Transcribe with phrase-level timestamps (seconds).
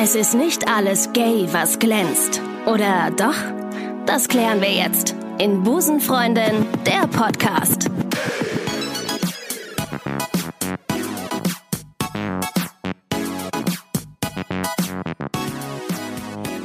[0.00, 2.40] Es ist nicht alles gay, was glänzt.
[2.66, 3.34] Oder doch?
[4.06, 7.90] Das klären wir jetzt in Busenfreundin, der Podcast.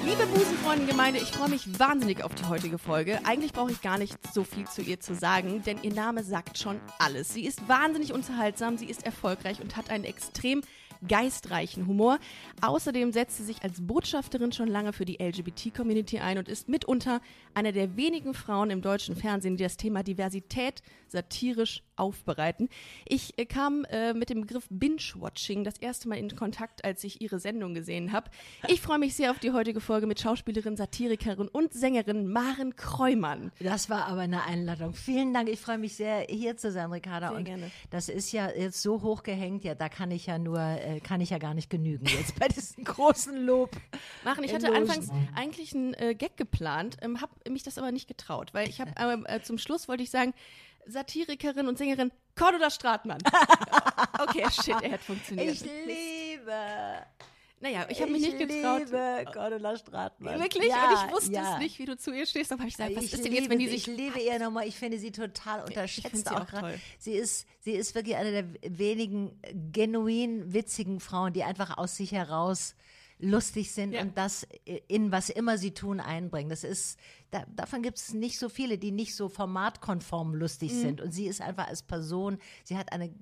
[0.06, 3.20] Liebe Busenfreundengemeinde, ich freue mich wahnsinnig auf die heutige Folge.
[3.24, 6.60] Eigentlich brauche ich gar nicht so viel zu ihr zu sagen, denn ihr Name sagt
[6.60, 7.34] schon alles.
[7.34, 10.62] Sie ist wahnsinnig unterhaltsam, sie ist erfolgreich und hat einen extrem
[11.08, 12.20] geistreichen Humor.
[12.62, 17.22] Außerdem setzt sie sich als Botschafterin schon lange für die LGBT-Community ein und ist mitunter
[17.54, 22.70] eine der wenigen Frauen im deutschen Fernsehen, die das Thema Diversität satirisch aufbereiten.
[23.06, 27.22] Ich äh, kam äh, mit dem Begriff Binge-Watching das erste Mal in Kontakt, als ich
[27.22, 28.30] ihre Sendung gesehen habe.
[28.68, 33.52] Ich freue mich sehr auf die heutige Folge mit Schauspielerin, Satirikerin und Sängerin Maren Kreumann.
[33.60, 34.94] Das war aber eine Einladung.
[34.94, 35.50] Vielen Dank.
[35.50, 37.30] Ich freue mich sehr, hier zu sein, Ricarda.
[37.30, 37.72] Sehr und gerne.
[37.90, 41.22] das ist ja jetzt so hoch gehängt, ja, da kann ich ja nur, äh, kann
[41.22, 43.72] ich ja gar nicht genügen jetzt bei diesem großen Lob.
[44.24, 44.44] Machen.
[44.44, 44.90] Ich hatte Logen.
[44.90, 48.82] anfangs eigentlich einen äh, Gag geplant, ähm, habe mich das aber nicht getraut, weil ich
[48.82, 48.92] habe
[49.28, 50.34] äh, zum Schluss wollte ich sagen,
[50.88, 53.20] Satirikerin und Sängerin Cordula Stratmann.
[54.20, 55.54] okay, shit, er hat funktioniert.
[55.54, 56.54] Ich liebe.
[57.60, 58.82] naja, ich habe mich nicht getraut.
[58.82, 60.40] Ich liebe Cordula Stratmann.
[60.40, 60.68] Wirklich?
[60.68, 61.54] Ja, und ich wusste ja.
[61.54, 62.52] es nicht, wie du zu ihr stehst.
[62.52, 63.88] Dann habe ich gesagt, was ich ist denn liebe, jetzt, wenn die sich.
[63.88, 66.72] ich liebe ihr nochmal, ich finde sie total unterschätzt sie auch, gerade.
[66.72, 66.80] toll.
[66.98, 69.40] Sie ist, sie ist wirklich eine der wenigen
[69.72, 72.76] genuin witzigen Frauen, die einfach aus sich heraus
[73.20, 74.02] lustig sind Ja.
[74.02, 74.46] und das
[74.88, 76.50] in was immer sie tun einbringen.
[76.50, 77.00] Das ist,
[77.32, 80.82] da, davon gibt es nicht so viele, die nicht so formatkonform lustig Mhm.
[80.82, 81.02] sind.
[81.02, 83.14] Und sie ist einfach als Person, sie hat eine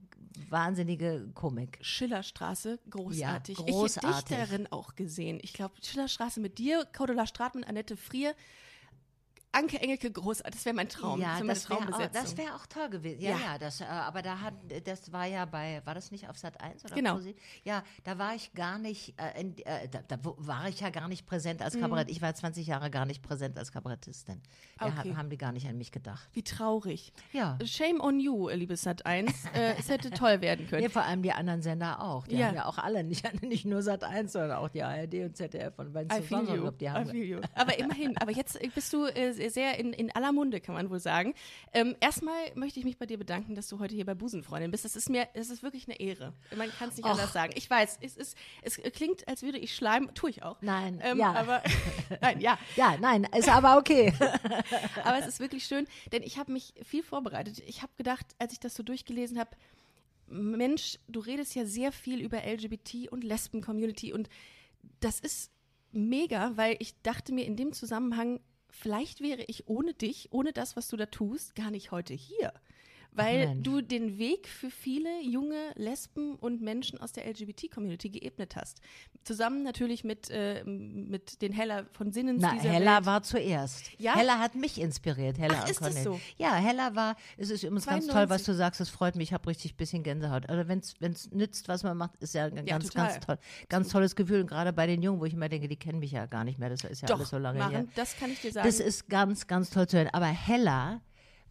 [0.49, 1.77] wahnsinnige Komik.
[1.81, 3.57] Schillerstraße, großartig.
[3.59, 4.09] Ja, Ich großartig.
[4.17, 5.39] hätte Dichterin auch gesehen.
[5.41, 8.33] Ich glaube, Schillerstraße mit dir, Cordula Stratmann, Annette Frier,
[9.53, 10.55] Anke Engelke, großartig.
[10.55, 11.19] Das wäre mein Traum.
[11.19, 13.21] Ja, das wäre meine das wäre auch, das auch toll gewesen.
[13.21, 13.37] Ja, Ja.
[13.37, 14.53] ja, das, äh, aber da hat,
[14.85, 17.19] das war ja bei, war das nicht auf Sat 1 oder Genau.
[17.63, 21.07] Ja, da war ich gar nicht, äh, in, äh, da, da war ich ja gar
[21.09, 22.09] nicht präsent als Kabarett.
[22.09, 24.41] Ich war 20 Jahre gar nicht präsent als Kabarettistin.
[24.79, 24.97] Ja, Mhm.
[24.99, 25.13] Okay.
[25.13, 26.29] ha- haben die gar nicht an mich gedacht.
[26.33, 27.11] Wie traurig.
[27.33, 27.57] Ja.
[27.65, 29.33] Shame on you, liebes Sat 1.
[29.53, 30.81] äh, es hätte toll werden können.
[30.83, 32.25] Nee, vor allem die anderen Sender auch.
[32.25, 32.47] Die Ja.
[32.47, 35.77] haben ja auch alle, nicht, nicht nur Sat 1, sondern auch die ARD und ZDF
[35.77, 36.71] und wenn I feel you.
[36.71, 37.05] die I haben.
[37.09, 37.41] feel you.
[37.55, 40.89] Aber immerhin, aber jetzt äh, bist du äh, sehr in, in aller Munde, kann man
[40.89, 41.33] wohl sagen.
[41.73, 44.85] Ähm, erstmal möchte ich mich bei dir bedanken, dass du heute hier bei Busenfreundin bist.
[44.85, 46.33] Das ist mir, es ist wirklich eine Ehre.
[46.55, 47.11] Man kann es nicht Och.
[47.11, 47.53] anders sagen.
[47.55, 50.61] Ich weiß, es, ist, es klingt, als würde ich schleimen, tue ich auch.
[50.61, 51.33] Nein, ähm, ja.
[51.33, 51.63] Aber,
[52.21, 52.57] nein, ja.
[52.75, 54.13] Ja, nein, ist aber okay.
[55.03, 57.59] Aber es ist wirklich schön, denn ich habe mich viel vorbereitet.
[57.65, 59.51] Ich habe gedacht, als ich das so durchgelesen habe,
[60.27, 64.29] Mensch, du redest ja sehr viel über LGBT und Lesben-Community und
[64.99, 65.51] das ist
[65.91, 68.39] mega, weil ich dachte mir in dem Zusammenhang,
[68.71, 72.53] vielleicht wäre ich ohne dich, ohne das, was du da tust, gar nicht heute hier.
[73.13, 73.63] Weil Mensch.
[73.63, 78.79] du den Weg für viele junge Lesben und Menschen aus der LGBT-Community geebnet hast.
[79.23, 83.05] Zusammen natürlich mit, äh, mit den Heller von Sinnens Na, Hella Welt.
[83.05, 83.91] war zuerst.
[83.97, 84.15] Ja?
[84.15, 86.19] Hella hat mich inspiriert, Hella Ach, und ist das so?
[86.37, 88.13] Ja, Hella war, es ist übrigens ganz 92.
[88.13, 90.49] toll, was du sagst, es freut mich, ich habe richtig ein bisschen Gänsehaut.
[90.49, 93.07] Also wenn es nützt, was man macht, ist ja ein ganz, total.
[93.07, 93.37] ganz toll.
[93.69, 94.41] Ganz tolles Gefühl.
[94.41, 96.59] Und gerade bei den Jungen, wo ich immer denke, die kennen mich ja gar nicht
[96.59, 97.85] mehr, das ist ja Doch, alles so lange Maren, her.
[97.95, 98.67] das kann ich dir sagen.
[98.67, 100.09] Das ist ganz, ganz toll zu hören.
[100.13, 101.01] Aber Hella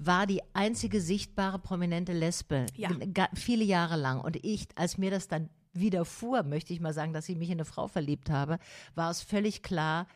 [0.02, 2.90] war die einzige sichtbare prominente Lesbe Ja.
[3.34, 4.20] viele Jahre lang.
[4.20, 7.56] Und ich, als mir das dann widerfuhr, möchte ich mal sagen, dass ich mich in
[7.56, 8.58] eine Frau verliebt habe,
[8.94, 10.06] war es völlig klar,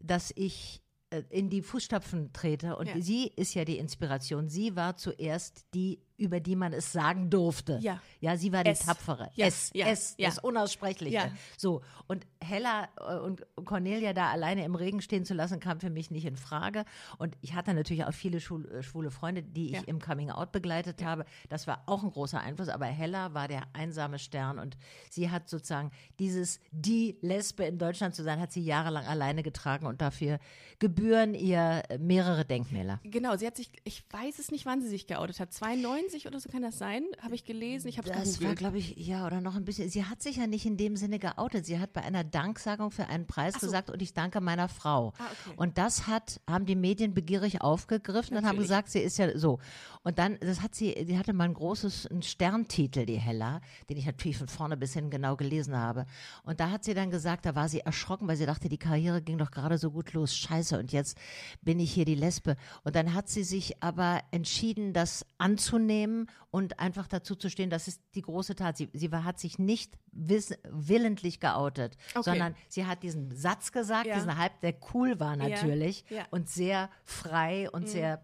[0.00, 0.80] dass ich
[1.10, 2.76] äh, in die Fußstapfen trete.
[2.76, 3.00] Und Ja.
[3.00, 4.48] sie ist ja die Inspiration.
[4.48, 7.78] Sie war zuerst die, über die man es sagen durfte.
[7.80, 8.00] Ja.
[8.20, 8.80] Ja, sie war die Es.
[8.80, 9.30] Tapfere.
[9.34, 10.28] Ja, Es, ja, es, ja.
[10.28, 11.14] das Unaussprechliche.
[11.14, 11.30] Ja.
[11.56, 15.90] So, und Hella äh, und Cornelia da alleine im Regen stehen zu lassen, kam für
[15.90, 16.84] mich nicht in Frage.
[17.18, 21.04] Und ich hatte natürlich auch viele äh, schwule Freunde, die ich im Coming Out begleitet
[21.04, 21.24] habe.
[21.48, 24.76] Das war auch ein großer Einfluss, aber Hella war der einsame Stern und
[25.10, 29.86] sie hat sozusagen dieses die Lesbe in Deutschland zu sein, hat sie jahrelang alleine getragen
[29.86, 30.38] und dafür
[30.78, 33.00] gebühren ihr mehrere Denkmäler.
[33.04, 35.52] Genau, sie hat sich, ich weiß es nicht, wann sie sich geoutet hat.
[35.52, 37.04] 92 oder so kann das sein?
[37.20, 37.88] Habe ich gelesen.
[37.88, 39.88] Ich habe Das war, glaube ich, ja, oder noch ein bisschen.
[39.90, 41.66] Sie hat sich ja nicht in dem Sinne geoutet.
[41.66, 43.66] Sie hat bei einer Danksagung für einen Preis so.
[43.66, 45.12] gesagt und ich danke meiner Frau.
[45.18, 45.56] Ah, okay.
[45.56, 48.68] Und das hat, haben die Medien begierig aufgegriffen und haben Natürlich.
[48.68, 49.58] gesagt, sie ist ja so.
[50.06, 53.60] Und dann, das hat sie, die hatte mal ein großes, einen Sterntitel, die Hella,
[53.90, 56.06] den ich natürlich von vorne bis hin genau gelesen habe.
[56.44, 59.20] Und da hat sie dann gesagt, da war sie erschrocken, weil sie dachte, die Karriere
[59.20, 60.36] ging doch gerade so gut los.
[60.36, 61.18] Scheiße, und jetzt
[61.60, 62.54] bin ich hier die Lesbe.
[62.84, 67.88] Und dann hat sie sich aber entschieden, das anzunehmen und einfach dazu zu stehen, das
[67.88, 68.76] ist die große Tat.
[68.76, 72.22] Sie, sie war, hat sich nicht wiss, willentlich geoutet, Okay.
[72.22, 74.14] sondern sie hat diesen Satz gesagt, Ja.
[74.14, 76.20] diesen Halb, der cool war natürlich ja.
[76.20, 76.26] Mhm.
[76.30, 78.22] und sehr frei und sehr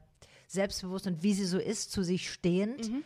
[0.53, 3.03] selbstbewusst und wie sie so ist, zu sich stehend Mhm.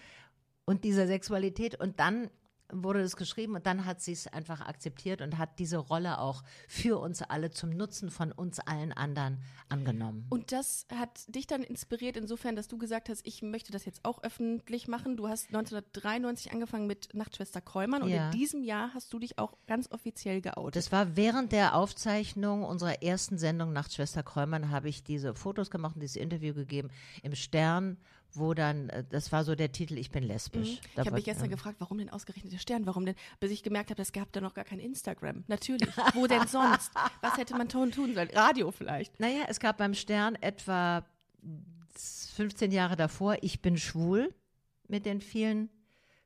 [0.65, 1.79] und dieser Sexualität.
[1.81, 2.31] Und dann
[2.73, 6.43] wurde das geschrieben und dann hat sie es einfach akzeptiert und hat diese Rolle auch
[6.69, 10.27] für uns alle zum Nutzen von uns allen anderen angenommen.
[10.31, 14.05] Und das hat dich dann inspiriert insofern, dass du gesagt hast, ich möchte das jetzt
[14.05, 15.17] auch öffentlich machen.
[15.17, 18.27] Du hast 1993 angefangen mit Nachtschwester Kräumann und Ja.
[18.27, 20.77] in diesem Jahr hast du dich auch ganz offiziell geoutet.
[20.77, 25.95] Das war während der Aufzeichnung unserer ersten Sendung Nachtschwester Kräumann, habe ich diese Fotos gemacht
[25.97, 26.91] und dieses Interview gegeben
[27.23, 27.97] im Stern,
[28.39, 30.81] wo dann, äh, das war so der Titel, ich bin lesbisch.
[30.81, 30.89] Mhm.
[30.93, 32.87] Ich habe mich gestern gefragt, warum denn ausgerechnet der Stern?
[32.87, 33.15] Warum denn?
[33.41, 35.45] Bis ich gemerkt habe, es gab da noch gar kein Instagram.
[35.49, 35.89] Natürlich.
[36.15, 36.93] Wo denn sonst?
[37.21, 38.31] Was hätte man tun tun sollen?
[38.33, 39.19] Radio vielleicht.
[39.21, 41.05] Naja, es gab beim Stern etwa
[42.35, 44.35] 15 Jahre davor, ich bin schwul
[44.89, 45.71] mit den vielen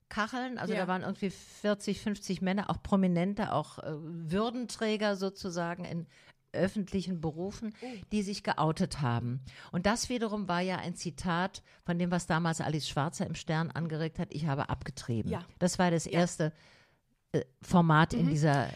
[0.09, 0.59] Kacheln.
[0.59, 0.81] Also Ja.
[0.81, 6.07] da waren irgendwie 40, 50 Männer, auch Prominente, auch äh, Würdenträger sozusagen in
[6.53, 7.87] öffentlichen Berufen, Oh.
[8.13, 9.41] die sich geoutet haben.
[9.73, 13.71] Und das wiederum war ja ein Zitat von dem, was damals Alice Schwarzer im Stern
[13.71, 15.31] angeregt hat, ich habe abgetrieben.
[15.31, 15.45] Ja.
[15.59, 16.11] Das war das Ja.
[16.13, 16.19] Mhm.
[16.19, 16.53] erste
[17.33, 18.69] äh, Format in, dieser,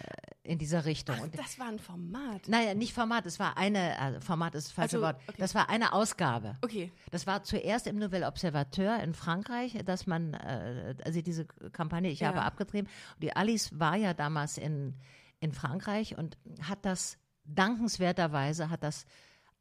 [0.44, 1.16] in dieser Richtung.
[1.20, 2.46] Ach, das war ein Format.
[2.46, 5.36] naja, nicht Format, es war eine, also Format ist das falsche Also, Wort, okay.
[5.40, 6.56] das war eine Ausgabe.
[6.62, 6.92] Okay.
[7.10, 12.20] Das war zuerst im Nouvel Observateur in Frankreich, dass man, äh, also diese Kampagne, ich
[12.20, 12.28] Ja.
[12.28, 12.88] habe abgetrieben.
[13.20, 14.94] Die Alice war ja damals in,
[15.40, 19.06] in Frankreich und hat das dankenswerterweise, hat das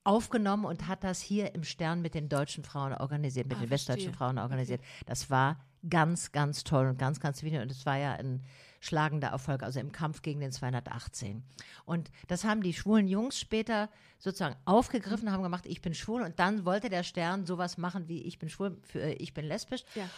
[0.04, 3.70] aufgenommen und hat das hier im Stern mit den deutschen Frauen organisiert, mit Ah, den
[3.70, 4.18] westdeutschen verstehe.
[4.18, 4.82] Frauen organisiert.
[5.06, 5.58] Das war
[5.90, 7.62] ganz, ganz toll und ganz, ganz wichtig.
[7.62, 8.44] Und es war ja ein
[8.80, 11.44] schlagender Erfolg, also im Kampf gegen den 218.
[11.86, 13.90] Und das haben die schwulen Jungs später
[14.20, 16.22] sozusagen aufgegriffen, haben gemacht, ich bin schwul.
[16.22, 19.84] Und dann wollte der Stern sowas machen wie ich bin schwul, für, ich bin lesbisch.
[19.96, 20.10] Ja.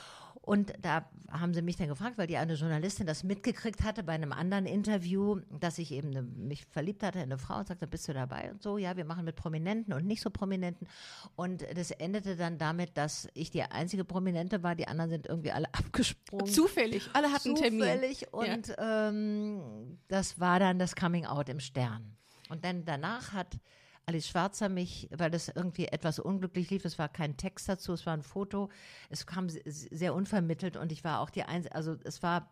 [0.42, 4.14] Und da haben sie mich dann gefragt, weil die eine Journalistin das mitgekriegt hatte bei
[4.14, 7.88] einem anderen Interview, dass ich eben eine, mich verliebt hatte in eine Frau und sagte,
[7.88, 8.52] bist du dabei?
[8.52, 10.88] Und so, ja, wir machen mit Prominenten und nicht so Prominenten.
[11.36, 15.52] Und das endete dann damit, dass ich die einzige Prominente war, die anderen sind irgendwie
[15.52, 16.48] alle abgesprungen.
[16.48, 17.10] Zufällig.
[17.14, 17.81] Alle hatten einen Termin.
[17.81, 18.34] Zufällig.
[18.34, 22.16] Und ähm, das war dann das Coming Out im Stern.
[22.50, 23.58] Und dann danach hat
[24.07, 28.06] Alice Schwarzer mich, weil das irgendwie etwas unglücklich lief, es war kein Text dazu, es
[28.06, 28.69] war ein Foto,
[29.10, 32.52] es kam se- sehr unvermittelt und ich war auch die Einzige, also es war,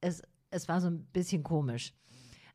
[0.00, 1.92] es, es war so ein bisschen komisch.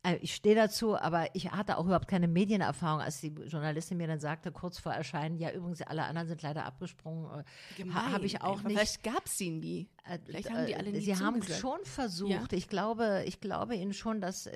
[0.02, 4.08] Äh, Ich stehe dazu, aber ich hatte auch überhaupt keine Medienerfahrung, als die Journalistin mir
[4.08, 7.46] dann sagte, kurz vor Erscheinen, ja übrigens, alle anderen sind leider abgesprungen.
[7.78, 8.72] äh, ha- Habe ich auch nicht.
[8.78, 9.90] Vielleicht gab es sie nie.
[10.06, 11.62] Äh, Vielleicht haben die alle nie Sie haben zugesagt.
[11.62, 12.52] schon versucht.
[12.54, 14.48] Ich glaube, ich glaube Ihnen schon, dass,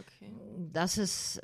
[0.00, 0.32] Okay.
[0.72, 1.40] dass es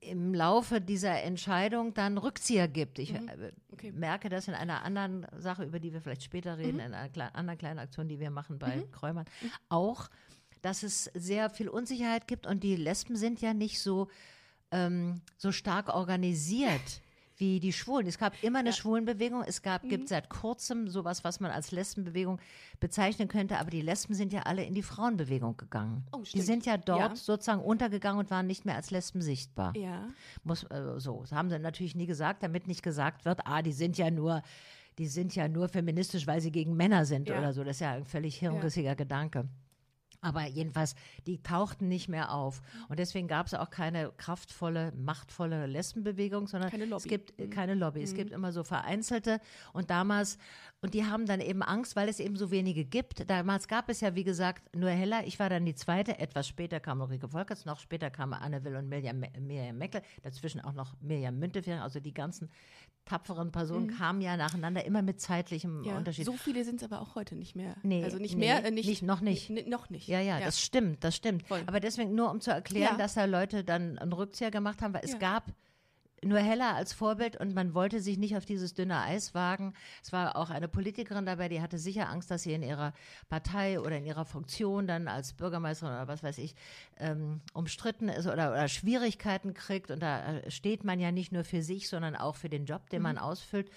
[0.00, 2.98] im Laufe dieser Entscheidung dann Rückzieher gibt.
[2.98, 3.30] Ich äh, Mhm.
[3.72, 3.92] Okay.
[3.92, 3.98] Mhm.
[4.00, 7.32] merke das in einer anderen Sache, über die wir vielleicht später reden, in einer klei-
[7.34, 9.26] anderen kleinen Aktion, die wir machen bei Kräumern,
[9.68, 10.08] auch,
[10.62, 14.08] dass es sehr viel Unsicherheit gibt und die Lesben sind ja nicht so,
[14.70, 16.80] ähm, so stark organisiert.
[17.40, 18.06] Wie die Schwulen.
[18.06, 19.42] Es gab immer eine Schwulenbewegung.
[19.46, 19.88] Es gab, Mhm.
[19.88, 22.38] gibt seit kurzem sowas, was man als Lesbenbewegung
[22.80, 23.56] bezeichnen könnte.
[23.58, 26.04] Aber die Lesben sind ja alle in die Frauenbewegung gegangen.
[26.12, 27.16] Oh, die sind ja dort Ja.
[27.16, 29.72] sozusagen untergegangen und waren nicht mehr als Lesben sichtbar.
[29.74, 30.08] Ja.
[30.44, 33.72] Muss, äh, so, das haben sie natürlich nie gesagt, damit nicht gesagt wird, ah, die
[33.72, 34.42] sind ja nur,
[34.98, 37.38] die sind ja nur feministisch, weil sie gegen Männer sind Ja.
[37.38, 37.64] oder so.
[37.64, 39.48] Das ist ja ein völlig hirnrissiger Gedanke.
[40.22, 40.94] Aber jedenfalls,
[41.26, 42.60] die tauchten nicht mehr auf.
[42.88, 47.02] Und deswegen gab es auch keine kraftvolle, machtvolle Lesbenbewegung, sondern Keine Lobby.
[47.02, 48.02] es gibt äh, keine Lobby.
[48.02, 49.40] Es gibt immer so vereinzelte.
[49.72, 50.36] Und damals,
[50.82, 53.28] und die haben dann eben Angst, weil es eben so wenige gibt.
[53.28, 55.22] Damals gab es ja, wie gesagt, nur Hella.
[55.26, 56.18] Ich war dann die zweite.
[56.18, 60.00] Etwas später kam Ulrike Volkerts, noch später kamen Anne Will und Mirjam, Mirjam Meckle.
[60.22, 61.80] Dazwischen auch noch Mirjam Müntefering.
[61.80, 62.48] Also die ganzen
[63.04, 65.84] tapferen Personen kamen ja nacheinander, immer mit zeitlichem Mhm.
[65.84, 65.96] ja.
[65.98, 66.24] Unterschied.
[66.24, 67.74] So viele sind es aber auch heute nicht mehr.
[67.82, 69.50] Nee, also nicht nee, mehr, äh, nicht, nicht- noch nicht.
[69.68, 70.08] noch nicht.
[70.08, 71.46] Ja, ja, das stimmt, das stimmt.
[71.46, 71.62] Voll.
[71.66, 72.98] Aber deswegen nur, um zu erklären, Ja.
[72.98, 75.18] dass da Leute dann einen Rückzieher gemacht haben, weil es Ja.
[75.18, 75.44] gab
[76.22, 79.74] nur Hella als Vorbild und man wollte sich nicht auf dieses dünne Eis wagen.
[80.02, 82.92] Es war auch eine Politikerin dabei, die hatte sicher Angst, dass sie in ihrer
[83.28, 86.54] Partei oder in ihrer Funktion dann als Bürgermeisterin oder was weiß ich
[86.98, 89.90] ähm, umstritten ist oder, oder Schwierigkeiten kriegt.
[89.90, 92.90] Und da äh, steht man ja nicht nur für sich, sondern auch für den Job,
[92.90, 93.70] den man ausfüllt.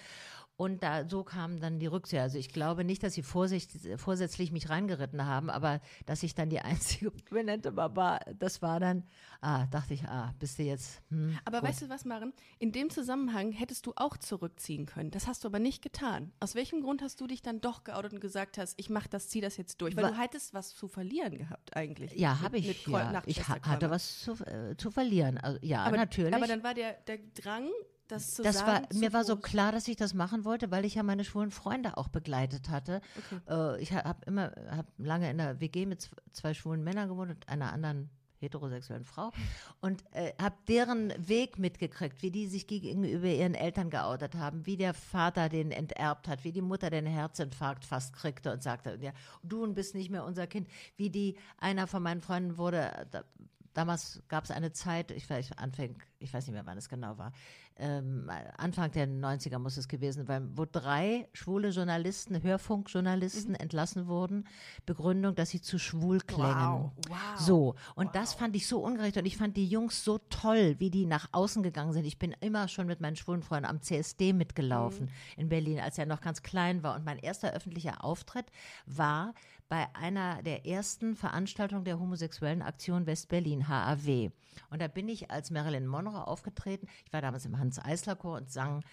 [0.56, 2.22] Und da so kamen dann die Rückzieher.
[2.22, 6.48] Also ich glaube nicht, dass sie vorsicht, vorsätzlich mich reingeritten haben, aber dass ich dann
[6.48, 9.02] die einzige Prominente war, das war dann,
[9.40, 11.02] ah, dachte ich, ah, bist du jetzt.
[11.10, 11.68] Hm, Aber gut.
[11.70, 12.32] weißt du was, Maren?
[12.60, 15.10] In dem Zusammenhang hättest du auch zurückziehen können.
[15.10, 16.30] Das hast du aber nicht getan.
[16.38, 19.28] Aus welchem Grund hast du dich dann doch geoutet und gesagt hast, ich mach das,
[19.28, 19.96] zieh das jetzt durch?
[19.96, 22.12] Weil Wa- du hättest was zu verlieren gehabt eigentlich.
[22.14, 22.68] ja, habe ich.
[22.68, 23.22] mit Ja.
[23.26, 25.36] Ich hatte was zu, äh, zu verlieren.
[25.38, 26.32] Also, ja, aber, natürlich.
[26.32, 27.68] Aber dann war der, der Drang,
[28.08, 30.84] das zu das war, zu mir war so klar, dass ich das machen wollte, weil
[30.84, 33.00] ich ja meine schwulen Freunde auch begleitet hatte.
[33.48, 37.48] Äh, ich habe immer, habe lange in der WG mit zwei schwulen Männern gewohnt und
[37.48, 38.10] einer anderen
[38.44, 39.32] heterosexuellen Frau.
[39.80, 44.76] Und äh, habe deren Weg mitgekriegt, wie die sich gegenüber ihren Eltern geoutet haben, wie
[44.76, 49.12] der Vater den enterbt hat, wie die Mutter den Herzinfarkt fast kriegte und sagte, ja,
[49.42, 53.24] du bist nicht mehr unser Kind, wie die, einer von meinen Freunden wurde, da,
[53.74, 57.18] damals gab es eine Zeit, ich weiß, Anfang, ich weiß nicht mehr, wann es genau
[57.18, 57.32] war,
[57.76, 63.60] ähm, Anfang der 90er muss es gewesen sein, wo drei schwule Journalisten, Hörfunkjournalisten mhm.
[63.60, 64.44] entlassen wurden.
[64.86, 66.54] Begründung, dass sie zu schwul klängen.
[66.54, 66.92] Wow.
[67.08, 67.18] wow.
[67.36, 67.74] So.
[67.96, 68.12] Und wow.
[68.12, 69.16] das fand ich so ungerecht.
[69.16, 72.04] Und ich fand die Jungs so toll, wie die nach außen gegangen sind.
[72.04, 75.40] Ich bin immer schon mit meinen schwulen Freunden am CSD mitgelaufen mhm.
[75.40, 76.94] in Berlin, als er noch ganz klein war.
[76.94, 78.46] Und mein erster öffentlicher Auftritt
[78.86, 79.34] war
[79.68, 84.30] bei einer der ersten Veranstaltungen der homosexuellen Aktion West-Berlin, HAW.
[84.70, 86.86] Und da bin ich als Marilyn Monroe aufgetreten.
[87.06, 88.84] Ich war damals im Hans-Eisler-Chor und sang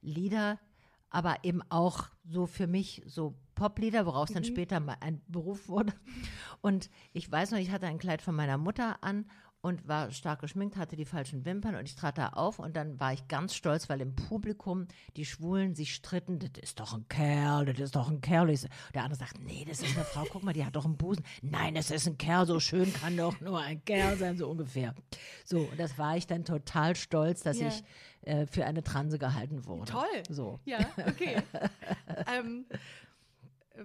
[0.00, 0.58] Lieder,
[1.10, 4.34] aber eben auch so für mich so Poplieder, woraus mhm.
[4.34, 5.92] dann später mal ein Beruf wurde.
[6.60, 9.24] Und ich weiß noch, ich hatte ein Kleid von meiner Mutter an
[9.60, 13.00] und war stark geschminkt, hatte die falschen Wimpern und ich trat da auf und dann
[13.00, 14.86] war ich ganz stolz, weil im Publikum
[15.16, 18.46] die Schwulen sich stritten, das ist doch ein Kerl, das ist doch ein Kerl.
[18.94, 21.24] Der andere sagt, nee, das ist eine Frau, guck mal, die hat doch einen Busen.
[21.42, 24.94] Nein, das ist ein Kerl, so schön kann doch nur ein Kerl sein, so ungefähr.
[25.44, 27.68] So, und das war ich dann total stolz, dass yeah.
[27.68, 27.84] ich
[28.28, 29.90] äh, für eine Transe gehalten wurde.
[29.90, 30.22] Toll.
[30.28, 30.60] So.
[30.64, 31.42] Ja, okay.
[32.38, 32.64] ähm,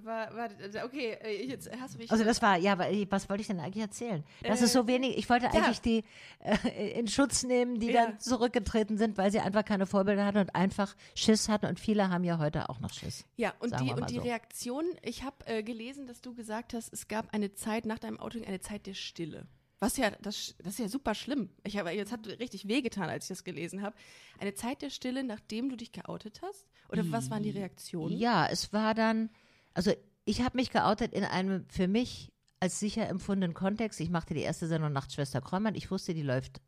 [0.02, 0.50] war, war,
[0.86, 2.12] okay, äh, jetzt hast du mich.
[2.12, 2.78] Also das war, ja,
[3.10, 4.24] was wollte ich denn eigentlich erzählen?
[4.42, 5.82] Das äh, ist so wenig, ich wollte eigentlich ja.
[5.84, 6.04] die
[6.40, 8.06] äh, in Schutz nehmen, die ja.
[8.06, 12.10] dann zurückgetreten sind, weil sie einfach keine Vorbilder hatten und einfach Schiss hatten und viele
[12.10, 13.26] haben ja heute auch noch Schiss.
[13.36, 14.22] Ja, und die, und die so.
[14.22, 18.20] Reaktion, ich habe äh, gelesen, dass du gesagt hast, es gab eine Zeit nach deinem
[18.20, 19.48] Outing, eine Zeit der Stille.
[19.84, 21.50] Was ja, das, das ist ja super schlimm.
[21.66, 23.94] Ich habe, jetzt hat richtig wehgetan, als ich das gelesen habe.
[24.40, 26.70] Eine Zeit der Stille, nachdem du dich geoutet hast?
[26.88, 28.18] Oder was waren die Reaktionen?
[28.18, 29.30] Ja, es war dann,
[29.74, 29.92] also
[30.26, 34.00] ich habe mich geoutet in einem für mich als sicher empfundenen Kontext.
[34.00, 35.76] Ich machte die erste Sendung Nachtschwester Kräumann.
[35.76, 36.62] Ich wusste, die läuft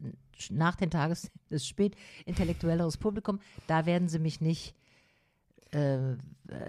[0.50, 1.96] nach den Tages, das ist spät,
[2.26, 3.40] intellektuelleres Publikum.
[3.68, 4.76] Da werden sie mich nicht,
[5.72, 6.18] äh,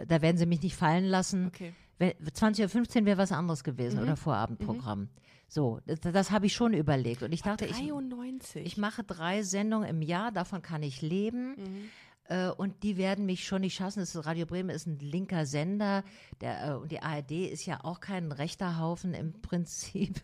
[0.07, 1.49] da werden sie mich nicht fallen lassen.
[1.49, 1.75] Okay.
[1.99, 4.03] 20.15 Uhr wäre was anderes gewesen mhm.
[4.05, 5.01] oder Vorabendprogramm.
[5.01, 5.09] Mhm.
[5.49, 7.23] So, das, das habe ich schon überlegt.
[7.23, 8.61] Und ich dachte, 93.
[8.61, 11.57] ich, ich mache drei Sendungen im Jahr, davon kann ich leben.
[11.57, 11.91] Mhm.
[12.29, 14.01] Äh, und die werden mich schon nicht schaffen.
[14.01, 16.05] Das Radio Bremen ist ein linker Sender.
[16.41, 20.21] Der, äh, und die ARD ist ja auch kein rechter Haufen im Prinzip.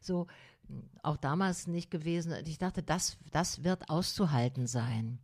[0.00, 0.26] so,
[1.02, 2.32] auch damals nicht gewesen.
[2.32, 5.18] Und ich dachte, das, das wird auszuhalten sein.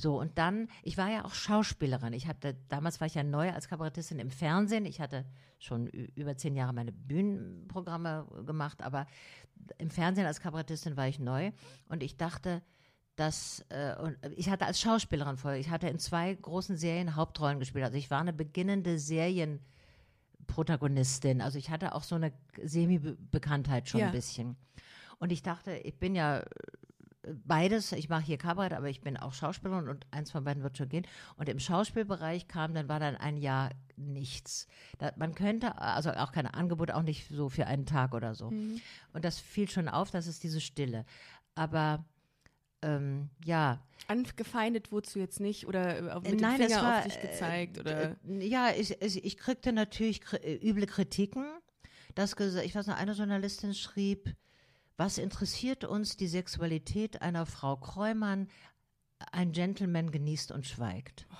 [0.00, 2.12] So, und dann, ich war ja auch Schauspielerin.
[2.12, 4.86] Ich hatte, damals war ich ja neu als Kabarettistin im Fernsehen.
[4.86, 5.24] Ich hatte
[5.58, 9.08] schon über zehn Jahre meine Bühnenprogramme gemacht, aber
[9.78, 11.50] im Fernsehen als Kabarettistin war ich neu.
[11.88, 12.62] Und ich dachte,
[13.18, 17.58] dass äh, und ich hatte als Schauspielerin vorher, ich hatte in zwei großen Serien Hauptrollen
[17.58, 17.84] gespielt.
[17.84, 21.40] Also ich war eine beginnende Serienprotagonistin.
[21.40, 22.32] Also ich hatte auch so eine
[22.62, 24.06] Semi-Bekanntheit schon ja.
[24.06, 24.54] ein bisschen.
[25.18, 26.44] Und ich dachte, ich bin ja äh,
[27.44, 30.78] beides, ich mache hier Kabarett, aber ich bin auch Schauspielerin und eins von beiden wird
[30.78, 31.04] schon gehen.
[31.36, 34.68] Und im Schauspielbereich kam, dann war dann ein Jahr nichts.
[34.98, 38.52] Da, man könnte, also auch keine Angebote, auch nicht so für einen Tag oder so.
[38.52, 38.80] Mhm.
[39.12, 41.04] Und das fiel schon auf, das ist diese Stille.
[41.56, 42.04] Aber
[42.82, 43.82] ähm, ja.
[44.06, 47.78] Angefeindet wurdest du jetzt nicht oder äh, mit Nein, dem Finger war, auf dich gezeigt?
[47.78, 48.16] Äh, oder?
[48.26, 51.46] Äh, ja, ich, ich kriegte natürlich äh, üble Kritiken.
[52.14, 54.34] Das, ich weiß noch, eine Journalistin schrieb,
[54.96, 58.48] was interessiert uns die Sexualität einer Frau Kräumann?
[59.32, 61.26] Ein Gentleman genießt und schweigt.
[61.32, 61.36] Oh.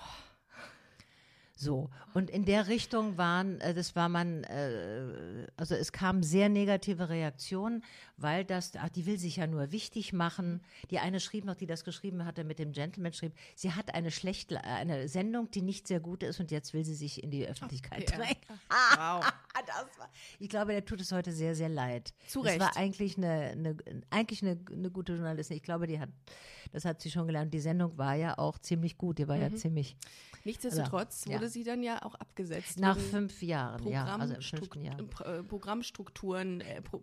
[1.59, 1.89] So.
[2.13, 7.09] Und in der Richtung waren, äh, das war man, äh, also es kamen sehr negative
[7.09, 7.83] Reaktionen,
[8.21, 10.61] weil das, ach, die will sich ja nur wichtig machen.
[10.91, 14.11] Die eine schrieb noch, die das geschrieben hatte mit dem Gentleman, schrieb, sie hat eine
[14.11, 17.47] schlechte, eine Sendung, die nicht sehr gut ist und jetzt will sie sich in die
[17.47, 18.59] Öffentlichkeit okay, drängen.
[18.99, 19.23] Wow.
[19.97, 20.09] war,
[20.39, 22.13] ich glaube, der tut es heute sehr, sehr leid.
[22.27, 22.59] Zu Recht.
[22.59, 23.77] Das war eigentlich eine, eine
[24.09, 25.57] eigentlich eine, eine gute Journalistin.
[25.57, 26.09] Ich glaube, die hat,
[26.71, 27.53] das hat sie schon gelernt.
[27.53, 29.19] Die Sendung war ja auch ziemlich gut.
[29.19, 29.41] Die war mhm.
[29.41, 29.95] ja ziemlich.
[30.45, 31.49] Nichtsdestotrotz also, wurde ja.
[31.49, 32.79] sie dann ja auch abgesetzt.
[32.79, 34.05] Nach fünf Jahren, ja.
[34.15, 34.97] Also fünften Jahr.
[34.99, 36.61] Äh, Programmstrukturen.
[36.61, 37.01] Äh, Pro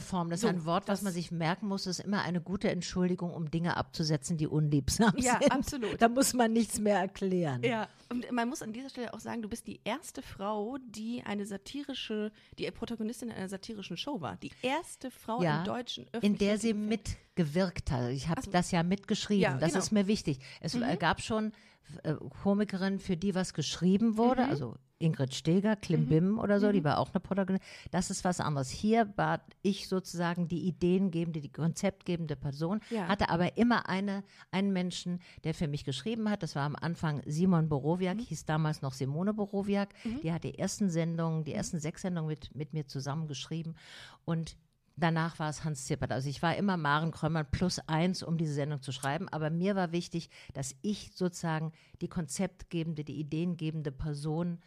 [0.00, 2.70] Programmstrukturreform, das so, ist ein Wort, was man sich merken muss, ist immer eine gute
[2.70, 5.42] Entschuldigung, um Dinge abzusetzen, die unliebsam ja, sind.
[5.42, 6.02] Ja, absolut.
[6.02, 7.62] Da muss man nichts mehr erklären.
[7.62, 11.22] Ja, und man muss an dieser Stelle auch sagen, du bist die erste Frau, die
[11.24, 14.36] eine satirische, die Protagonistin einer satirischen Show war.
[14.36, 18.10] Die erste Frau ja, im deutschen öffentlichen In der sie mitgewirkt hat.
[18.10, 18.50] Ich habe so.
[18.50, 19.42] das ja mitgeschrieben.
[19.42, 19.78] Ja, das genau.
[19.78, 20.38] ist mir wichtig.
[20.60, 20.98] Es mhm.
[20.98, 21.52] gab schon
[22.02, 24.50] äh, Komikerin, für die was geschrieben wurde, mhm.
[24.50, 26.38] also Ingrid Steger, Klimbim mhm.
[26.38, 26.84] oder so, die mhm.
[26.84, 27.68] war auch eine Protagonistin.
[27.90, 28.70] Das ist was anderes.
[28.70, 33.08] Hier war ich sozusagen die ideengebende, die konzeptgebende Person, ja.
[33.08, 36.42] hatte aber immer eine, einen Menschen, der für mich geschrieben hat.
[36.42, 38.22] Das war am Anfang Simon Borowiak, mhm.
[38.22, 39.90] hieß damals noch Simone Borowiak.
[40.04, 40.20] Mhm.
[40.22, 43.76] Die hat die ersten Sendungen, die ersten sechs Sendungen mit, mit mir zusammengeschrieben.
[44.24, 44.56] Und
[44.96, 46.12] danach war es Hans Zippert.
[46.12, 49.28] Also ich war immer Maren Krömmern plus eins, um diese Sendung zu schreiben.
[49.28, 54.60] Aber mir war wichtig, dass ich sozusagen die konzeptgebende, die ideengebende Person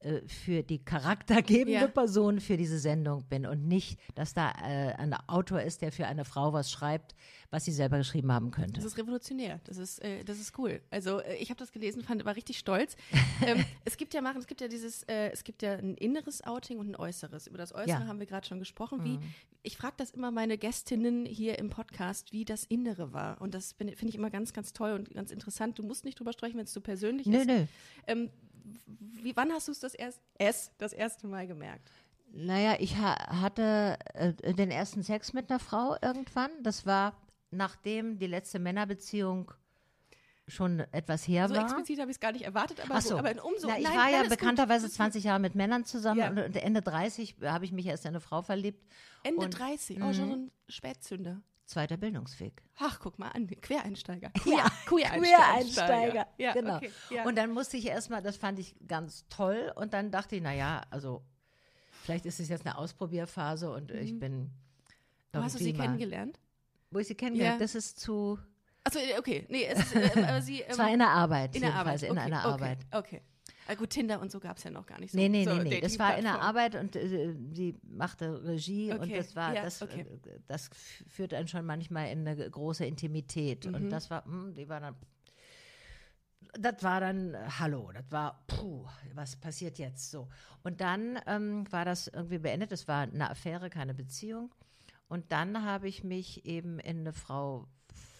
[0.00, 1.86] äh, für die charaktergebende Ja.
[1.88, 6.06] Person für diese Sendung bin und nicht, dass da äh, ein Autor ist, der für
[6.06, 7.14] eine Frau was schreibt,
[7.50, 8.72] was sie selber geschrieben haben könnte.
[8.74, 9.60] Das ist revolutionär.
[9.64, 10.80] Das ist, äh, das ist cool.
[10.90, 12.96] Also äh, ich habe das gelesen, fand, war richtig stolz.
[13.46, 16.42] ähm, es gibt ja machen, es gibt ja dieses, äh, es gibt ja ein inneres
[16.44, 17.46] Outing und ein äußeres.
[17.46, 18.00] Über das Äußere Ja.
[18.00, 18.08] Mhm.
[18.08, 19.04] haben wir gerade schon gesprochen.
[19.04, 19.18] Wie,
[19.62, 23.40] ich frage das immer meine Gästinnen hier im Podcast, wie das Innere war.
[23.40, 25.78] Und das finde ich immer ganz, ganz toll und ganz interessant.
[25.78, 27.46] Du musst nicht drüber sprechen, wenn es zu persönlich Nö, ist.
[27.46, 27.64] nö.
[28.06, 28.30] Ähm,
[28.86, 31.90] wie, wann hast du es das, erst, es das erste Mal gemerkt?
[32.32, 36.50] Naja, ich ha hatte äh, den ersten Sex mit einer Frau irgendwann.
[36.62, 37.16] Das war,
[37.50, 39.52] nachdem die letzte Männerbeziehung
[40.48, 41.62] schon etwas her So war.
[41.62, 43.16] explizit habe ich es gar nicht erwartet, aber, so.
[43.16, 43.66] aber in umso.
[43.68, 44.94] Na, ich nein, war ja bekannterweise gut.
[44.96, 46.28] 20 Jahre mit Männern zusammen Ja.
[46.28, 48.82] und und Ende 30 habe ich mich erst in eine Frau verliebt.
[49.22, 51.40] Ende und- 30, oh, schon so ein Spätzünder.
[51.66, 52.62] Zweiter Bildungsweg.
[52.78, 54.30] Ach, guck mal an, Quereinsteiger.
[54.44, 56.26] Ja, Quereinsteiger.
[56.36, 56.76] Ja, genau.
[56.76, 57.24] okay, ja.
[57.24, 59.72] Und dann musste ich erstmal, das fand ich ganz toll.
[59.74, 61.24] Und dann dachte ich, naja, also
[62.02, 64.40] vielleicht ist es jetzt eine Ausprobierphase und ich bin.
[64.40, 64.50] Mhm.
[65.32, 66.38] Wo hast du sie mal- kennengelernt?
[66.90, 67.64] Wo ich sie kennengelernt Ja.
[67.64, 68.38] Das ist zu.
[68.84, 69.46] Achso, okay.
[69.48, 70.62] Nee, es ist, äh, sie.
[70.68, 71.56] Es war in der Arbeit.
[71.56, 72.02] in der Arbeit.
[72.02, 72.78] In okay, einer okay, Arbeit.
[72.92, 73.22] Okay.
[73.66, 75.18] Ah, gut, Tinder und so gab es ja noch gar nicht so.
[75.18, 75.80] Nee, nee, so nee, nee.
[75.80, 76.40] Das war in der.
[76.40, 80.00] Arbeit und äh, sie machte Regie und Okay, das war, ja, das, okay.
[80.00, 80.68] äh, das
[81.08, 83.66] führt einen schon manchmal in eine große Intimität.
[83.66, 83.74] Mhm.
[83.74, 84.96] Und das war, hm, die war dann,
[86.58, 90.28] das war dann, hallo, das war, puh, was passiert jetzt so?
[90.62, 92.72] Und dann ähm, war das irgendwie beendet.
[92.72, 94.54] Es war eine Affäre, keine Beziehung.
[95.08, 97.68] Und dann habe ich mich eben in eine Frau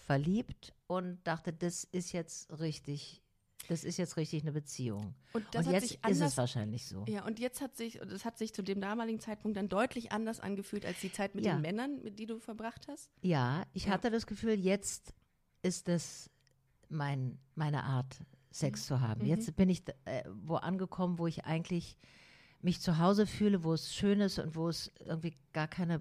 [0.05, 3.23] verliebt und dachte, das ist jetzt richtig,
[3.67, 5.15] das ist jetzt richtig eine Beziehung.
[5.33, 6.31] Und das und jetzt sich ist anders.
[6.31, 7.03] es wahrscheinlich so.
[7.07, 10.39] Ja, und jetzt hat sich, es hat sich zu dem damaligen Zeitpunkt dann deutlich anders
[10.39, 11.53] angefühlt als die Zeit mit Ja.
[11.55, 13.09] den Männern, mit die du verbracht hast.
[13.21, 13.91] Ja, ich Ja.
[13.93, 15.13] hatte das Gefühl, jetzt
[15.63, 16.29] ist es
[16.89, 18.19] mein, meine Art,
[18.51, 19.21] Sex zu haben.
[19.23, 19.27] Mhm.
[19.27, 21.97] Jetzt bin ich äh, wo angekommen, wo ich eigentlich
[22.61, 25.99] mich zu Hause fühle, wo es schön ist und wo es irgendwie gar keine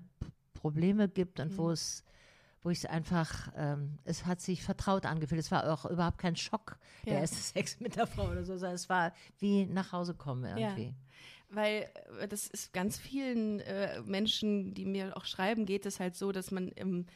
[0.52, 1.56] Probleme gibt und Mhm.
[1.59, 2.04] wo es
[2.64, 5.38] wo ich es einfach, ähm, es hat sich vertraut angefühlt.
[5.38, 7.21] Es war auch überhaupt kein Schock, der Ja.
[7.21, 10.56] erste Sex mit der Frau oder so, sondern es war wie nach Hause kommen Ja.
[10.71, 10.95] irgendwie.
[11.50, 11.89] Weil
[12.21, 16.32] äh, das ist ganz vielen äh, Menschen, die mir auch schreiben, geht es halt so,
[16.32, 17.06] dass man ähm,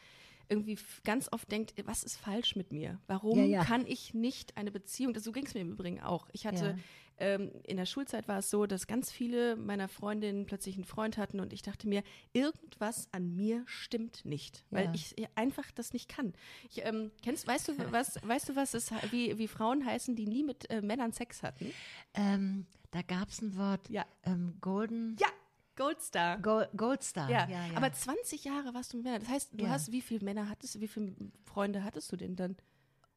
[0.51, 3.01] irgendwie ganz oft denkt, was ist falsch mit mir?
[3.07, 3.64] Warum Ja, ja.
[3.64, 5.12] kann ich nicht eine Beziehung?
[5.14, 6.29] Das, so ging es mir im Übrigen auch.
[6.33, 6.75] Ich hatte Ja.
[7.20, 11.16] Ähm, in der Schulzeit war es so, dass ganz viele meiner Freundinnen plötzlich einen Freund
[11.18, 12.02] hatten und ich dachte mir,
[12.33, 14.92] irgendwas an mir stimmt nicht, weil Ja.
[14.94, 16.33] ich einfach das nicht kann.
[16.70, 20.16] Ich, ähm, kennst, weißt du was, weißt du was es, he- wie, wie Frauen heißen,
[20.16, 21.72] die nie mit äh, Männern Sex hatten?
[22.14, 24.07] Ähm, da gab es ein Wort, Ja.
[24.24, 25.28] ähm, Golden, Ja,
[25.76, 26.38] Goldstar.
[26.38, 27.31] Gold, Goldstar.
[27.31, 27.76] Ja, ja, ja.
[27.76, 29.20] aber 20 Jahre warst du mit Männern.
[29.20, 29.70] Das heißt, du Ja.
[29.70, 32.57] hast, wie viele Männer hattest du, wie viele Freunde hattest du denn dann?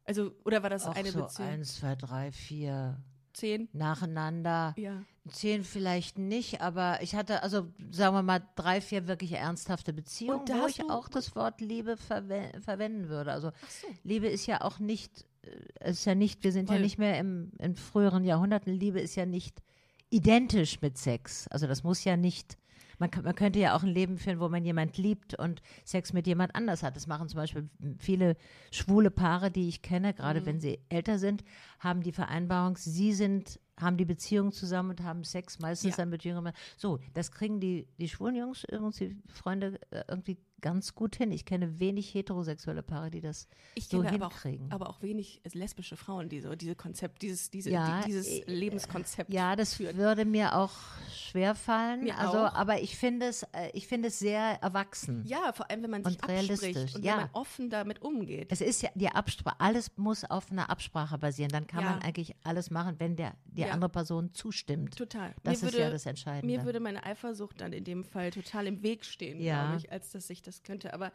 [0.04, 1.48] Also, oder war das Auch eine so Beziehung?
[1.50, 3.00] eins, zwei, drei, vier
[3.34, 3.70] Zehn?
[3.74, 4.74] nacheinander.
[4.78, 5.04] Ja.
[5.30, 10.48] Zehn vielleicht nicht, aber ich hatte, also sagen wir mal, drei, vier wirklich ernsthafte Beziehungen,
[10.48, 13.32] wo ich auch das Wort Liebe verwe verwenden würde.
[13.32, 13.88] Also so.
[14.04, 16.78] Liebe ist ja auch nicht, äh, es ist ja nicht, wir sind Voll.
[16.78, 19.62] ja nicht mehr im, in früheren Jahrhunderten, Liebe ist ja nicht
[20.10, 21.48] identisch mit Sex.
[21.50, 22.58] Also das muss ja nicht,
[23.02, 26.26] man, man könnte ja auch ein Leben führen, wo man jemand liebt und Sex mit
[26.28, 26.96] jemand anders hat.
[26.96, 28.38] Das machen zum Beispiel viele
[28.72, 30.46] schwule Paare, die ich kenne, gerade Mhm.
[30.46, 31.44] wenn sie älter sind,
[31.80, 35.98] haben die Vereinbarung, sie sind haben die Beziehung zusammen und haben Sex, meistens Ja.
[35.98, 36.60] dann mit jüngeren Männern.
[36.78, 41.32] So, das kriegen die, die schwulen Jungs, irgendwie Freunde, äh, irgendwie ganz gut hin.
[41.32, 44.72] Ich kenne wenig heterosexuelle Paare, die das Ich so kenne aber auch, hinkriegen.
[44.72, 48.44] aber auch wenig lesbische Frauen, die so diese Konzept, dieses, diese, Ja, die, dieses äh,
[48.52, 49.32] Lebenskonzept.
[49.34, 49.98] Ja, das führen.
[49.98, 50.72] würde mir auch
[51.14, 52.04] schwer fallen.
[52.04, 52.54] Mir also, auch.
[52.54, 55.24] aber ich finde es, äh, ich finde es sehr erwachsen.
[55.26, 57.14] Ja, vor allem, wenn man sich abspricht und ja.
[57.14, 58.52] wenn man offen damit umgeht.
[58.52, 61.50] Es ist ja die Absprache, alles muss auf einer Absprache basieren.
[61.52, 61.90] Dann kann Ja.
[61.92, 64.96] man eigentlich alles machen, wenn der, die andere Person zustimmt.
[64.98, 65.34] Total.
[65.44, 66.46] Das Mir ist ja das Entscheidende.
[66.46, 70.12] Mir würde meine Eifersucht dann in dem Fall total im Weg stehen, glaube ich, als
[70.12, 70.94] dass ich das könnte.
[70.94, 71.12] Aber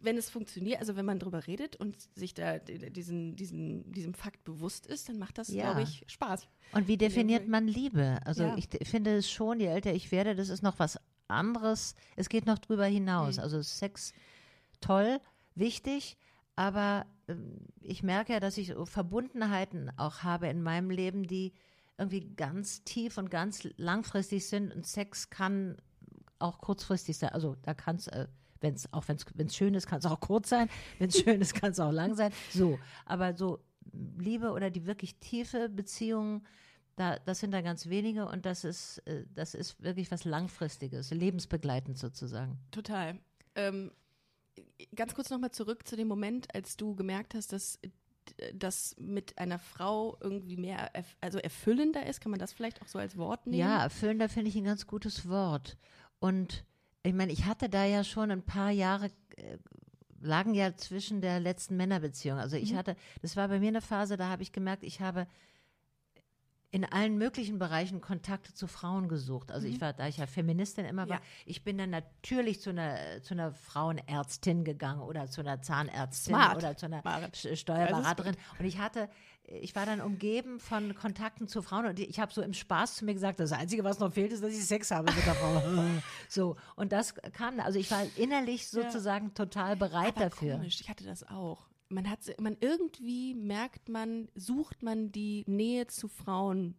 [0.00, 4.42] wenn es funktioniert, also wenn man drüber redet und sich da diesen, diesen, diesem Fakt
[4.44, 5.64] bewusst ist, dann macht das, Ja.
[5.72, 6.48] glaube ich, Spaß.
[6.72, 8.18] Und wie definiert man Liebe?
[8.24, 8.56] Also Ja.
[8.56, 11.94] ich finde es schon, je älter ich werde, das ist noch was anderes.
[12.16, 13.36] Es geht noch drüber hinaus.
[13.36, 13.42] Mhm.
[13.44, 14.12] Also Sex
[14.80, 15.20] toll,
[15.54, 16.16] wichtig,
[16.56, 21.52] aber ähm, ich merke ja, dass ich Verbundenheiten auch habe in meinem Leben, die
[21.98, 24.74] irgendwie ganz tief und ganz langfristig sind.
[24.74, 25.76] Und Sex kann
[26.42, 27.30] auch kurzfristig sein.
[27.30, 28.26] Also da kann es, äh,
[28.60, 30.68] wenn's, auch wenn es schön ist, kann es auch kurz sein.
[30.98, 32.32] Wenn es schön ist, kann es auch lang sein.
[32.50, 33.60] So, aber so
[34.18, 36.44] Liebe oder die wirklich tiefe Beziehung,
[36.96, 41.10] Da, das sind da ganz wenige und das ist, äh, das ist wirklich was Langfristiges,
[41.10, 42.58] lebensbegleitend sozusagen.
[42.70, 43.18] Total.
[43.54, 43.90] Ähm,
[44.94, 47.78] ganz kurz nochmal zurück zu dem Moment, als du gemerkt hast, dass
[48.54, 52.20] das mit einer Frau irgendwie mehr, erf also erfüllender ist.
[52.20, 53.58] Kann man das vielleicht auch so als Wort nehmen?
[53.58, 55.76] Ja, erfüllender finde ich ein ganz gutes Wort.
[56.22, 56.64] Und
[57.02, 59.06] ich meine, ich hatte da ja schon ein paar Jahre,
[59.36, 59.58] äh,
[60.20, 62.38] lagen ja zwischen der letzten Männerbeziehung.
[62.38, 62.76] Also ich Mhm.
[62.76, 65.26] hatte, das war bei mir eine Phase, da habe ich gemerkt, ich habe
[66.72, 69.52] in allen möglichen Bereichen Kontakte zu Frauen gesucht.
[69.52, 71.22] Also ich war, da ich ja Feministin immer war, Mhm.
[71.22, 71.28] Ja.
[71.44, 76.56] ich bin dann natürlich zu einer, zu einer Frauenärztin gegangen oder zu einer Zahnärztin Smart,
[76.56, 77.02] oder zu einer
[77.34, 78.36] Steuerberaterin.
[78.58, 79.10] Und ich hatte,
[79.44, 83.04] ich war dann umgeben von Kontakten zu Frauen und ich habe so im Spaß zu
[83.04, 85.60] mir gesagt, das Einzige, was noch fehlt, ist, dass ich Sex habe mit der Frau.
[86.28, 86.56] so.
[86.76, 90.54] Und das kam, also ich war innerlich sozusagen total bereit Aber dafür.
[90.56, 91.66] Komisch, ich hatte das auch.
[91.92, 96.74] Man hat, man irgendwie merkt man, sucht man die Nähe zu Frauen,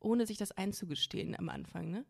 [0.00, 2.04] ohne sich das einzugestehen am Anfang, ne?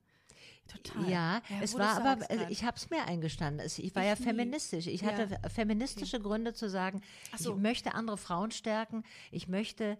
[0.68, 1.08] Total.
[1.08, 2.50] Ja, es wo du war aber, also grad.
[2.50, 3.64] ich habe es mir eingestanden.
[3.64, 4.86] Es, ich war Ich ja feministisch.
[4.88, 5.12] Ich Ja.
[5.12, 7.02] hatte feministische Gründe zu sagen,
[7.36, 7.54] so.
[7.54, 9.04] ich möchte andere Frauen stärken.
[9.30, 9.96] Ich möchte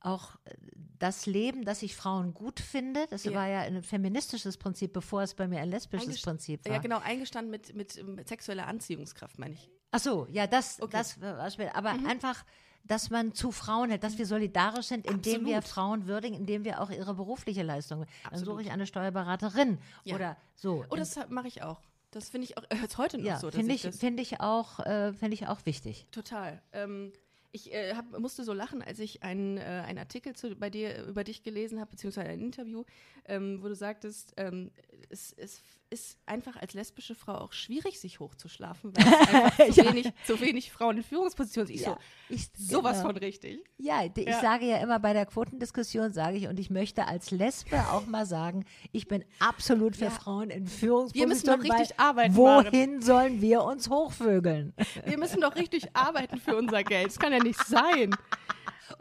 [0.00, 0.54] auch äh,
[0.98, 3.06] das Leben, dass ich Frauen gut finde.
[3.08, 3.32] Das Ja.
[3.34, 6.72] war ja ein feministisches Prinzip, bevor es bei mir ein lesbisches Eingest- Prinzip war.
[6.74, 9.70] Ja, genau, eingestanden mit, mit, mit sexueller Anziehungskraft, meine ich.
[9.92, 10.90] Ach so, ja, das, Okay.
[10.92, 11.74] das war später.
[11.76, 12.44] Aber einfach,
[12.84, 15.64] dass man zu Frauen hält, dass wir solidarisch sind, indem wir Absolut.
[15.74, 18.00] Frauen würdigen, indem wir auch ihre berufliche Leistung.
[18.00, 18.46] Dann Absolut.
[18.54, 20.14] suche ich eine Steuerberaterin Ja.
[20.16, 20.84] oder so.
[20.90, 21.80] Oh, das mache ich auch.
[22.12, 23.50] Das finde ich auch äh, heute noch ja, so.
[23.50, 26.06] finde ich, das finde ich auch, äh, finde ich auch wichtig.
[26.10, 26.60] Total.
[26.72, 27.12] Ähm,
[27.52, 31.04] ich äh, hab, musste so lachen, als ich einen, äh, einen Artikel zu, bei dir
[31.04, 32.84] über dich gelesen habe, beziehungsweise ein Interview,
[33.26, 34.70] ähm, wo du sagtest, ähm,
[35.08, 39.80] es, es ist einfach als lesbische Frau auch schwierig, sich hochzuschlafen, weil es einfach zu,
[39.82, 39.90] Ja.
[39.92, 41.76] wenig, zu wenig Frauen in Führungspositionen sind.
[41.76, 41.96] Ich so,
[42.28, 43.08] Ich, sowas genau.
[43.08, 43.60] von richtig.
[43.76, 44.40] Ja, ich Ja.
[44.40, 48.24] sage ja immer bei der Quotendiskussion, sage ich, und ich möchte als Lesbe auch mal
[48.24, 50.10] sagen, ich bin absolut für Ja.
[50.10, 51.28] Frauen in Wir Führungspositionen.
[51.28, 52.36] müssen doch richtig arbeiten.
[52.36, 54.72] Wohin sollen wir uns hochvögeln?
[55.04, 57.08] Wir müssen doch richtig arbeiten für unser Geld.
[57.08, 58.14] Das kann ja nicht sein.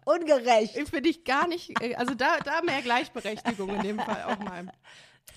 [0.06, 0.75] Ungerecht.
[0.89, 4.67] Finde ich gar nicht, äh, also da, da mehr Gleichberechtigung in dem Fall auch mal.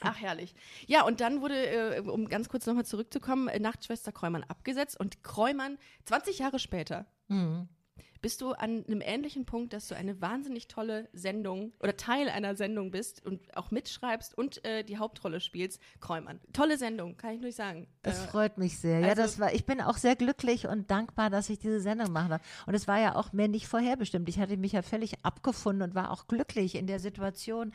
[0.00, 0.54] Ach, herrlich.
[0.86, 5.22] Ja, und dann wurde, äh, um ganz kurz nochmal zurückzukommen, äh, Nachtschwester Kräumann abgesetzt und
[5.22, 7.68] Kräumann, 20 Jahre später, Mhm.
[8.20, 12.54] bist du an einem ähnlichen Punkt, dass du eine wahnsinnig tolle Sendung oder Teil einer
[12.54, 16.38] Sendung bist und auch mitschreibst und äh, die Hauptrolle spielst, Kräumann.
[16.52, 17.88] Tolle Sendung, kann ich nur sagen.
[18.02, 19.00] Das Äh, freut mich sehr.
[19.00, 22.12] ja, also- das war, ich bin auch sehr glücklich und dankbar, dass ich diese Sendung
[22.12, 22.42] machen darf.
[22.66, 24.28] Und es war ja auch mir nicht vorherbestimmt.
[24.28, 27.72] Ich hatte mich ja völlig abgefunden und war auch glücklich in der Situation,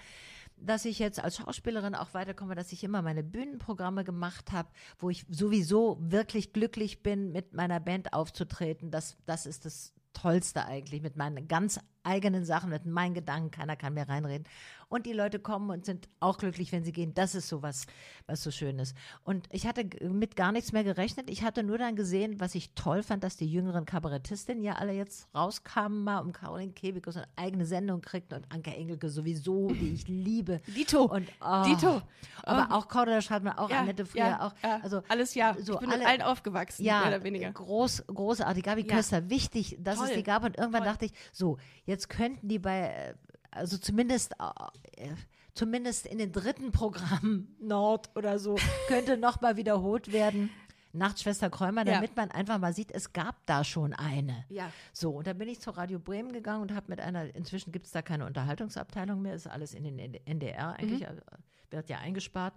[0.60, 5.10] dass ich jetzt als Schauspielerin auch weiterkomme, dass ich immer meine Bühnenprogramme gemacht habe, wo
[5.10, 8.92] ich sowieso wirklich glücklich bin, mit meiner Band aufzutreten.
[8.92, 13.76] Das, das ist das Tollste eigentlich, mit meinen ganz eigenen Sachen, mit meinen Gedanken, keiner
[13.76, 14.48] kann mir reinreden.
[14.90, 17.14] Und die Leute kommen und sind auch glücklich, wenn sie gehen.
[17.14, 17.88] Das ist so was,
[18.26, 18.96] was so schön ist.
[19.26, 21.30] Und ich hatte mit gar nichts mehr gerechnet.
[21.30, 24.94] Ich hatte nur dann gesehen, was ich toll fand, dass die jüngeren Kabarettistinnen ja alle
[24.94, 29.94] jetzt rauskamen mal um Caroline Kebekus eine eigene Sendung kriegten und Anke Engelke sowieso, die
[29.94, 30.62] ich liebe.
[30.68, 31.04] Dito.
[31.04, 32.02] Und, oh, Dito.
[32.44, 34.54] Aber auch Cordula Schreibmann, auch ja, Annette früher, ja, auch.
[34.64, 35.54] ja, Also, alles ja.
[35.60, 37.52] so ich bin alle- mit allen aufgewachsen, ja, mehr oder weniger.
[37.52, 38.64] Groß, großartig.
[38.64, 38.96] Gabi Ja.
[38.96, 40.08] Köster, wichtig, dass Toll.
[40.08, 40.46] es die gab.
[40.46, 40.92] Und irgendwann Toll.
[40.94, 43.14] dachte ich, so, jetzt könnten die bei, äh,
[43.52, 45.10] also zumindest, äh,
[45.54, 48.58] zumindest in den dritten Programmen Nord oder so,
[48.88, 50.50] könnte nochmal wiederholt werden.
[50.94, 51.96] Nachtschwester Kräumer, Ja.
[51.96, 54.46] damit man einfach mal sieht, es gab da schon eine.
[54.50, 54.72] Ja.
[54.94, 57.86] So, und dann bin ich zu Radio Bremen gegangen und habe mit einer, inzwischen gibt
[57.86, 61.08] es da keine Unterhaltungsabteilung mehr, ist alles in den NDR eigentlich, Mhm.
[61.08, 61.22] also
[61.70, 62.54] wird ja eingespart.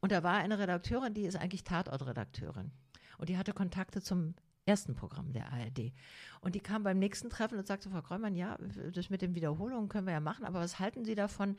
[0.00, 2.72] Und da war eine Redakteurin, die ist eigentlich Tatortredakteurin.
[3.18, 4.34] Und die hatte Kontakte zum
[4.66, 5.92] ersten Programm der ARD.
[6.40, 8.58] Und die kam beim nächsten Treffen und sagte, Frau Kräumann, ja,
[8.92, 11.56] das mit den Wiederholungen können wir ja machen, aber was halten Sie davon,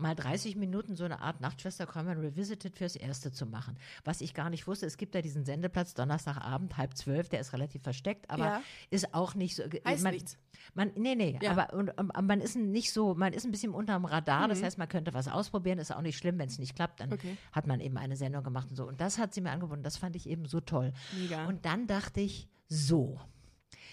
[0.00, 3.76] mal 30 Minuten so eine Art Nachtschwester Kräumann Revisited fürs Erste zu machen?
[4.04, 7.52] Was ich gar nicht wusste, es gibt ja diesen Sendeplatz Donnerstagabend, halb zwölf, der ist
[7.52, 8.62] relativ versteckt, aber Ja.
[8.90, 9.62] ist auch nicht so.
[9.84, 10.38] Heißt man, nichts.
[10.74, 11.50] Man, nee, nee, Ja.
[11.52, 14.78] aber und, und, man ist nicht so, man ist ein bisschen unterm Radar, das heißt,
[14.78, 17.14] man könnte was ausprobieren, ist auch nicht schlimm, wenn es nicht klappt, dann Mhm.
[17.14, 17.36] Okay.
[17.52, 18.86] hat man eben eine Sendung gemacht und so.
[18.86, 20.92] Und das hat sie mir angeboten, das fand ich eben so toll.
[21.18, 21.46] Mega.
[21.46, 23.20] Und dann dachte ich, so,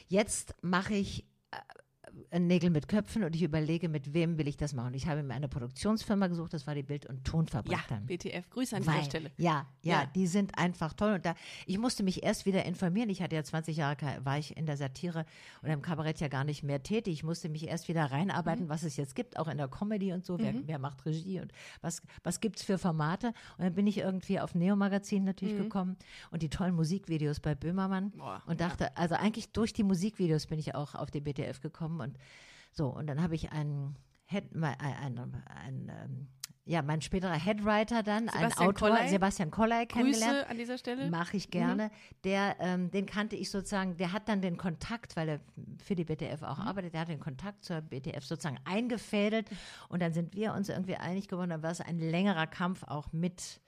[0.07, 1.57] jetzt mache ich äh,
[2.37, 4.93] Nägel mit Köpfen und ich überlege, mit wem will ich das machen.
[4.93, 8.05] Ich habe mir eine Produktionsfirma gesucht, das war die Bild- und Tonfabrik ja, dann.
[8.05, 8.49] BTF.
[8.49, 9.31] Grüße an Weil, dieser Stelle.
[9.37, 10.05] Ja, ja, Ja.
[10.15, 11.13] die sind einfach toll.
[11.13, 13.09] Und da, ich musste mich erst wieder informieren.
[13.09, 15.25] Ich hatte ja 20 Jahre, war ich in der Satire
[15.61, 17.13] und im Kabarett ja gar nicht mehr tätig.
[17.13, 18.13] Ich musste mich erst wieder Mhm.
[18.13, 20.37] reinarbeiten, was es jetzt gibt, auch in der Comedy und so.
[20.39, 23.27] Wer, wer macht Regie und was, was gibt es für Formate?
[23.57, 25.97] Und dann bin ich irgendwie auf Neo Magazin natürlich gekommen
[26.31, 28.17] und die tollen Musikvideos bei Böhmermann Mhm.
[28.17, 32.01] Boah, und dachte, also eigentlich durch die Musikvideos bin ich auch auf die BTF gekommen
[32.03, 32.17] und
[32.71, 32.87] so.
[32.87, 36.27] Und dann habe ich einen Head, mein, ein, ein, ein, ähm,
[36.65, 39.07] ja, mein späterer Headwriter dann, ein Sebastian Autor, Kollei.
[39.09, 40.33] Sebastian Kollei kennengelernt.
[40.33, 41.09] Grüße an dieser Stelle.
[41.09, 41.91] Mache ich gerne.
[42.23, 45.39] Der, ähm, den kannte ich sozusagen, der hat dann den Kontakt, weil er
[45.83, 49.49] für die BTF auch arbeitet, der hat den Kontakt zur BTF sozusagen eingefädelt
[49.89, 53.11] und dann sind wir uns irgendwie einig geworden, dann war es ein längerer Kampf auch
[53.11, 53.59] mit,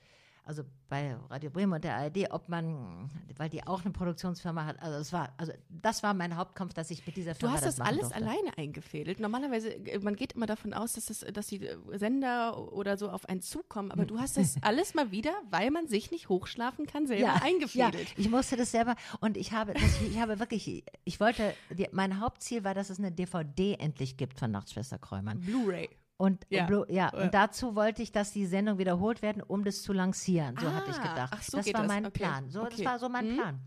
[0.45, 4.79] also bei Radio Bremen und der ARD, ob man, weil die auch eine Produktionsfirma hat,
[4.79, 7.65] also es war, also das war mein Hauptkampf, dass ich mit dieser Du Firma hast
[7.65, 8.15] das machen alles durfte.
[8.15, 9.19] alleine eingefädelt.
[9.19, 13.09] Normalerweise, äh, man geht immer davon aus, dass, das, dass die äh, Sender oder so
[13.09, 16.85] auf einen zukommen, aber du hast das alles mal wieder, weil man sich nicht hochschlafen
[16.85, 18.09] kann, selber eingefädelt.
[18.09, 21.87] Ja, ich musste das selber und ich habe, das, ich habe wirklich, ich wollte, die,
[21.91, 25.39] mein Hauptziel war, dass es eine DVD endlich gibt von Nachtschwester Kräumann.
[25.41, 25.89] Blu-ray.
[26.17, 26.67] Und Ja.
[26.87, 30.55] Ja, und dazu wollte ich, dass die Sendung wiederholt werden, um das zu lancieren.
[30.59, 31.33] So hatte ich Ah, gedacht.
[31.35, 31.87] ach, so das war das.
[31.87, 32.19] mein Okay.
[32.19, 32.49] Plan.
[32.49, 32.85] So, Das Okay.
[32.85, 33.35] war so mein Mhm.
[33.35, 33.59] Plan.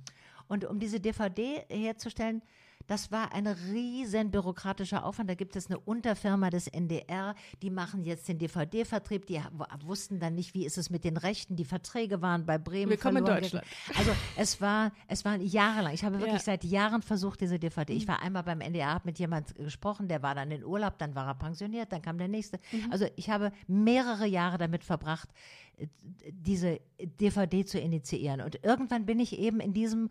[0.48, 2.42] Und um diese DVD herzustellen,
[2.88, 5.30] das war ein riesen bürokratischer Aufwand.
[5.30, 9.26] Da gibt es eine Unterfirma des NDR, die machen jetzt den DVD-Vertrieb.
[9.26, 9.40] Die
[9.84, 11.54] wussten dann nicht, wie ist es mit den Rechten.
[11.54, 13.64] Die Verträge waren bei Bremen Willkommen in Deutschland.
[13.86, 13.98] gegangen.
[13.98, 15.92] Also es war, es waren jahrelang.
[15.94, 16.38] Ich habe wirklich Ja.
[16.40, 17.92] seit Jahren versucht, diese DVD.
[17.92, 21.14] Ich war einmal beim NDR, habe mit jemand gesprochen, der war dann in Urlaub, dann
[21.14, 22.58] war er pensioniert, dann kam der nächste.
[22.90, 25.28] Also ich habe mehrere Jahre damit verbracht,
[25.76, 25.86] äh,
[26.32, 28.40] diese DVD zu initiieren.
[28.40, 30.08] Und irgendwann bin ich eben in diesem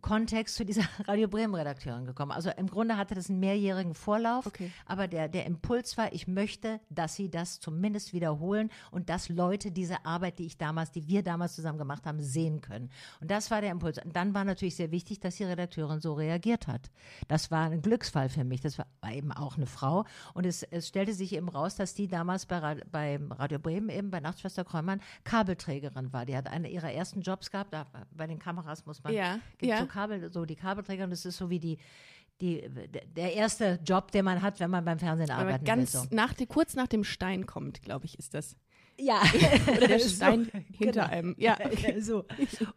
[0.00, 2.32] Kontext zu dieser Radio Bremen Redakteurin gekommen.
[2.32, 4.70] Also im Grunde hatte das einen mehrjährigen Vorlauf, Okay.
[4.86, 9.70] aber der, der Impuls war, ich möchte, dass sie das zumindest wiederholen und dass Leute
[9.70, 12.90] diese Arbeit, die ich damals, die wir damals zusammen gemacht haben, sehen können.
[13.20, 13.98] Und das war der Impuls.
[14.02, 16.90] Und dann war natürlich sehr wichtig, dass die Redakteurin so reagiert hat.
[17.28, 18.60] Das war ein Glücksfall für mich.
[18.60, 20.04] Das war eben auch eine Frau.
[20.34, 24.10] Und es, es stellte sich eben raus, dass die damals bei, bei Radio Bremen eben
[24.10, 26.26] bei Nachtschwester Kräumann Kabelträgerin war.
[26.26, 27.72] Die hat eine ihrer ersten Jobs gehabt.
[27.72, 29.87] Da, bei den Kameras muss man Ja, ja.
[29.88, 31.78] Kabel, so die Kabelträger und das ist so wie die,
[32.40, 32.68] die,
[33.16, 36.00] der erste Job, den man hat, wenn man beim Fernsehen Aber arbeiten ganz will.
[36.02, 36.06] So.
[36.10, 38.56] nach, kurz nach dem Stein kommt, glaube ich, ist das.
[39.00, 39.22] Ja,
[39.76, 41.06] Oder der So, Stein hinter genau.
[41.06, 41.34] einem.
[41.38, 41.56] Ja.
[42.00, 42.24] so.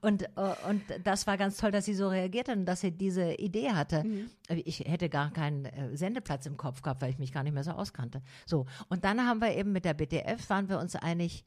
[0.01, 2.91] Und, äh, und das war ganz toll, dass sie so reagiert hat und dass sie
[2.91, 4.03] diese Idee hatte.
[4.03, 4.29] Mhm.
[4.49, 7.63] Ich hätte gar keinen äh, Sendeplatz im Kopf gehabt, weil ich mich gar nicht mehr
[7.63, 8.21] so auskannte.
[8.45, 8.65] So.
[8.89, 11.43] Und dann haben wir eben mit der BTF, waren wir uns einig,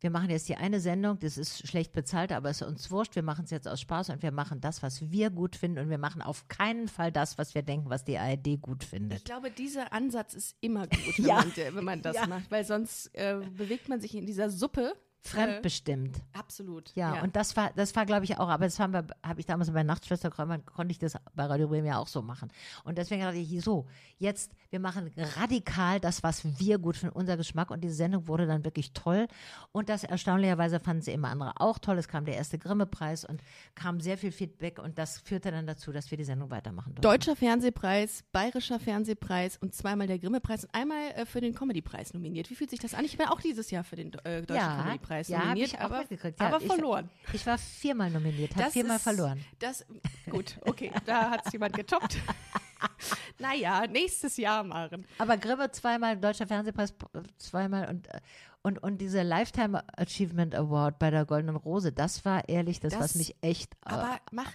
[0.00, 3.16] wir machen jetzt die eine Sendung, das ist schlecht bezahlt, aber es ist uns wurscht.
[3.16, 5.90] Wir machen es jetzt aus Spaß und wir machen das, was wir gut finden und
[5.90, 9.24] wir machen auf keinen Fall das, was wir denken, was die ARD gut Ich findet.
[9.24, 11.34] glaube, dieser Ansatz ist immer gut, wenn, Ja.
[11.36, 12.26] man, wenn man das Ja.
[12.26, 14.92] macht, weil sonst äh, bewegt man sich in dieser Suppe.
[15.22, 16.20] Fremdbestimmt.
[16.32, 16.94] Absolut.
[16.94, 19.46] Ja, und das war, das war, glaube ich, auch, aber das haben wir, habe ich
[19.46, 22.50] damals bei Nachtschwester Kräumann, konnte ich das bei Radio Bremen ja auch so machen.
[22.84, 27.36] Und deswegen dachte ich, so, jetzt, wir machen radikal das, was wir gut finden, unser
[27.36, 27.70] Geschmack.
[27.70, 29.26] Und diese Sendung wurde dann wirklich toll.
[29.72, 31.98] Und das erstaunlicherweise fanden sie immer andere auch toll.
[31.98, 33.42] Es kam der erste Grimme-Preis und
[33.74, 34.78] kam sehr viel Feedback.
[34.78, 37.02] Und das führte dann dazu, dass wir die Sendung weitermachen durften.
[37.02, 42.48] Deutscher Fernsehpreis, Bayerischer Fernsehpreis und zweimal der Grimme-Preis und einmal äh, für den Comedy-Preis nominiert.
[42.50, 43.04] Wie fühlt sich das an?
[43.04, 45.80] Ich bin auch dieses Jahr für den äh, Deutschen ja, Comedy-Preis ja, hab nominiert, ich
[45.80, 46.04] aber.
[46.10, 47.10] Ja, aber ich- verloren.
[47.32, 49.44] Ich war viermal nominiert, habe viermal ist- verloren.
[49.58, 49.84] Das,
[50.30, 52.18] gut, okay, da hat es jemand getoppt.
[53.38, 55.06] naja, nächstes Jahr, Maren.
[55.18, 56.94] Aber Grimme zweimal, Deutscher Fernsehpreis
[57.38, 58.20] zweimal und, äh,
[58.62, 63.00] und, und dieser Lifetime Achievement Award bei der Goldenen Rose, das war ehrlich das, Das-
[63.02, 63.94] was mich echt äh,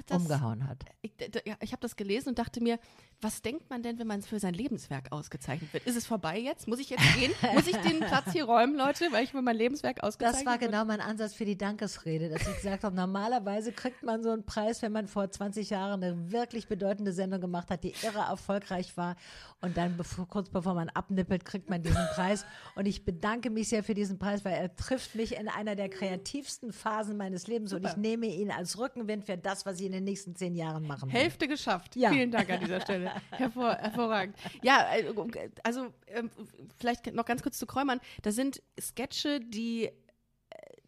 [0.07, 0.21] das.
[0.21, 0.83] umgehauen hat.
[1.01, 1.13] Ich,
[1.61, 2.79] ich habe das gelesen und dachte mir,
[3.21, 5.85] was denkt man denn, wenn man für sein Lebenswerk ausgezeichnet wird?
[5.85, 6.67] Ist es vorbei jetzt?
[6.67, 7.31] Muss ich jetzt gehen?
[7.53, 10.57] Muss ich den Platz hier räumen, Leute, weil ich für mein Lebenswerk ausgezeichnet Das war
[10.57, 14.45] genau mein Ansatz für die Dankesrede, dass ich gesagt habe, normalerweise kriegt man so einen
[14.45, 18.97] Preis, wenn man vor 20 Jahren eine wirklich bedeutende Sendung gemacht hat, die irre erfolgreich
[18.97, 19.15] war
[19.61, 23.69] und dann bevor, kurz bevor man abnippelt, kriegt man diesen Preis und ich bedanke mich
[23.69, 27.73] sehr für diesen Preis, weil er trifft mich in einer der kreativsten Phasen meines Lebens
[27.73, 30.87] und ich nehme ihn als Rückenwind für das, was ich in den nächsten zehn Jahren
[30.87, 31.19] machen will.
[31.19, 31.95] Hälfte geschafft.
[31.95, 32.11] Ja.
[32.11, 33.11] Vielen Dank an dieser Stelle.
[33.31, 34.35] Hervor, hervorragend.
[34.61, 35.05] Ja, äh,
[35.63, 36.29] also ähm,
[36.77, 37.99] vielleicht noch ganz kurz zu Kräumann.
[38.21, 39.91] Da sind Sketche, die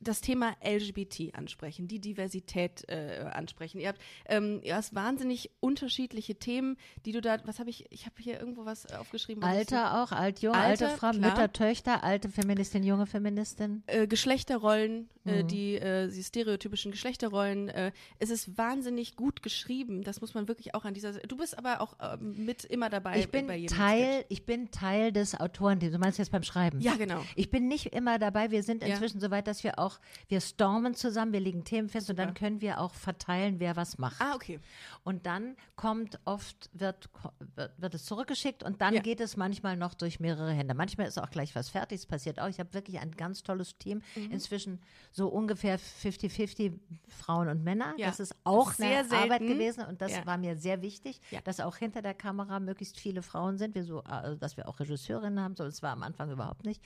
[0.08, 3.80] das Thema LGBT ansprechen, die Diversität äh, ansprechen.
[3.80, 8.06] Ihr habt, ähm, ihr hast wahnsinnig unterschiedliche Themen, die du da, was habe ich, ich
[8.06, 9.44] habe hier irgendwo was aufgeschrieben.
[9.44, 11.14] Alter auch, alt, jung, alte Frau, klar.
[11.32, 13.84] Mütter, Töchter, alte Feministin, junge Feministin.
[13.88, 15.48] äh, Geschlechterrollen, äh, Mhm.
[15.48, 17.70] die, äh, die stereotypischen Geschlechterrollen.
[17.70, 20.04] Äh, es ist wahnsinnig gut geschrieben.
[20.04, 21.14] Das muss man wirklich auch an dieser.
[21.14, 23.20] Du bist aber auch ähm, mit immer dabei.
[23.20, 24.26] Ich bin bei jedem Teil, Sketch.
[24.30, 25.94] ich bin Teil des Autorenteams.
[25.94, 26.80] Du meinst jetzt beim Schreiben?
[26.80, 27.22] Ja, genau.
[27.36, 28.52] Ich bin nicht immer dabei.
[28.52, 28.90] Wir sind Ja.
[28.90, 32.18] inzwischen so weit, dass wir auch auch, wir stormen zusammen, wir legen Themen fest und
[32.18, 34.20] dann können wir auch verteilen, wer was macht.
[34.22, 34.60] Ah, okay.
[35.04, 37.10] Und dann kommt oft, wird,
[37.56, 39.02] wird, wird es zurückgeschickt und dann Ja.
[39.02, 40.74] geht es manchmal noch durch mehrere Hände.
[40.74, 42.48] Manchmal ist auch gleich was fertig, es passiert auch.
[42.48, 44.02] Ich habe wirklich ein ganz tolles Team.
[44.16, 44.32] Mhm.
[44.32, 44.80] Inzwischen
[45.12, 46.74] so ungefähr 50-50
[47.08, 47.94] Frauen und Männer.
[47.98, 48.08] Ja.
[48.08, 49.48] Das ist auch Sehr eine Arbeit selten.
[49.48, 53.58] gewesen und das war mir sehr wichtig, dass auch hinter der Kamera möglichst viele Frauen
[53.58, 56.66] sind, wir so, also, dass wir auch Regisseurinnen haben, so, das war am Anfang überhaupt
[56.66, 56.82] nicht.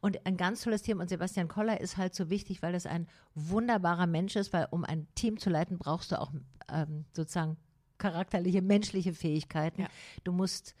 [0.00, 3.06] Und ein ganz tolles Team und Sebastian Koller ist halt so wichtig, weil es ein
[3.34, 6.32] wunderbarer Mensch ist, weil um ein Team zu leiten, brauchst du auch
[6.72, 7.56] ähm, sozusagen
[7.98, 9.82] charakterliche, menschliche Fähigkeiten.
[9.82, 9.88] Ja.
[10.24, 10.74] Du musst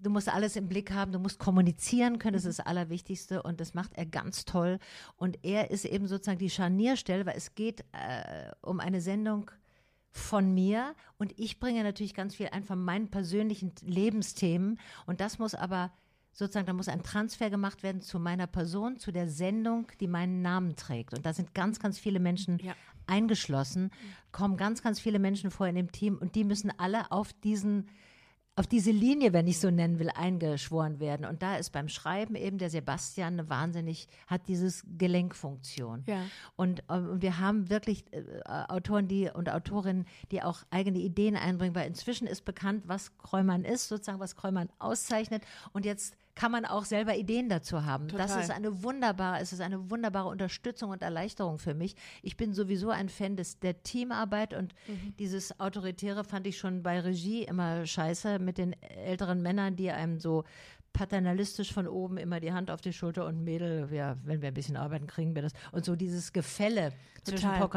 [0.00, 3.60] du musst alles im Blick haben, du musst kommunizieren können, das ist das Allerwichtigste und
[3.60, 4.78] das macht er ganz toll.
[5.16, 9.50] Und er ist eben sozusagen die Scharnierstelle, weil es geht äh, um eine Sendung
[10.12, 15.38] von mir und ich bringe natürlich ganz viel ein von meinen persönlichen Lebensthemen und das
[15.38, 15.92] muss aber
[16.36, 20.42] sozusagen, da muss ein Transfer gemacht werden zu meiner Person, zu der Sendung, die meinen
[20.42, 21.14] Namen trägt.
[21.14, 22.74] Und da sind ganz, ganz viele Menschen Ja.
[23.06, 23.90] eingeschlossen,
[24.32, 27.88] kommen ganz, ganz viele Menschen vor in dem Team und die müssen alle auf diesen
[28.58, 31.26] auf diese Linie, wenn ich so nennen will, eingeschworen werden.
[31.26, 36.04] Und da ist beim Schreiben eben der Sebastian eine wahnsinnig, hat dieses Gelenkfunktion.
[36.06, 36.22] Ja.
[36.56, 41.36] Und, ähm, und wir haben wirklich äh, Autoren die, und Autorinnen, die auch eigene Ideen
[41.36, 45.42] einbringen, weil inzwischen ist bekannt, was Kräumann ist, sozusagen, was Kräumann auszeichnet.
[45.74, 48.08] Und jetzt kann man auch selber Ideen dazu haben.
[48.08, 48.42] Das Total.
[48.42, 51.96] ist eine wunderbare, es ist eine wunderbare Unterstützung und Erleichterung für mich.
[52.22, 54.74] Ich bin sowieso ein Fan des, der Teamarbeit und
[55.18, 60.20] dieses Autoritäre fand ich schon bei Regie immer scheiße mit den älteren Männern, die einem
[60.20, 60.44] so
[60.96, 64.54] paternalistisch von oben immer die Hand auf die Schulter und Mädel, ja, wenn wir ein
[64.54, 65.52] bisschen arbeiten, kriegen wir das.
[65.72, 67.68] Und so dieses Gefälle zwischen Total.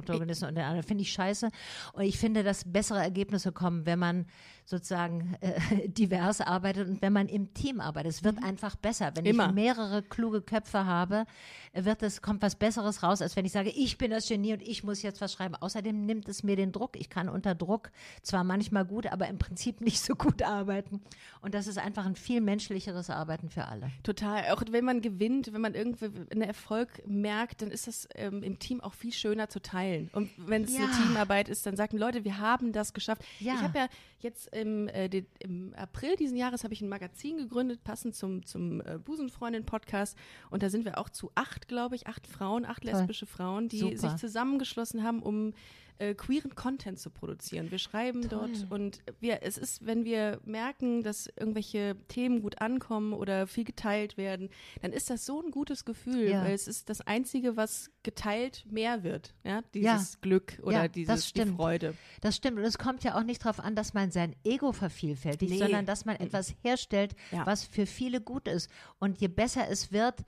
[0.00, 1.50] Protagonisten und den anderen finde ich scheiße.
[1.94, 4.26] Und ich finde, dass bessere Ergebnisse kommen, wenn man
[4.66, 8.10] sozusagen äh, divers arbeitet und wenn man im Team arbeitet.
[8.10, 9.12] Es wird einfach besser.
[9.14, 9.46] Wenn Immer.
[9.46, 11.24] ich mehrere kluge Köpfe habe,
[11.72, 14.62] wird es, kommt was Besseres raus, als wenn ich sage, ich bin das Genie und
[14.62, 15.54] ich muss jetzt was schreiben.
[15.54, 16.96] Außerdem nimmt es mir den Druck.
[16.96, 17.90] Ich kann unter Druck
[18.22, 21.00] zwar manchmal gut, aber im Prinzip nicht so gut arbeiten.
[21.40, 23.92] Und das ist einfach ein viel menschlicheres Arbeiten für alle.
[24.02, 24.50] Total.
[24.50, 28.58] Auch wenn man gewinnt, wenn man irgendwie einen Erfolg merkt, dann ist das ähm, im
[28.58, 30.10] Team auch viel schöner zu teilen.
[30.12, 30.90] Und wenn es eine Ja.
[30.90, 33.22] Teamarbeit ist, dann sagen Leute, wir haben das geschafft.
[33.38, 33.54] Ja.
[33.54, 33.88] Ich habe ja
[34.20, 38.44] jetzt im, äh, den, im April diesen Jahres habe ich ein Magazin gegründet, passend zum,
[38.44, 40.16] zum äh, Busenfreundin-Podcast.
[40.50, 42.92] Und da sind wir auch zu acht, glaube ich, acht Frauen, acht Toll.
[42.92, 43.96] lesbische Frauen, die Super.
[43.96, 45.52] sich zusammengeschlossen haben, um
[45.98, 47.70] äh, queeren Content zu produzieren.
[47.70, 53.12] Wir schreiben dort und wir, es ist, wenn wir merken, dass irgendwelche Themen gut ankommen
[53.12, 54.50] oder viel geteilt werden,
[54.82, 56.44] dann ist das so ein gutes Gefühl, Ja.
[56.44, 60.18] weil es ist das Einzige, was geteilt mehr wird, ja, dieses Ja.
[60.20, 61.44] Glück oder Ja, dieses die.
[61.46, 61.94] Freude.
[62.20, 62.58] Das stimmt.
[62.58, 65.58] Und es kommt ja auch nicht darauf an, dass man sein Ego vervielfältigt, Nee.
[65.58, 68.70] sondern dass man etwas herstellt, was für viele gut ist.
[68.98, 70.24] Und je besser es wird,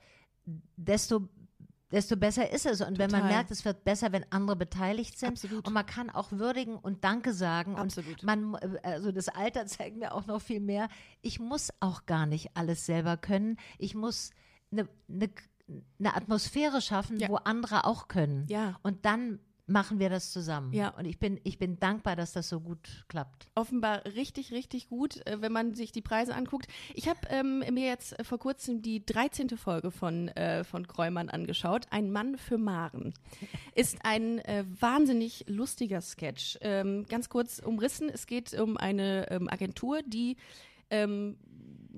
[0.77, 1.27] desto
[1.91, 2.81] desto besser ist es.
[2.81, 3.35] Und wenn man Total.
[3.35, 5.29] merkt, es wird besser, wenn andere beteiligt sind.
[5.29, 5.67] Absolut.
[5.67, 7.75] Und man kann auch würdigen und Danke sagen.
[7.75, 8.21] Absolut.
[8.21, 10.87] Und man, äh, also das Alter zeigt mir auch noch viel mehr.
[11.21, 13.57] Ich muss auch gar nicht alles selber können.
[13.77, 14.31] Ich muss
[14.71, 15.29] eine, eine,
[15.99, 17.29] eine Atmosphäre schaffen, Ja.
[17.29, 18.45] wo andere auch können.
[18.49, 18.77] Ja.
[18.83, 20.73] Und dann machen wir das zusammen.
[20.73, 20.89] Ja.
[20.89, 23.47] Und ich bin, ich bin dankbar, dass das so gut klappt.
[23.55, 26.67] offenbar richtig, richtig gut, äh, wenn man sich die Preise anguckt.
[26.93, 29.49] Ich habe ähm, mir jetzt äh, vor kurzem die 13.
[29.57, 31.85] Folge von, äh, von Kräumann angeschaut.
[31.91, 33.13] Ein Mann für Maren.
[33.75, 36.57] Ist ein äh, wahnsinnig lustiger Sketch.
[36.61, 40.37] Ähm, ganz kurz umrissen, es geht um eine ähm, Agentur, die
[40.89, 41.37] ähm,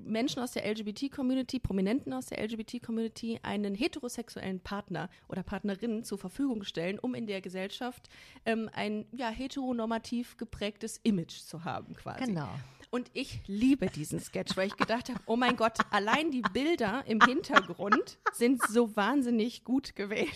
[0.04, 6.64] Menschen aus der LGBT-Community, Prominenten aus der LGBT-Community, einen heterosexuellen Partner oder Partnerin zur Verfügung
[6.64, 8.08] stellen, um in der Gesellschaft
[8.44, 12.24] ähm, ein ja, heteronormativ geprägtes Image zu haben, quasi.
[12.24, 12.48] Genau.
[12.90, 17.02] Und ich liebe diesen Sketch, weil ich gedacht habe, oh mein Gott, allein die Bilder
[17.06, 20.28] im Hintergrund sind so wahnsinnig gut gewählt.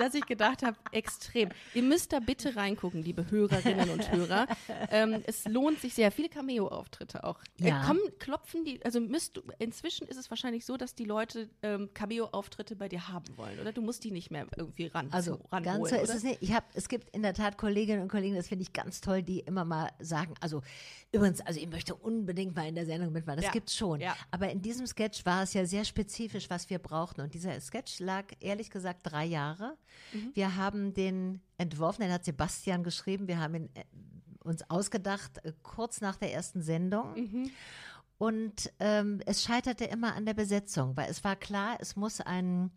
[0.00, 1.50] Dass ich gedacht habe, extrem.
[1.74, 4.46] Ihr müsst da bitte reingucken, liebe Hörerinnen und Hörer.
[4.90, 6.10] Ähm, es lohnt sich sehr.
[6.10, 7.38] Viele Cameo-Auftritte auch.
[7.58, 7.82] Ja.
[7.82, 11.50] Äh, kommen, klopfen die, also müsst du, inzwischen ist es wahrscheinlich so, dass die Leute
[11.62, 13.72] ähm, Cameo-Auftritte bei dir haben wollen, oder?
[13.72, 16.14] Du musst die nicht mehr irgendwie ran, Also ranholen, ganz so ist oder?
[16.16, 16.38] es nicht.
[16.42, 19.22] Ich hab, es gibt in der Tat Kolleginnen und Kollegen, das finde ich ganz toll,
[19.22, 20.62] die immer mal sagen, also
[21.12, 23.36] übrigens, also ich möchte unbedingt mal in der Sendung mitmachen.
[23.36, 23.52] Das Ja.
[23.52, 24.00] gibt's schon.
[24.00, 24.16] Ja.
[24.30, 27.20] Aber in diesem Sketch war es ja sehr spezifisch, was wir brauchten.
[27.20, 29.76] Und dieser Sketch lag ehrlich gesagt drei Jahre.
[30.12, 30.30] Mhm.
[30.34, 33.28] Wir haben den entworfen, den hat Sebastian geschrieben.
[33.28, 33.84] Wir haben ihn äh,
[34.42, 37.14] uns ausgedacht, äh, kurz nach der ersten Sendung.
[37.14, 37.50] Mhm.
[38.18, 42.70] Und ähm, es scheiterte immer an der Besetzung, weil es war klar, es muss einen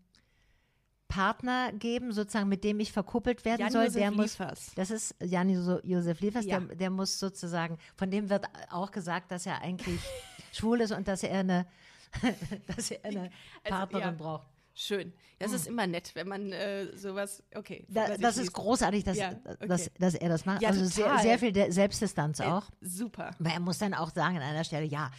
[1.10, 3.82] Partner geben, sozusagen, mit dem ich verkuppelt werden soll.
[3.84, 4.72] Jan-Josef Der muss, Liefers.
[4.76, 6.60] das ist Jan Jo- Josef Liefers, Ja.
[6.60, 10.00] der, der muss sozusagen, von dem wird auch gesagt, dass er eigentlich
[10.54, 11.68] schwul ist und dass er eine,
[12.68, 13.30] dass er eine Also,
[13.66, 14.12] Partnerin ja.
[14.12, 14.48] braucht.
[14.76, 15.14] Schön.
[15.40, 17.86] Das ist immer nett, wenn man äh, sowas, okay.
[17.90, 18.54] Da, das ist liest.
[18.54, 19.68] großartig, dass, Ja, okay.
[19.68, 20.62] dass, dass er das macht.
[20.62, 21.22] Ja, also sehr, total.
[21.22, 22.64] sehr viel Selbstdistanz Äh, auch.
[22.82, 23.32] Super.
[23.40, 25.12] Weil er muss dann auch sagen an einer Stelle, ja,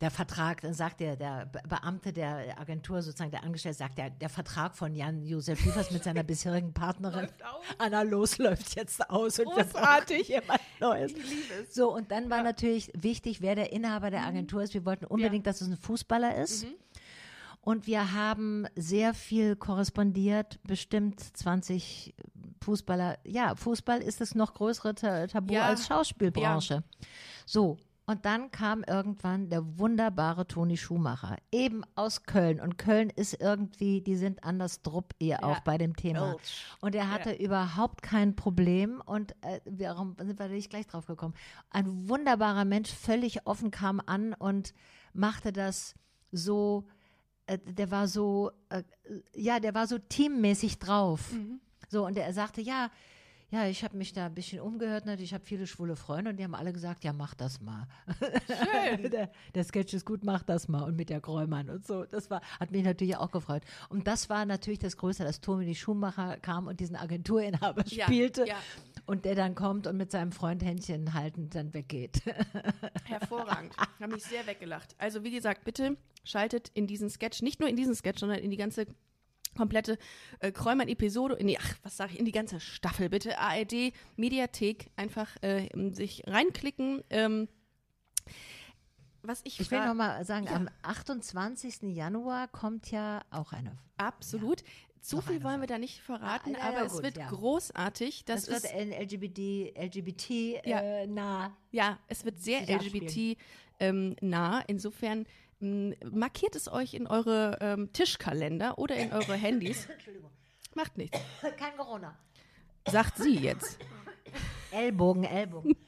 [0.00, 4.10] der Vertrag, dann sagt der, der Be- Beamte der Agentur, sozusagen der Angestellte, sagt der,
[4.10, 7.28] der Vertrag von Jan-Josef Liefers mit seiner bisherigen Partnerin.
[7.78, 9.38] Anna Los läuft jetzt aus.
[9.40, 10.28] Und wir Großartig.
[10.28, 11.12] brauchen jemand Neues.
[11.12, 11.74] Ich liebe es.
[11.74, 14.72] So, und dann war natürlich wichtig, wer der Inhaber der Agentur ist.
[14.74, 16.66] Wir wollten unbedingt, dass es ein Fußballer ist.
[17.68, 22.14] Und wir haben sehr viel korrespondiert, bestimmt 20
[22.62, 23.18] Fußballer.
[23.24, 25.66] Ja, Fußball ist das noch größere Ta Tabu Ja.
[25.66, 26.82] als Schauspielbranche.
[27.44, 27.76] So.
[28.06, 32.58] Und dann kam irgendwann der wunderbare Toni Schumacher, eben aus Köln.
[32.58, 36.36] Und Köln ist irgendwie, die sind anders drupp ihr auch bei dem Thema.
[36.80, 41.34] Und er hatte überhaupt kein Problem und äh, warum sind wir nicht gleich drauf gekommen?
[41.68, 44.72] Ein wunderbarer Mensch, völlig offen kam an und
[45.12, 45.94] machte das
[46.32, 46.86] so,
[47.48, 48.82] äh, der war so, äh,
[49.34, 51.32] ja, der war so teammäßig drauf.
[51.90, 52.90] So, und er sagte, ja,
[53.50, 55.16] ja, ich habe mich da ein bisschen umgehört, ne?
[55.18, 57.86] ich habe viele schwule Freunde und die haben alle gesagt, ja, mach das mal.
[58.46, 59.10] Schön.
[59.10, 60.82] der, der Sketch ist gut, mach das mal.
[60.82, 62.04] Und mit der Gräumann und so.
[62.04, 63.62] Das war, hat mich natürlich auch gefreut.
[63.88, 68.46] Und das war natürlich das Größte, dass Tommy Schumacher kam und diesen Agenturinhaber Ja, spielte.
[68.46, 68.56] ja.
[69.06, 72.20] Und der dann kommt und mit seinem Freund Händchen haltend dann weggeht.
[73.04, 73.74] Hervorragend.
[73.78, 74.94] Habe mich sehr weggelacht.
[74.98, 78.50] Also wie gesagt, bitte schaltet in diesen Sketch, nicht nur in diesen Sketch, sondern in
[78.50, 78.86] die ganze
[79.58, 79.98] komplette
[80.40, 84.90] äh, Kräumann-Episode, in die, ach, was sage ich, in die ganze Staffel, bitte ARD, Mediathek,
[84.96, 87.02] einfach äh, sich reinklicken.
[87.10, 87.48] Ähm,
[89.22, 90.54] was ich, Ich will fra- noch mal sagen, Ja.
[90.54, 91.82] am 28.
[91.94, 93.76] Januar kommt ja auch eine.
[93.96, 94.62] Absolut.
[95.00, 97.16] Zu Noch viel wollen wir da nicht verraten, Ah, ja, ja, aber es gut, wird
[97.18, 97.28] ja.
[97.28, 98.24] großartig.
[98.24, 100.80] Das, Das, ist, wird LGBT, LGBT Ja.
[100.80, 101.56] äh, nah.
[101.70, 102.62] Ja, es wird sehr.
[102.68, 103.36] LGBT
[103.80, 104.60] ähm, nah.
[104.66, 105.24] Insofern
[105.60, 109.88] markiert es euch in eure ähm, Tischkalender oder in eure Handys.
[110.74, 111.18] Macht nichts.
[111.58, 112.16] Kein Corona.
[112.88, 113.78] Sagt sie jetzt.
[114.70, 115.76] Ellbogen, Ellbogen.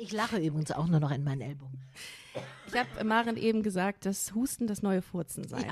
[0.00, 1.80] Ich lache übrigens auch nur noch in meinen Ellbogen.
[2.68, 5.66] Ich habe Maren eben gesagt, dass Husten das neue Furzen sei.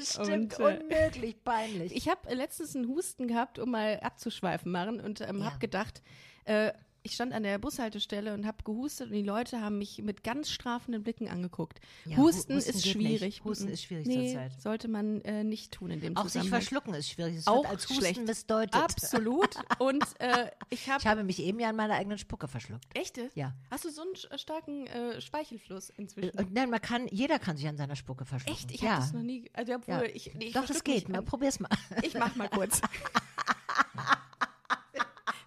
[0.00, 1.94] Stimmt, Und, äh, unmöglich peinlich.
[1.94, 5.44] Ich habe letztens einen Husten gehabt, um mal abzuschweifen, Maren, und ähm, Ja.
[5.46, 6.02] habe gedacht,
[6.46, 6.72] äh,
[7.06, 10.50] ich stand an der Bushaltestelle und habe gehustet und die Leute haben mich mit ganz
[10.50, 11.80] strafenden Blicken angeguckt.
[12.04, 13.20] Ja, Husten, Hu- Husten ist schwierig.
[13.22, 13.44] nicht.
[13.44, 14.60] Husten ist schwierig nee, zurzeit.
[14.60, 16.60] sollte man äh, nicht tun in dem auch sich Zusammenhang.
[16.60, 17.36] verschlucken ist schwierig.
[17.36, 18.26] Es Auch wird als Husten schlecht.
[18.26, 18.74] missdeutet.
[18.74, 19.54] Absolut.
[19.78, 22.84] Und äh, ich habe Ich habe mich eben ja an meiner eigenen Spucke verschluckt.
[22.94, 23.30] Echte?
[23.34, 23.54] Ja.
[23.70, 26.36] Hast du so einen starken äh, Speichelfluss inzwischen?
[26.38, 28.54] Und nein, man kann, jeder kann sich an seiner Spucke verschlucken.
[28.58, 28.70] Echt?
[28.72, 28.90] Ich ja.
[28.94, 29.48] habe das noch nie.
[29.52, 30.02] Also, obwohl Ja.
[30.02, 31.08] ich, nee, ich Doch, das geht.
[31.08, 31.70] Mal, probier's mal.
[32.02, 32.80] Ich mach mal kurz.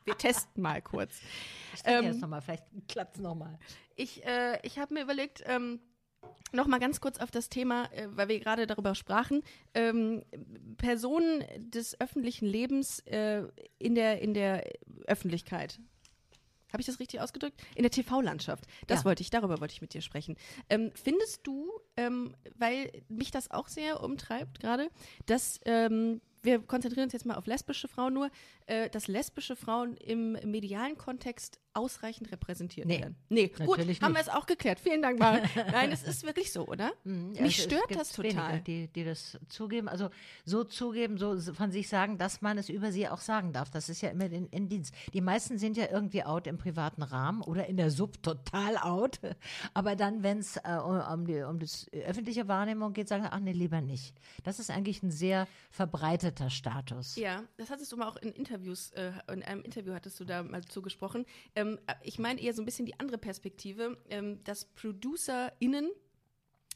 [0.09, 1.19] Wir testen mal kurz.
[1.75, 3.59] Ich ähm, jetzt nochmal, vielleicht klappt's nochmal.
[3.95, 5.79] Ich, äh, ich habe mir überlegt, ähm,
[6.51, 9.43] noch mal ganz kurz auf das Thema, äh, weil wir gerade darüber sprachen,
[9.75, 10.23] ähm,
[10.77, 13.43] Personen des öffentlichen Lebens äh,
[13.77, 14.67] in, der, in der
[15.05, 15.79] Öffentlichkeit.
[16.71, 17.61] Habe ich das richtig ausgedrückt?
[17.75, 18.65] In der TV-Landschaft.
[18.87, 19.05] Das Ja.
[19.05, 20.37] wollte ich, darüber wollte ich mit dir sprechen.
[20.69, 24.89] Ähm, findest du, ähm, weil mich das auch sehr umtreibt gerade,
[25.27, 28.29] dass ähm, wir konzentrieren uns jetzt mal auf lesbische Frauen nur,
[28.65, 32.99] äh, dass lesbische Frauen im medialen Kontext ausreichend repräsentiert Nee.
[33.01, 33.15] werden?
[33.29, 34.27] Nee, gut, Natürlich haben wir nicht.
[34.29, 34.79] es auch geklärt.
[34.79, 35.41] Vielen Dank, Maren.
[35.71, 36.91] Nein, es ist wirklich so, oder?
[37.05, 37.11] Ja,
[37.41, 38.61] Mich stört das total.
[38.61, 40.09] die, die das zugeben, also
[40.45, 43.69] so zugeben, so von sich sagen, dass man es über sie auch sagen darf.
[43.69, 44.93] Das ist ja immer in, in Dienst.
[45.13, 49.19] Die meisten sind ja irgendwie out im privaten Rahmen oder in der Sub total out.
[49.73, 53.39] Aber dann, wenn es äh, um, um, die, um das öffentliche Wahrnehmung geht, sagen, ach
[53.39, 54.15] nee, lieber nicht.
[54.43, 57.15] Das ist eigentlich ein sehr verbreiteter Status.
[57.15, 60.43] Ja, das hattest du mal auch in Interviews, äh, in einem Interview hattest du da
[60.43, 61.25] mal zugesprochen.
[61.59, 65.89] Ähm, ich meine eher so ein bisschen die andere Perspektive, ähm, dass ProducerInnen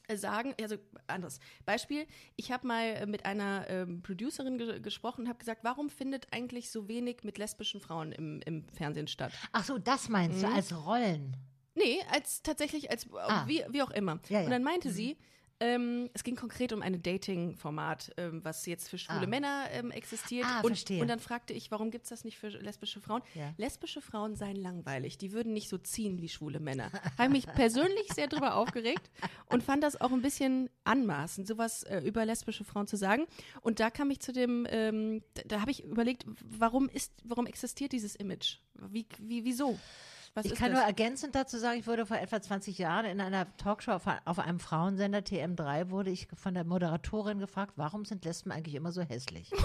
[0.07, 0.75] äh, sagen, also
[1.07, 2.05] anderes Beispiel,
[2.36, 6.27] ich habe mal äh, mit einer ähm, Producerin ge gesprochen und habe gesagt, warum findet
[6.34, 9.31] eigentlich so wenig mit lesbischen Frauen im, im Fernsehen statt?
[9.51, 10.47] Ach so, das meinst Mhm.
[10.47, 11.38] du als Rollen?
[11.75, 13.47] Nee, als tatsächlich als Ah.
[13.47, 14.19] wie, wie auch immer.
[14.29, 14.45] Ja, ja.
[14.45, 15.17] Und dann meinte sie,
[15.64, 19.28] ähm, es ging konkret um ein Dating-Format, ähm, was jetzt für schwule Ah.
[19.28, 20.45] Männer ähm, existiert.
[20.45, 21.01] Ah, und, verstehe.
[21.01, 23.22] und dann fragte ich, warum gibt es das nicht für lesbische Frauen?
[23.34, 23.53] Ja.
[23.57, 26.91] Lesbische Frauen seien langweilig, die würden nicht so ziehen wie schwule Männer.
[27.18, 29.09] Habe mich persönlich sehr drüber aufgeregt
[29.45, 33.26] und fand das auch ein bisschen anmaßend, sowas äh, über lesbische Frauen zu sagen.
[33.61, 37.45] Und da kam ich zu dem, ähm, da, da habe ich überlegt, warum ist, warum
[37.45, 38.57] existiert dieses Image?
[38.74, 39.80] Wie, wie, wieso?
[40.36, 40.79] Was Ich kann das?
[40.79, 44.39] nur ergänzend dazu sagen, ich wurde vor etwa 20 Jahren in einer Talkshow auf, auf
[44.39, 49.01] einem Frauensender TM3 wurde ich von der Moderatorin gefragt, warum sind Lesben eigentlich immer so
[49.03, 49.51] hässlich?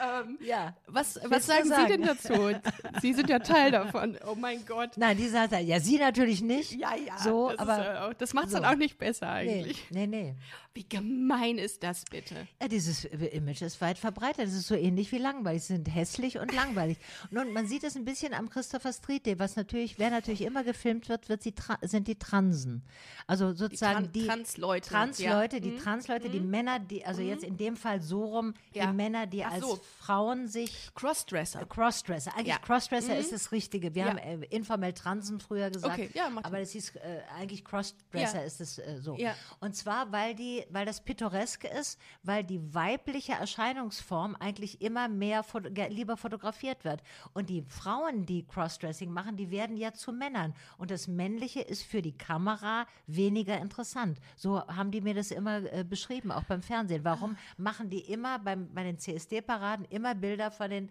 [0.00, 0.76] Ähm, Ja.
[0.86, 1.82] was was sagen, sagen?
[1.90, 2.32] Sie denn dazu?
[3.02, 4.16] Sie sind ja Teil davon.
[4.30, 4.90] Oh mein Gott.
[4.96, 6.70] Nein, die sagt, ja, sie natürlich nicht.
[6.72, 7.18] Ja, ja.
[7.18, 8.58] So, das aber ist, auch- das macht es so.
[8.60, 9.90] dann auch nicht besser nee, eigentlich.
[9.90, 10.36] nee, nee.
[10.78, 12.46] Wie gemein ist das bitte?
[12.62, 14.46] Ja, dieses Image ist weit verbreitet.
[14.46, 15.64] Es ist so ähnlich wie langweilig.
[15.64, 16.98] Sie sind hässlich und langweilig.
[17.32, 20.62] Nun, man sieht es ein bisschen am Christopher Street Day, was natürlich, wer natürlich immer
[20.62, 21.52] gefilmt wird, wird sie
[21.82, 22.84] sind die Transen.
[23.26, 25.62] Also sozusagen Tran- die Transleute, Transleute, ja.
[25.62, 25.78] die Mhm.
[25.78, 28.86] Transleute, die Männer, die, also jetzt in dem Fall so rum, Ja.
[28.86, 29.80] die Männer, die Ach als so.
[29.98, 31.66] Frauen sich Crossdresser.
[31.66, 32.36] Crossdresser.
[32.36, 32.58] Eigentlich Ja.
[32.58, 33.96] Crossdresser ist das Richtige.
[33.96, 35.92] Wir haben äh, informell Transen früher gesagt.
[35.98, 39.16] Okay, ja, aber das hieß äh, eigentlich Crossdresser ist es äh, so.
[39.16, 39.34] Ja.
[39.58, 45.42] Und zwar, weil die, weil das pittoresk ist, weil die weibliche Erscheinungsform eigentlich immer mehr
[45.42, 47.02] foto lieber fotografiert wird.
[47.34, 50.54] Und die Frauen, die Crossdressing machen, die werden ja zu Männern.
[50.76, 54.18] Und das Männliche ist für die Kamera weniger interessant.
[54.36, 57.04] So haben die mir das immer äh, beschrieben, auch beim Fernsehen.
[57.04, 60.90] Warum machen die immer beim, bei den CSD-Paraden immer Bilder von den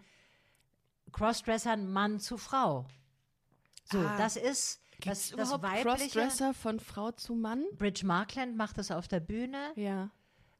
[1.11, 2.85] Crossdressern Mann zu Frau?
[3.85, 4.17] So, Ah.
[4.17, 6.09] das ist Gibt's das, das überhaupt weibliche.
[6.09, 7.63] Crossdresser von Frau zu Mann?
[7.77, 9.71] Bridge Markland macht das auf der Bühne.
[9.75, 10.09] Ja.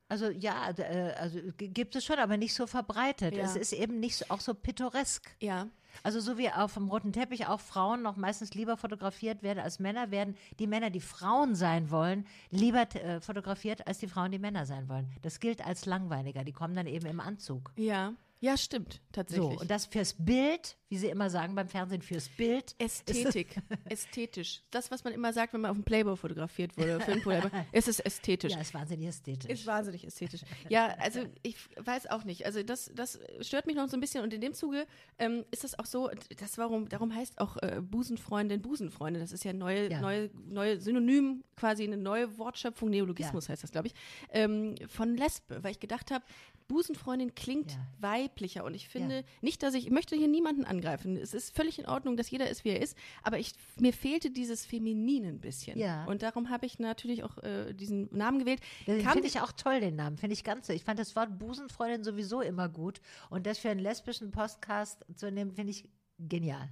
[0.10, 3.36] Also ja, äh, also gibt es schon, aber nicht so verbreitet.
[3.36, 3.44] Ja.
[3.44, 5.36] Es ist eben nicht so, auch so pittoresk.
[5.42, 5.68] Ja.
[6.04, 9.80] Also so wie auf dem roten Teppich auch Frauen noch meistens lieber fotografiert werden als
[9.80, 14.40] Männer, werden die Männer, die Frauen sein wollen, lieber äh, fotografiert als die Frauen, die
[14.40, 15.12] Männer sein wollen.
[15.24, 16.44] Das gilt als langweiliger.
[16.44, 17.72] Die kommen dann eben im Anzug.
[17.76, 18.14] Ja.
[18.40, 19.60] Ja, stimmt, So, tatsächlich.
[19.60, 22.76] und das fürs Bild, wie sie immer sagen beim Fernsehen, fürs Bild.
[22.78, 23.58] Ästhetik,
[23.90, 24.62] ästhetisch.
[24.72, 27.88] Das, was man immer sagt, wenn man auf dem Playboy fotografiert wurde, Film Playboy, es
[27.88, 28.54] ist ästhetisch.
[28.54, 29.52] Ja, ist wahnsinnig ästhetisch.
[29.52, 30.42] Ist wahnsinnig ästhetisch.
[30.70, 32.46] Ja, also ich weiß auch nicht.
[32.46, 34.86] Also das, das stört mich noch so ein bisschen und in dem Zuge
[35.20, 39.22] ähm, ist das auch so, das warum, darum heißt auch äh, Busenfreundin Busenfreundin.
[39.22, 40.00] Das ist ja neue, Ja.
[40.02, 43.94] neue, neue Synonym, quasi eine neue Wortschöpfung, Neologismus heißt das, glaube ich,
[44.32, 46.24] ähm, von Lesbe, weil ich gedacht habe,
[46.68, 47.88] Busenfreundin klingt Ja.
[48.00, 49.24] weiblicher und ich finde Ja.
[49.42, 51.18] nicht, dass ich, ich möchte hier niemanden angreifen.
[51.18, 54.32] Es ist völlig in Ordnung, dass jeder ist, wie er ist, aber ich, mir fehlte
[54.32, 55.78] dieses Feminine ein bisschen.
[55.78, 56.06] Ja.
[56.06, 58.62] Und darum habe ich natürlich auch äh, diesen Namen gewählt.
[58.86, 60.18] Finde ich auch toll, den Namen.
[60.18, 60.74] Finde ich ganz so.
[60.74, 63.02] Ich fand das Wort Busenfreundin sowieso immer gut.
[63.30, 66.70] Und das für einen lesbischen Podcast zu nehmen, finde ich genial.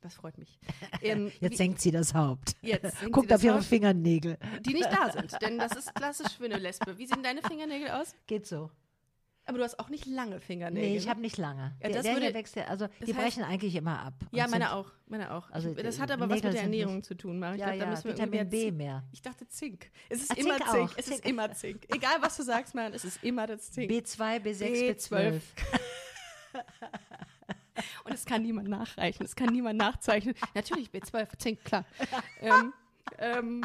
[0.00, 0.58] Das freut mich.
[1.02, 2.54] Ähm, Jetzt senkt sie das Haupt.
[2.62, 3.64] Jetzt Guckt auf ihre Haupt.
[3.64, 4.38] Fingernägel.
[4.60, 6.96] die nicht da sind, denn das ist klassisch für eine Lesbe.
[6.96, 8.14] Wie sehen deine Fingernägel aus?
[8.28, 8.70] Geht so.
[9.44, 10.90] Aber du hast auch nicht lange Fingernägel.
[10.90, 11.74] Nee, ich habe nicht lange.
[11.82, 14.14] Ja, das der würde- wächst ja, also die heißt- brechen eigentlich immer ab.
[14.30, 15.50] ja, meine sind- auch, meine auch.
[15.50, 17.54] Also, das hat aber was Nägel mit der sind nicht- Ernährung zu tun, Mara.
[17.54, 19.02] Ich Ja, glaub, da ja, müssen wir Vitamin B mehr.
[19.10, 19.90] Ich dachte Zink.
[20.08, 20.90] Es ist Ah, immer Zink Zink.
[20.96, 21.18] Es Zink.
[21.18, 21.82] ist immer Zink.
[21.94, 23.90] Egal, was du sagst, man, es ist immer das Zink.
[23.90, 25.10] B2, B6, B12.
[25.10, 25.40] B12.
[28.04, 30.34] Und es kann niemand nachreichen, es kann niemand nachzeichnen.
[30.54, 31.84] Natürlich, B12, Zink, klar.
[32.40, 32.72] ähm,
[33.18, 33.62] ähm,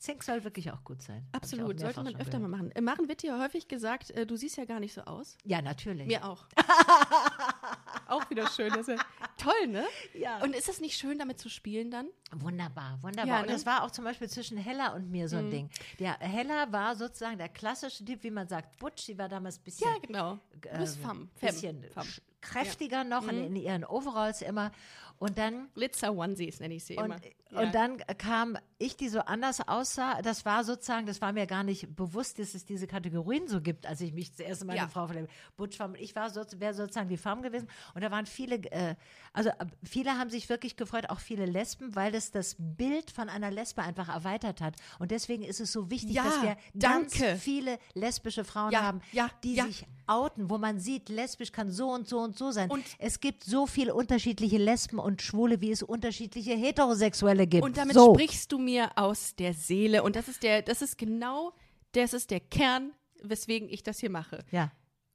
[0.00, 1.26] Zink soll wirklich auch gut sein.
[1.32, 2.72] Absolut, sollte man öfter mal machen.
[2.72, 5.36] Äh, Maren wird dir häufig gesagt, äh, du siehst ja gar nicht so aus.
[5.44, 6.06] Ja, natürlich.
[6.06, 6.46] Mir auch.
[8.06, 8.70] auch wieder schön.
[8.70, 9.04] Das ist ja
[9.36, 9.84] toll, ne?
[10.14, 10.42] Ja.
[10.42, 12.08] Und ist es nicht schön, damit zu spielen dann?
[12.32, 13.26] Wunderbar, wunderbar.
[13.26, 13.52] Ja, Und ne?
[13.52, 15.68] das war auch zum Beispiel zwischen Hella und mir so ein Ding.
[15.98, 19.64] Der Hella war sozusagen der klassische Typ, wie man sagt, Butch, die war damals ein
[19.64, 20.38] bisschen Ja, genau.
[20.62, 20.86] Femme.
[20.96, 21.28] Femme.
[21.38, 22.08] bisschen Femme.
[22.40, 24.72] kräftiger noch in, in ihren Overalls immer.
[25.20, 27.16] Und dann Glitzer Onesies nenne ich sie und, immer.
[27.62, 30.22] und dann kam ich, die so anders aussah.
[30.22, 33.84] Das war sozusagen, das war mir gar nicht bewusst, dass es diese Kategorien so gibt,
[33.84, 34.88] als ich mich zuerst mal Ja.
[34.88, 35.26] Frau von der
[35.58, 35.94] Butch war.
[35.96, 37.68] Ich war so, wäre sozusagen die Femme gewesen.
[37.94, 38.94] Und da waren viele, äh,
[39.34, 43.28] also äh, viele haben sich wirklich gefreut, auch viele Lesben, weil es das Bild von
[43.28, 44.74] einer Lesbe einfach erweitert hat.
[44.98, 47.18] Und deswegen ist es so wichtig, Ja, dass wir danke.
[47.18, 49.66] ganz viele lesbische Frauen Ja, haben, ja, die ja.
[49.66, 52.70] sich outen, wo man sieht, lesbisch kann so und so und so sein.
[52.70, 57.64] Und- es gibt so viele unterschiedliche Lesben und Schwule, wie es unterschiedliche Heterosexuelle gibt.
[57.64, 58.14] Und damit so.
[58.14, 60.02] sprichst du mir aus der Seele.
[60.02, 61.52] Und das ist der, das ist genau,
[61.92, 62.92] das ist der Kern,
[63.22, 64.44] weswegen ich das hier mache.
[64.50, 64.72] Ja.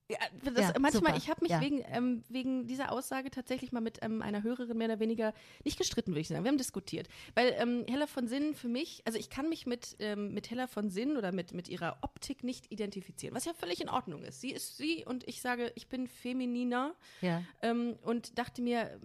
[0.07, 1.17] Ja, das, Ja, manchmal, super.
[1.17, 1.61] ich habe mich Ja.
[1.61, 5.33] wegen, ähm, wegen dieser Aussage tatsächlich mal mit ähm, einer Hörerin mehr oder weniger
[5.63, 6.43] nicht gestritten, würde ich sagen.
[6.43, 7.07] Wir haben diskutiert.
[7.33, 10.67] Weil ähm, Hella von Sinnen für mich, also ich kann mich mit, ähm, mit Hella
[10.67, 14.41] von Sinnen oder mit, mit ihrer Optik nicht identifizieren, was ja völlig in Ordnung ist.
[14.41, 17.41] Sie ist sie und ich sage, ich bin femininer Ja.
[17.63, 18.99] ähm, und dachte mir,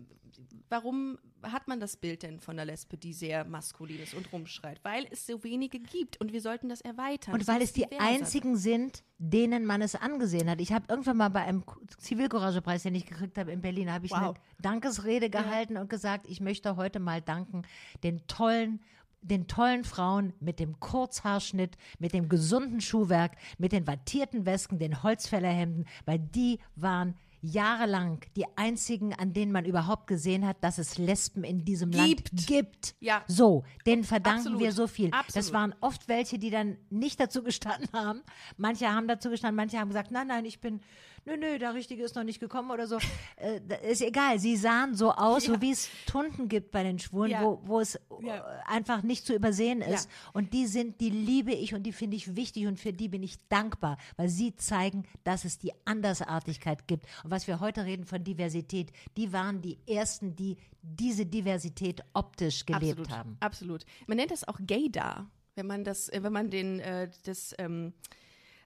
[0.68, 4.80] warum hat man das Bild denn von der Lesbe, die sehr maskulin ist und rumschreit?
[4.82, 7.34] Weil es so wenige gibt und wir sollten das erweitern.
[7.34, 10.60] Und weil es die einzigen sind, denen man es angesehen hat.
[10.60, 11.64] Ich habe irgendwann mal bei einem
[11.98, 14.18] Zivilcouragepreis, den ich gekriegt habe in Berlin, habe ich Wow.
[14.18, 17.62] eine Dankesrede gehalten und gesagt, ich möchte heute mal danken
[18.02, 18.80] den tollen
[19.22, 25.02] den tollen Frauen mit dem Kurzhaarschnitt, mit dem gesunden Schuhwerk, mit den wattierten Wesken, den
[25.02, 30.98] Holzfällerhemden, weil die waren jahrelang die einzigen, an denen man überhaupt gesehen hat, dass es
[30.98, 32.30] Lesben in diesem Gibt.
[32.32, 32.94] Land gibt.
[33.00, 33.24] Ja.
[33.26, 34.60] So, denen verdanken Absolut.
[34.60, 35.10] wir so viel.
[35.10, 35.52] Das Absolut.
[35.52, 38.22] waren oft welche, die dann nicht dazu gestanden haben.
[38.56, 40.80] Manche haben dazu gestanden, manche haben gesagt, nein, nein, ich bin,
[41.24, 42.98] nö, nö, der Richtige ist noch nicht gekommen oder so.
[43.36, 43.60] äh,
[43.90, 47.42] ist egal, sie sahen so aus, so wie es Tunden gibt bei den Schwulen, Ja.
[47.42, 48.36] wo, wo es Ja.
[48.36, 50.08] äh, einfach nicht zu übersehen ist.
[50.10, 50.30] Ja.
[50.34, 53.22] Und die sind, die liebe ich und die finde ich wichtig und für die bin
[53.22, 57.06] ich dankbar, weil sie zeigen, dass es die Andersartigkeit gibt.
[57.24, 62.66] Und was wir heute reden von Diversität, die waren die ersten, die diese Diversität optisch
[62.66, 63.36] gelebt absolut, haben.
[63.40, 63.84] Absolut.
[64.06, 67.92] Man nennt das auch Gaydar, wenn man das, äh, wenn man den, äh, das, ähm,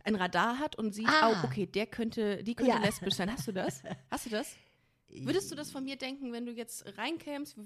[0.04, 1.30] ein Radar hat und sieht, Ah.
[1.42, 2.78] oh, okay, der könnte, die könnte Ja.
[2.78, 3.32] lesbisch sein.
[3.32, 3.82] Hast du das?
[4.10, 4.54] Hast du das?
[5.08, 7.56] Würdest du das von mir denken, wenn du jetzt reinkämst?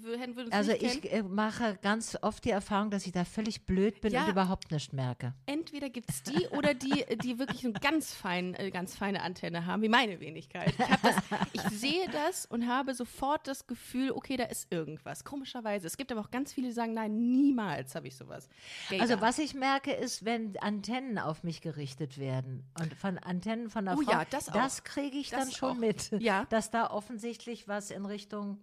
[0.51, 4.25] Also ich äh, mache ganz oft die Erfahrung, dass ich da völlig blöd bin Ja.
[4.25, 5.33] und überhaupt nicht merke.
[5.47, 9.65] entweder gibt es die oder die, die wirklich eine ganz, fein, äh, ganz feine Antenne
[9.65, 10.73] haben, wie meine Wenigkeit.
[10.77, 11.15] Ich, das,
[11.53, 15.23] ich sehe das und habe sofort das Gefühl, okay, da ist irgendwas.
[15.23, 15.87] Komischerweise.
[15.87, 18.47] Es gibt aber auch ganz viele, die sagen, nein, niemals habe ich sowas.
[18.89, 19.01] Gaydar.
[19.09, 23.85] Also was ich merke, ist, wenn Antennen auf mich gerichtet werden und von Antennen von
[23.85, 24.83] der Oh Frau, ja, das auch.
[24.83, 25.75] kriege ich Das dann schon auch.
[25.75, 26.45] mit, Ja.
[26.49, 27.28] dass da offensichtlich
[27.67, 28.59] was in Richtung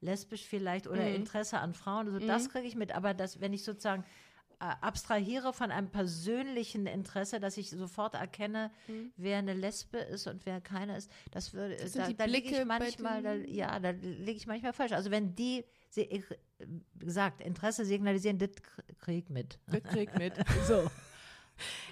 [0.00, 1.14] lesbisch vielleicht oder Mhm.
[1.16, 4.04] Interesse an Frauen, also das kriege ich mit, aber das, wenn ich sozusagen
[4.58, 8.70] äh, abstrahiere von einem persönlichen Interesse, dass ich sofort erkenne,
[9.16, 11.88] wer eine Lesbe ist und wer keine ist, das würde, Mhm.
[11.88, 14.92] sind da, da liege ich manchmal, da, ja, da liege ich manchmal falsch.
[14.92, 16.24] Also wenn die, sie,
[16.94, 18.50] wie gesagt, Interesse signalisieren, das
[19.00, 19.58] kriege ich mit.
[19.66, 20.32] Das kriegt mit.
[20.66, 20.90] So.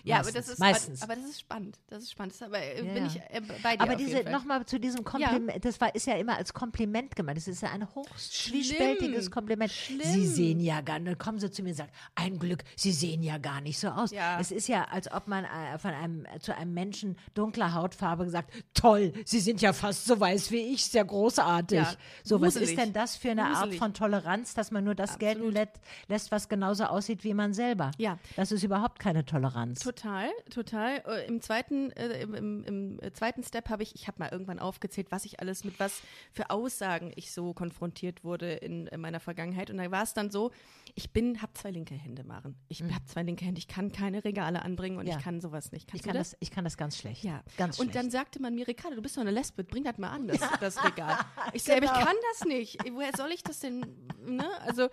[0.02, 1.02] Ja, aber das ist meistens.
[1.02, 1.78] aber das ist spannend.
[1.88, 2.32] Das ist spannend.
[2.32, 3.06] Das ist aber äh, Ja, bin ja.
[3.06, 6.36] ich äh, bei dir Aber diese, nochmal zu diesem Kompliment, das war, ist ja immer
[6.36, 7.38] als Kompliment gemeint.
[7.38, 7.86] Das ist ja ein
[8.16, 9.72] zwiespältiges Kompliment.
[9.72, 10.00] Schlimm.
[10.02, 12.92] Sie sehen ja gar nicht, dann kommen sie zu mir und sagen, ein Glück, Sie
[12.92, 14.10] sehen ja gar nicht so aus.
[14.10, 14.38] Ja.
[14.40, 18.52] Es ist ja, als ob man äh, von einem, zu einem Menschen dunkler Hautfarbe gesagt,
[18.74, 21.78] toll, Sie sind ja fast so weiß wie ich, sehr großartig.
[21.78, 22.70] Ja, so, was gruselig.
[22.70, 23.78] ist denn das für eine Art Gruselig.
[23.78, 25.54] von Toleranz, dass man nur das gelten Absolut.
[25.54, 27.90] lässt, lässt, was genauso aussieht wie man selber?
[27.98, 28.18] Ja.
[28.36, 29.53] Das ist überhaupt keine Toleranz.
[29.82, 31.02] Total, total.
[31.06, 34.58] Äh, Im zweiten, äh, im, im, im zweiten Step habe ich, ich habe mal irgendwann
[34.58, 36.02] aufgezählt, was ich alles mit was
[36.32, 39.70] für Aussagen ich so konfrontiert wurde in, in meiner Vergangenheit.
[39.70, 40.50] Und da war es dann so,
[40.94, 42.56] ich bin, habe zwei linke Hände, Maren.
[42.68, 45.10] Ich habe zwei linke Hände, ich kann keine Regale anbringen und Mhm.
[45.10, 45.18] Ja.
[45.18, 45.86] ich kann sowas nicht.
[45.88, 46.30] Kannst Ich kann das?
[46.30, 47.22] das, ich kann das ganz schlecht.
[47.24, 48.12] Ja, Ganz und dann schlecht.
[48.12, 50.82] sagte man mir, Ricardo, du bist doch eine Lesbe, bring das mal an, das, das
[50.84, 51.18] Regal.
[51.52, 52.04] Ich sage, aber ich Genau.
[52.06, 52.78] kann das nicht.
[52.92, 53.80] Woher soll ich das denn?
[54.26, 54.46] Ne?
[54.62, 54.88] Also,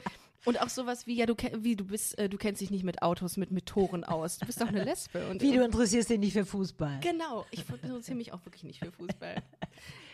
[0.46, 3.02] und auch sowas wie, ja, du, wie, du bist, äh, du kennst dich nicht mit
[3.02, 4.40] Autos, mit Motoren aus.
[4.40, 5.28] Du bist doch eine Lesbe.
[5.30, 7.00] Und, Wie, du interessierst dich nicht für Fußball?
[7.02, 9.36] Genau, ich interessiere mich auch wirklich nicht für Fußball.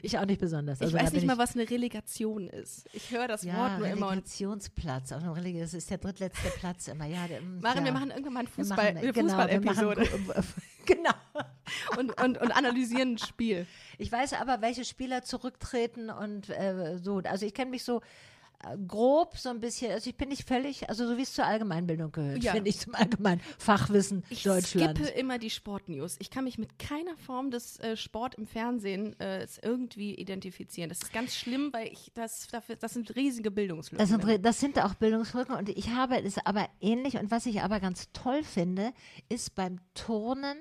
[0.02, 0.80] Ich auch nicht besonders.
[0.80, 2.88] Ich Also da weiß nicht mal, was eine Relegation ist.
[2.94, 5.12] Ich höre das ja, Wort nur immer Relegationsplatz.
[5.12, 7.06] Auf Religi das ist der drittletzte Platz immer.
[7.06, 7.86] Ja, der, mm, Maren, ja.
[7.86, 10.44] wir machen irgendwann mal ein Fußball, machen- eine genau, machen- Fußball-Episode
[10.86, 11.10] genau.
[11.98, 13.66] und, und, und analysieren ein Spiel.
[13.98, 17.18] Ich weiß aber, welche Spieler zurücktreten und äh, so.
[17.24, 18.02] Also ich kenne mich so
[18.88, 22.12] grob so ein bisschen, also ich bin nicht völlig, also so wie es zur Allgemeinbildung
[22.12, 22.54] gehört, Ja.
[22.54, 24.98] finde ich zum allgemeinen Fachwissen Ich Deutschland.
[24.98, 26.16] skippe immer die Sportnews.
[26.20, 30.90] Ich kann mich mit keiner Form des äh, Sport im Fernsehen äh, irgendwie identifizieren.
[30.90, 34.00] Das ist ganz schlimm, weil ich das dafür, das sind riesige Bildungslücken.
[34.00, 37.62] Das sind, das sind auch Bildungslücken und ich habe es aber ähnlich und was ich
[37.62, 38.92] aber ganz toll finde,
[39.30, 40.58] ist beim Turnen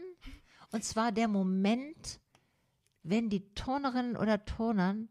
[0.71, 2.21] und zwar der Moment,
[3.03, 5.09] wenn die Turnerinnen oder Turnern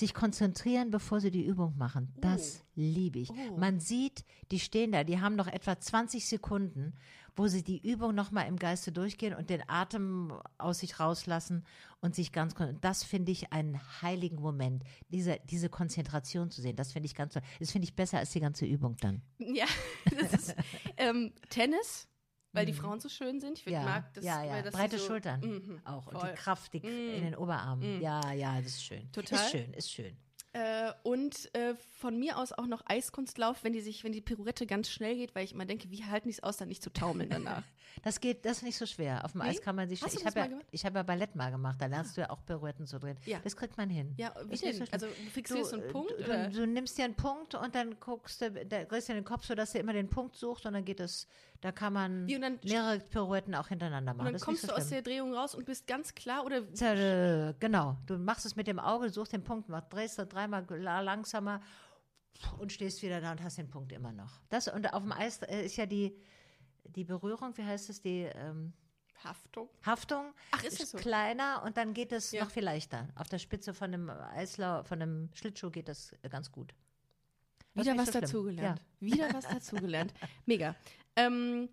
[0.00, 2.12] sich konzentrieren, bevor sie die Übung machen.
[2.20, 3.30] Das liebe ich.
[3.30, 3.56] Oh.
[3.56, 6.94] Man sieht, die stehen da, die haben noch etwa 20 Sekunden,
[7.36, 11.64] wo sie die Übung nochmal im Geiste durchgehen und den Atem aus sich rauslassen
[12.00, 16.76] und sich ganz kon- Das finde ich einen heiligen Moment, diese, diese Konzentration zu sehen.
[16.76, 17.42] Das finde ich ganz toll.
[17.60, 19.22] Das finde ich besser als die ganze Übung dann.
[19.38, 19.66] Ja,
[20.20, 20.54] das ist
[20.96, 22.08] ähm, Tennis,
[22.52, 23.58] weil die Frauen so schön sind.
[23.58, 23.82] Ich find, Mhm.
[23.82, 24.24] Ja, mag das.
[24.24, 24.62] ja, ja.
[24.62, 26.28] das Breite so, Schultern Mhm, auch und voll.
[26.30, 28.00] die Kraft die, in den Oberarmen.
[28.00, 29.10] Ja, ja, das ist schön.
[29.12, 29.38] Total.
[29.38, 30.16] Ist schön, ist schön.
[30.52, 34.66] Äh, und äh, von mir aus auch noch Eiskunstlauf, wenn die sich, wenn die Pirouette
[34.66, 36.92] ganz schnell geht, weil ich immer denke, wie halten die es aus, dann nicht zu
[36.92, 37.62] taumeln danach.
[38.04, 39.24] Das geht, das ist nicht so schwer.
[39.24, 40.00] Auf dem Eis kann man sich.
[40.00, 40.66] Hast du ich das habe ja, gemacht?
[40.70, 41.76] ich habe ja Ballett mal gemacht.
[41.80, 43.18] Da lernst du ja auch Pirouetten zu drehen.
[43.26, 43.40] Ja.
[43.42, 44.14] Das kriegt man hin.
[44.16, 44.74] Ja, wie Ist denn?
[44.76, 44.84] so.
[44.92, 46.46] Also du fixierst einen Punkt Du, oder?
[46.48, 49.44] du, du nimmst dir einen Punkt und dann guckst du, da drehst du den Kopf
[49.44, 51.26] so, dass du immer den Punkt suchst und dann geht es.
[51.62, 54.20] Da kann man Wie, dann- mehrere Pirouetten auch hintereinander machen.
[54.20, 56.14] Und dann das ist kommst nicht du so aus der Drehung raus und bist ganz
[56.14, 59.82] klar oder Tja, äh, Genau, du machst es mit dem Auge, suchst den Punkt, mach,
[59.88, 61.60] drehst du dreimal la- langsamer
[62.58, 64.40] und stehst wieder da und hast den Punkt immer noch.
[64.48, 66.16] Das und auf dem Eis äh, ist ja die,
[66.84, 68.72] die Berührung, wie heißt es, die ähm,
[69.22, 69.68] Haftung.
[69.84, 70.96] Haftung Ach, ist das so?
[70.98, 72.44] kleiner und dann geht es Ja.
[72.44, 73.08] noch viel leichter.
[73.16, 76.72] Auf der Spitze von dem Eislau, von dem Schlittschuh geht das äh, ganz gut.
[77.74, 78.82] Das ist Wieder was so dazugelernt.
[78.98, 80.12] Wieder was dazugelernt.
[80.46, 80.74] Mega.
[81.16, 81.68] Ähm,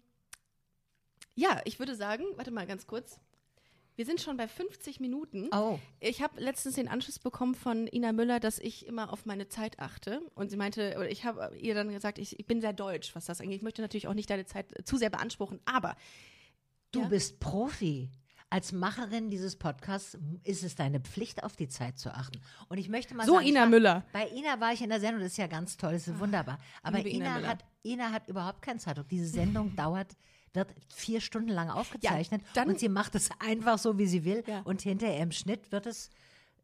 [1.35, 3.19] ja, ich würde sagen, warte mal ganz kurz.
[3.95, 5.49] Wir sind schon bei 50 Minuten.
[5.51, 9.47] Oh, Ich habe letztens den Anschluss bekommen von Ina Müller, dass ich immer auf meine
[9.49, 10.21] Zeit achte.
[10.35, 13.25] Und sie meinte, oder ich habe ihr dann gesagt, ich, ich bin sehr deutsch, was
[13.25, 13.57] das angeht.
[13.57, 15.95] Ich möchte natürlich auch nicht deine Zeit zu sehr beanspruchen, aber
[16.91, 17.07] du Ja.
[17.07, 18.09] bist Profi.
[18.49, 22.39] Als Macherin dieses Podcasts ist es deine Pflicht, auf die Zeit zu achten.
[22.69, 24.03] Und ich möchte mal So, sagen, Ina war- Müller.
[24.13, 26.59] Bei Ina war ich in der Sendung, das ist ja ganz toll, das ist wunderbar.
[26.81, 29.09] Aber Ina Ina, hat, Ina hat überhaupt keinen Zeitdruck.
[29.09, 30.15] Diese Sendung dauert,
[30.53, 34.43] wird vier Stunden lang aufgezeichnet dann- und sie macht es einfach so, wie sie will.
[34.47, 34.61] Ja.
[34.61, 36.09] Und hinterher im Schnitt wird es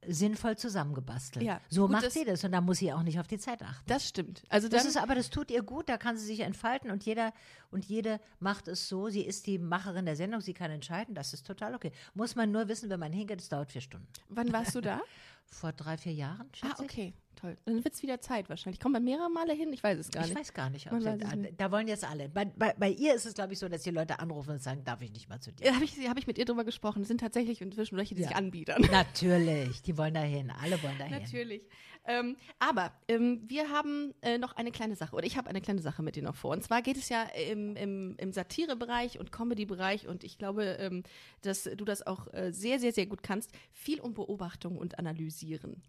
[0.07, 1.45] sinnvoll zusammengebastelt.
[1.45, 3.61] Ja, So macht das- sie das und da muss sie auch nicht auf die Zeit
[3.61, 3.83] achten.
[3.87, 4.43] Das stimmt.
[4.49, 7.33] Also Das ist aber, das tut ihr gut, da kann sie sich entfalten und jeder
[7.71, 9.09] und jede macht es so.
[9.09, 11.91] Sie ist die Macherin der Sendung, sie kann entscheiden, das ist total okay.
[12.13, 14.07] Muss man nur wissen, wenn man hingeht, es dauert vier Stunden.
[14.29, 15.01] wann warst du da?
[15.51, 16.91] Vor drei, vier Jahren, ah, schätze ich.
[16.91, 17.57] okay, toll.
[17.65, 18.79] Dann wird es wieder Zeit wahrscheinlich.
[18.79, 19.71] Kommt man mehrere Male hin?
[19.71, 20.39] Ich weiß es gar Ich nicht.
[20.39, 20.89] weiß gar nicht.
[20.89, 22.27] Sie, da, da wollen jetzt alle.
[22.27, 24.83] Bei, bei, bei ihr ist es, glaube ich, so, dass die Leute anrufen und sagen,
[24.83, 25.67] darf ich nicht mal zu dir?
[25.67, 27.03] Ja, Habe ich, hab ich mit ihr drüber gesprochen.
[27.03, 28.29] Es sind tatsächlich inzwischen welche, die Ja.
[28.29, 28.73] sich anbieten.
[28.91, 30.49] Natürlich, die wollen dahin.
[30.51, 31.21] Alle wollen dahin.
[31.21, 31.61] Natürlich.
[32.05, 35.81] Ähm, aber ähm, wir haben äh, noch eine kleine Sache, oder ich habe eine kleine
[35.81, 36.51] Sache mit dir noch vor.
[36.51, 41.03] Und zwar geht es ja im, im, im Satire-Bereich und Comedy-Bereich, und ich glaube, ähm,
[41.41, 45.81] dass du das auch äh, sehr, sehr, sehr gut kannst, viel um Beobachtung und Analysieren.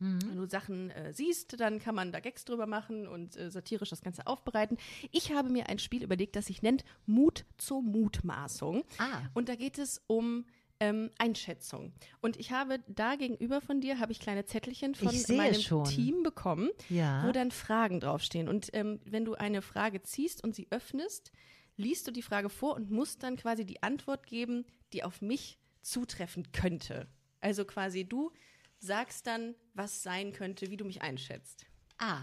[0.00, 3.90] Wenn du Sachen äh, siehst, dann kann man da Gags drüber machen und äh, satirisch
[3.90, 4.78] das Ganze aufbereiten.
[5.10, 8.84] Ich habe mir ein Spiel überlegt, das sich nennt Mut zur Mutmaßung.
[8.98, 9.22] Ah.
[9.34, 10.44] Und da geht es um
[10.80, 11.92] ähm, Einschätzung.
[12.20, 15.84] Und ich habe da gegenüber von dir, habe ich kleine Zettelchen von meinem schon.
[15.84, 17.26] Team bekommen, Ja.
[17.26, 18.48] wo dann Fragen draufstehen.
[18.48, 21.32] Und ähm, wenn du eine Frage ziehst und sie öffnest,
[21.76, 25.58] liest du die Frage vor und musst dann quasi die Antwort geben, die auf mich
[25.82, 27.08] zutreffen könnte.
[27.40, 28.32] Also quasi du
[28.78, 31.66] sagst dann, was sein könnte, wie du mich einschätzt.
[31.98, 32.22] Ah,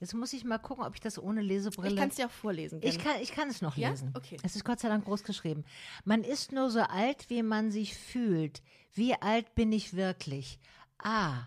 [0.00, 1.90] jetzt muss ich mal gucken, ob ich das ohne Lesebrille.
[1.94, 2.80] Ich kann es dir auch vorlesen.
[2.82, 3.12] Ich gerne.
[3.14, 3.90] kann, ich kann es noch Ja?
[3.90, 4.12] lesen.
[4.14, 4.36] Okay.
[4.42, 5.64] Es ist Gott sei Dank groß geschrieben.
[6.04, 8.62] Man ist nur so alt, wie man sich fühlt.
[8.94, 10.58] Wie alt bin ich wirklich?
[10.98, 11.44] Ah,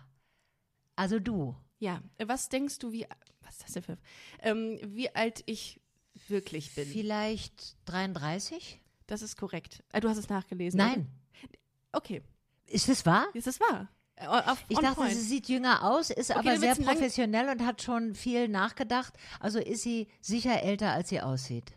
[0.96, 1.56] also du.
[1.78, 3.06] Ja, was denkst du, wie,
[3.40, 3.98] was ist das denn für,
[4.40, 5.80] ähm, wie alt ich
[6.28, 6.86] wirklich bin?
[6.86, 8.80] Vielleicht 33?
[9.06, 9.82] Das ist korrekt.
[9.92, 10.76] Äh, du hast es nachgelesen.
[10.78, 11.08] Nein.
[11.42, 11.58] Oder?
[11.92, 12.22] Okay,
[12.66, 13.26] Ist das wahr?
[13.34, 13.88] ist das wahr?
[14.20, 15.12] Äh, Auf, Ich dachte, point.
[15.12, 19.14] sie sieht jünger aus, ist aber dann sehr professionell und hat schon viel nachgedacht.
[19.40, 21.72] Also ist sie sicher älter, als sie aussieht.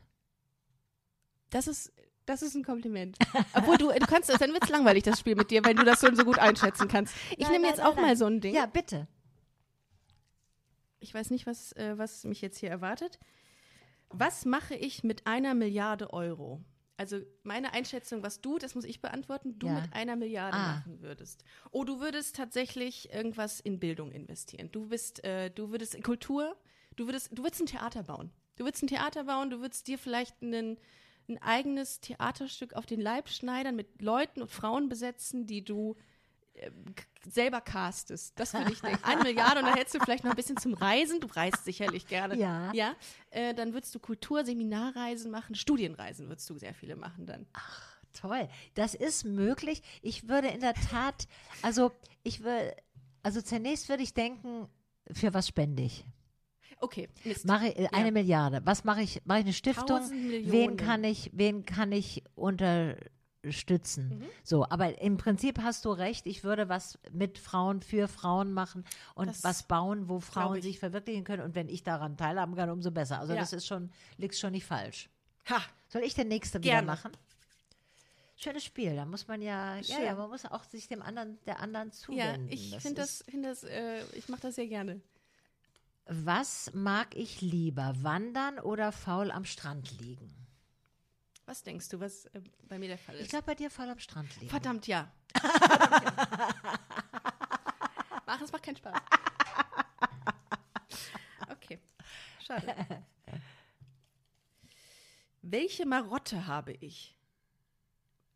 [1.50, 1.94] das ist,
[2.26, 3.18] das ist ein Kompliment.
[3.54, 6.00] Obwohl du, du kannst, dann wird es langweilig, das Spiel mit dir, wenn du das
[6.02, 7.14] so, so gut einschätzen kannst.
[7.38, 8.06] Ich nehme jetzt nein, auch nein.
[8.06, 8.56] mal so ein Ding.
[8.56, 9.08] Ja, bitte.
[11.00, 13.20] Ich weiß nicht, was, äh, was mich jetzt hier erwartet.
[14.10, 16.62] Was mache ich mit einer Milliarde Euro?
[16.98, 19.74] Also meine Einschätzung, was du, das muss ich beantworten, du Ja.
[19.82, 20.74] mit einer Milliarde Ah.
[20.76, 21.44] machen würdest.
[21.72, 24.72] Oh, du würdest tatsächlich irgendwas in Bildung investieren.
[24.72, 26.56] Du bist, äh, du würdest in Kultur,
[26.96, 28.32] du würdest, du würdest ein Theater bauen.
[28.58, 30.78] Du würdest ein Theater bauen, du würdest dir vielleicht einen,
[31.28, 35.96] ein eigenes Theaterstück auf den Leib schneidern, mit Leuten und Frauen besetzen, die du
[37.28, 38.34] selber castest.
[38.40, 39.04] Das würde ich denken.
[39.04, 41.20] Eine Milliarde und dann hättest du vielleicht noch ein bisschen zum Reisen.
[41.20, 42.38] Du reist sicherlich gerne.
[42.38, 42.72] Ja.
[42.74, 42.96] Ja.
[43.32, 47.46] Äh, dann würdest du Kultur, Seminarreisen machen, Studienreisen würdest du sehr viele machen dann.
[48.14, 48.48] Toll.
[48.76, 49.82] Das ist möglich.
[50.02, 51.28] Ich würde in der Tat,
[51.62, 51.92] also
[52.24, 52.76] ich würde,
[53.24, 54.68] also zunächst würde ich denken,
[55.12, 56.06] für was spende ich?
[56.80, 57.46] Okay, Mist.
[57.46, 58.62] Mache äh, eine Milliarde.
[58.66, 59.22] Was mache ich?
[59.26, 60.02] Mache ich eine Stiftung?
[60.12, 62.24] Wen kann ich, wen kann ich
[63.44, 64.20] unterstützen?
[64.20, 64.26] Mhm.
[64.44, 66.26] So, aber im Prinzip hast du recht.
[66.26, 68.86] Ich würde was mit Frauen für Frauen machen
[69.16, 70.64] und Das was bauen, wo Frauen ich.
[70.64, 71.44] sich verwirklichen können.
[71.44, 73.20] Und wenn ich daran teilhaben kann, umso besser.
[73.20, 73.40] Also Ja.
[73.40, 75.10] das ist schon, liegt schon nicht falsch.
[75.50, 76.84] Ha, Soll ich den nächste Gerne.
[76.84, 77.12] wieder machen?
[78.36, 80.06] Schönes Spiel, da muss man ja, ja, Schön.
[80.06, 82.48] ja, man muss auch sich dem anderen, der anderen ja, zuwenden.
[82.50, 85.02] ich finde das, find das äh, ich mache das sehr gerne.
[86.08, 90.34] Was mag ich lieber, wandern oder faul am Strand liegen?
[91.46, 93.30] Was denkst du, was äh, bei mir der Fall Ich ist?
[93.30, 94.50] glaube, bei dir faul am Strand liegen.
[94.50, 95.12] Verdammt, ja.
[95.36, 96.60] Verdammt, ja.
[98.26, 98.96] Mach, das macht keinen Spaß.
[101.52, 101.80] Okay,
[102.46, 103.04] schade.
[105.42, 107.18] Welche Marotte habe ich?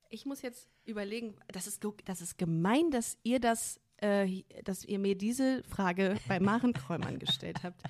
[0.09, 4.99] Ich muss jetzt überlegen, das ist, das ist gemein, dass ihr das, äh, dass ihr
[4.99, 7.81] mir diese Frage bei Maren Kräumann gestellt habt.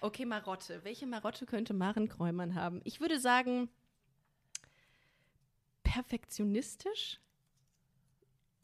[0.00, 0.82] Okay, Marotte.
[0.84, 2.80] Welche Marotte könnte Maren Kräumann haben?
[2.84, 3.68] Ich würde sagen,
[5.94, 7.20] perfektionistisch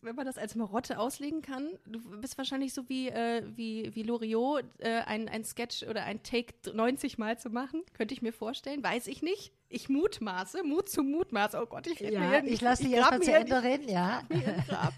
[0.02, 1.68] wenn man das als Marotte auslegen kann.
[1.84, 6.22] Du bist wahrscheinlich so wie, äh, wie, wie Loriot, äh, ein, ein Sketch oder ein
[6.22, 7.82] Take 90 Mal zu machen.
[7.92, 8.84] Könnte ich mir vorstellen.
[8.84, 9.52] Weiß ich nicht.
[9.68, 10.62] Ich mutmaße.
[10.62, 11.56] Mut zum Mutmaß.
[11.56, 13.88] Oh Gott, ich red mir Ja, hier- ich lasse dich erstmal mir zu Ende reden,
[13.88, 14.22] ja.
[14.28, 14.64] mir.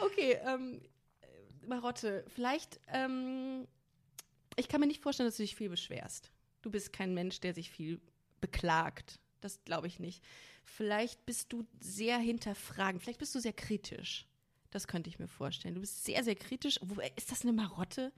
[0.00, 0.80] Okay, ähm,
[1.20, 3.68] äh, Marotte, vielleicht, ähm,
[4.56, 6.32] ich kann mir nicht vorstellen, dass du dich viel beschwerst.
[6.62, 8.00] Du bist kein Mensch, der sich viel
[8.40, 9.20] beklagt.
[9.40, 10.24] Das glaube ich nicht.
[10.64, 14.26] Vielleicht bist du sehr hinterfragend, vielleicht bist du sehr kritisch.
[14.70, 15.74] Das könnte ich mir vorstellen.
[15.74, 16.78] Du bist sehr, sehr kritisch.
[16.82, 18.10] Wo, ist das eine Marotte?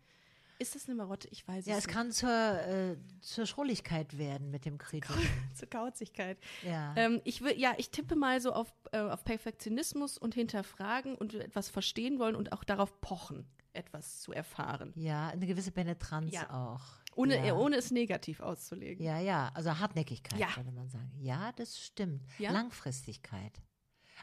[0.60, 1.26] Ist das eine Marotte?
[1.32, 5.18] Ich weiß Ja, es es kann zur, äh, zur Schrulligkeit werden mit dem Kritischen.
[5.20, 5.30] nicht.
[5.58, 6.38] Zur Kauzigkeit.
[6.62, 6.94] Ja.
[6.96, 11.34] Ähm, ich will, ja, ich tippe mal so auf, äh, auf Perfektionismus und hinterfragen und
[11.34, 14.92] etwas verstehen wollen und auch darauf pochen, etwas zu erfahren.
[14.94, 16.48] ja, eine gewisse Penetranz Ja.
[16.50, 16.82] auch.
[17.16, 17.54] Ohne, ja.
[17.54, 19.04] ohne es negativ auszulegen.
[19.04, 20.48] Ja, ja, also Hartnäckigkeit, Ja.
[20.56, 21.10] würde man sagen.
[21.20, 22.22] Ja, das stimmt.
[22.38, 22.50] Ja?
[22.52, 23.60] Langfristigkeit.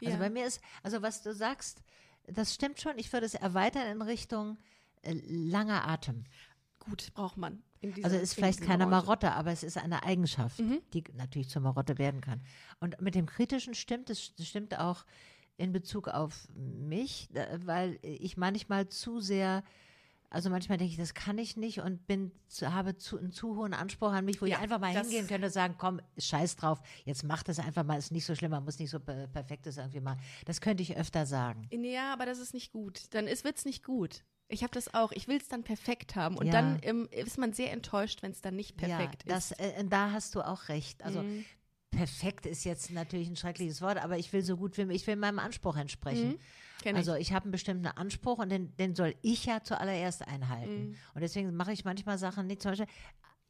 [0.04, 1.82] Also bei mir ist, also was du sagst,
[2.26, 2.98] das stimmt schon.
[2.98, 4.58] Ich würde es erweitern in Richtung
[5.02, 6.24] äh, langer Atem.
[6.80, 7.62] Gut, braucht man.
[7.82, 8.90] Dieser, Also ist vielleicht keine Branche.
[9.06, 10.80] Marotte, aber es ist eine Eigenschaft, Mhm.
[10.92, 12.40] die natürlich zur Marotte werden kann.
[12.80, 15.04] Und mit dem Kritischen stimmt es, das stimmt auch
[15.56, 17.28] in Bezug auf mich,
[17.64, 19.62] weil ich manchmal zu sehr,
[20.32, 23.56] also manchmal denke ich, das kann ich nicht und bin zu, habe zu, einen zu
[23.56, 26.56] hohen Anspruch an mich, wo Ja, ich einfach mal hingehen könnte und sagen, komm, scheiß
[26.56, 29.26] drauf, jetzt mach das einfach mal, ist nicht so schlimm, man muss nicht so per-
[29.28, 30.20] perfektes irgendwie machen.
[30.46, 31.68] Das könnte ich öfter sagen.
[31.70, 33.02] Ja, aber das ist nicht gut.
[33.14, 34.24] Dann wird es nicht gut.
[34.48, 35.12] Ich habe das auch.
[35.12, 36.36] Ich will es dann perfekt haben.
[36.36, 36.52] Und Ja.
[36.52, 39.60] dann ähm, ist man sehr enttäuscht, wenn es dann nicht perfekt ja, das, ist.
[39.60, 41.02] äh, da hast du auch recht.
[41.02, 41.44] Also Mhm.
[42.02, 45.14] Perfekt ist jetzt natürlich ein schreckliches Wort, aber ich will so gut wie ich will
[45.14, 46.36] meinem Anspruch entsprechen.
[46.84, 46.96] Mhm.
[46.96, 50.88] Also ich habe einen bestimmten Anspruch und den, den soll ich ja zuallererst einhalten.
[50.88, 50.96] Mhm.
[51.14, 52.60] Und deswegen mache ich manchmal Sachen nicht.
[52.60, 52.88] Zum Beispiel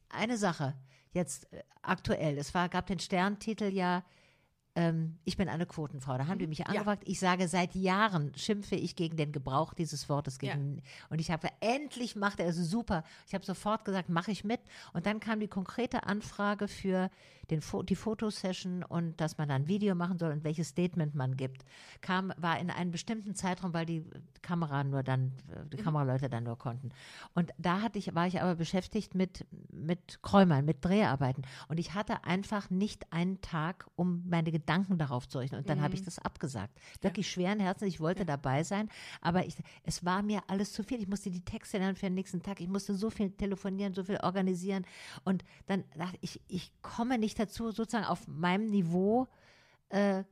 [0.09, 0.75] eine Sache
[1.13, 2.37] jetzt äh, aktuell.
[2.37, 4.03] Es war gab den Sterntitel ja.
[4.75, 6.17] Ähm, ich bin eine Quotenfrau.
[6.17, 6.65] Da haben die mich Ja.
[6.65, 7.03] angefragt.
[7.05, 11.47] Ich sage seit Jahren schimpfe ich gegen den Gebrauch dieses Wortes gegen und ich habe
[11.59, 13.03] endlich macht er es super.
[13.27, 14.59] Ich habe sofort gesagt, mache ich mit.
[14.93, 17.11] Und dann kam die konkrete Anfrage für
[17.51, 21.35] den die Fotosession und dass man dann ein Video machen soll und welches Statement man
[21.37, 21.65] gibt.
[22.01, 24.05] Kam war in einem bestimmten Zeitraum, weil die
[24.41, 25.33] Kamera nur dann
[25.71, 26.89] die Kameraleute dann nur konnten.
[27.35, 31.93] Und da hatte ich war ich aber beschäftigt mit mit Kräumern, mit Dreharbeiten und ich
[31.93, 36.03] hatte einfach nicht einen Tag, um meine Gedanken darauf zu richten und dann habe ich
[36.03, 36.77] das abgesagt.
[37.01, 38.89] Wirklich schweren Herzens, ich wollte dabei sein,
[39.21, 40.99] aber ich, es war mir alles zu viel.
[41.01, 44.03] Ich musste die Texte dann für den nächsten Tag, ich musste so viel telefonieren, so
[44.03, 44.85] viel organisieren
[45.23, 49.27] und dann dachte ich, ich komme nicht dazu, sozusagen auf meinem Niveau
[49.89, 50.23] äh,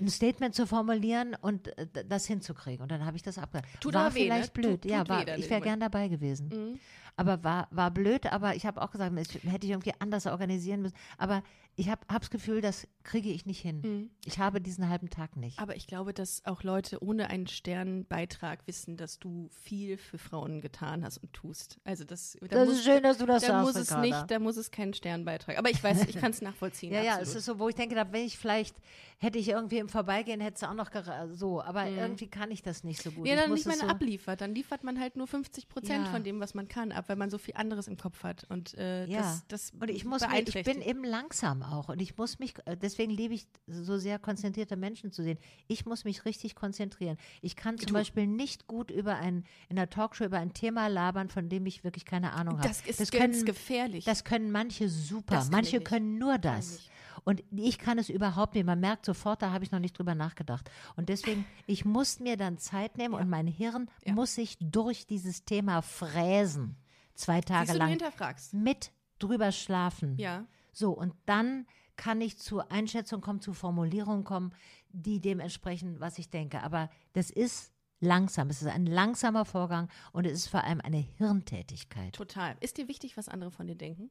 [0.00, 2.82] ein Statement zu formulieren und äh, das hinzukriegen.
[2.82, 3.68] Und dann habe ich das abgehakt.
[3.80, 4.24] Tut war weh, ne?
[4.26, 6.48] vielleicht blöd, Tut- ja, tut war, ich wäre gern dabei gewesen.
[6.48, 6.80] Mhm.
[7.16, 10.82] Aber war, war blöd, aber ich habe auch gesagt, das hätte ich irgendwie anders organisieren
[10.82, 10.96] müssen.
[11.16, 11.42] Aber
[11.78, 13.80] ich habe das Gefühl, das kriege ich nicht hin.
[13.84, 14.10] Mhm.
[14.24, 15.58] Ich habe diesen halben Tag nicht.
[15.58, 20.62] Aber ich glaube, dass auch Leute ohne einen Sternbeitrag wissen, dass du viel für Frauen
[20.62, 21.78] getan hast und tust.
[21.84, 24.30] Also das, da das muss, ist schön, dass du das da sagst, muss es nicht,
[24.30, 25.58] da muss es keinen Sternbeitrag.
[25.58, 26.92] Aber ich weiß, ich kann es nachvollziehen.
[26.96, 27.28] Ja, ja, absolut.
[27.28, 28.76] es ist so, wo ich denke, da wenn ich vielleicht,
[29.18, 30.90] hätte ich irgendwie im Vorbeigehen, hätte es auch noch
[31.32, 33.24] so, aber irgendwie kann ich das nicht so gut.
[33.24, 33.26] Mhm.
[33.26, 34.40] Ja, dann muss nicht mal so, abliefert.
[34.40, 36.12] Dann liefert man halt nur 50 Prozent Ja.
[36.12, 38.44] von dem, was man kann, ab, weil man so viel anderes im Kopf hat.
[38.48, 42.00] Und äh, Ja, das, das und ich muss mich, ich bin eben langsam auch und
[42.02, 45.38] ich muss mich, äh, deswegen liebe ich so sehr konzentrierte Menschen zu sehen.
[45.68, 47.16] Ich muss mich richtig konzentrieren.
[47.42, 50.88] Ich kann zum Du- Beispiel nicht gut über ein, in der Talkshow über ein Thema
[50.88, 52.68] labern, von dem ich wirklich keine Ahnung habe.
[52.68, 54.04] das ist das ganz können, gefährlich.
[54.04, 56.80] das können manche super, manche können nur das.
[57.24, 58.66] Und ich kann es überhaupt nicht.
[58.66, 60.70] Man merkt sofort, da habe ich noch nicht drüber nachgedacht.
[60.94, 64.12] Und deswegen, ich muss mir dann Zeit nehmen und mein Hirn Ja.
[64.12, 66.76] muss sich durch dieses Thema fräsen.
[67.16, 68.54] Zwei Tage Siehst du, du lang hinterfragst.
[68.54, 70.16] mit drüber schlafen.
[70.18, 70.46] Ja.
[70.72, 74.52] So, und dann kann ich zur Einschätzung kommen, zu Formulierungen kommen,
[74.90, 76.62] die dem entsprechen, was ich denke.
[76.62, 78.50] Aber das ist langsam.
[78.50, 82.12] Es ist ein langsamer Vorgang und es ist vor allem eine Hirntätigkeit.
[82.12, 82.56] Total.
[82.60, 84.10] Ist dir wichtig, was andere von dir denken?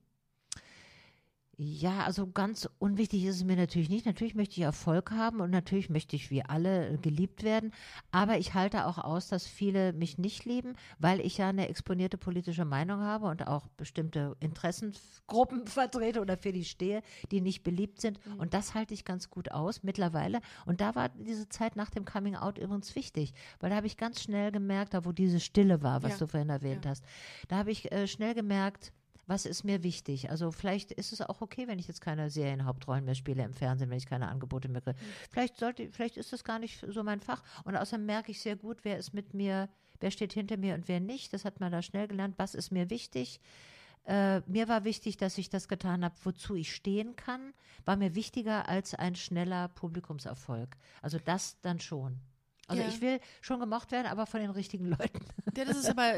[1.57, 4.05] Ja, also ganz unwichtig ist es mir natürlich nicht.
[4.05, 7.71] Natürlich möchte ich Erfolg haben und natürlich möchte ich wie alle äh, geliebt werden.
[8.11, 12.17] Aber ich halte auch aus, dass viele mich nicht lieben, weil ich ja eine exponierte
[12.17, 17.01] politische Meinung habe und auch bestimmte Interessengruppen vertrete oder für die stehe,
[17.31, 18.19] die nicht beliebt sind.
[18.37, 20.39] Und das halte ich ganz gut aus mittlerweile.
[20.65, 23.95] Und da war diese Zeit nach dem Coming Out übrigens wichtig, weil da habe ich
[23.97, 26.17] ganz schnell gemerkt, da wo diese Stille war, was Ja.
[26.19, 26.91] du vorhin erwähnt Ja.
[26.91, 27.05] hast,
[27.47, 28.91] da habe ich äh, schnell gemerkt,
[29.27, 30.29] was ist mir wichtig?
[30.29, 33.89] Also vielleicht ist es auch okay, wenn ich jetzt keine Serienhauptrollen mehr spiele im Fernsehen,
[33.89, 34.97] wenn ich keine Angebote mehr kriege.
[35.31, 37.43] Vielleicht sollte, vielleicht ist das gar nicht so mein Fach.
[37.63, 39.69] Und außerdem merke ich sehr gut, wer ist mit mir,
[39.99, 41.33] wer steht hinter mir und wer nicht.
[41.33, 42.35] Das hat man da schnell gelernt.
[42.37, 43.39] Was ist mir wichtig?
[44.05, 47.53] Äh, mir war wichtig, dass ich das getan habe, wozu ich stehen kann.
[47.85, 50.77] War mir wichtiger als ein schneller Publikumserfolg.
[51.01, 52.19] Also das dann schon.
[52.67, 52.87] Also Ja.
[52.89, 55.19] ich will schon gemocht werden, aber von den richtigen Leuten.
[55.55, 56.13] Ja, das ist aber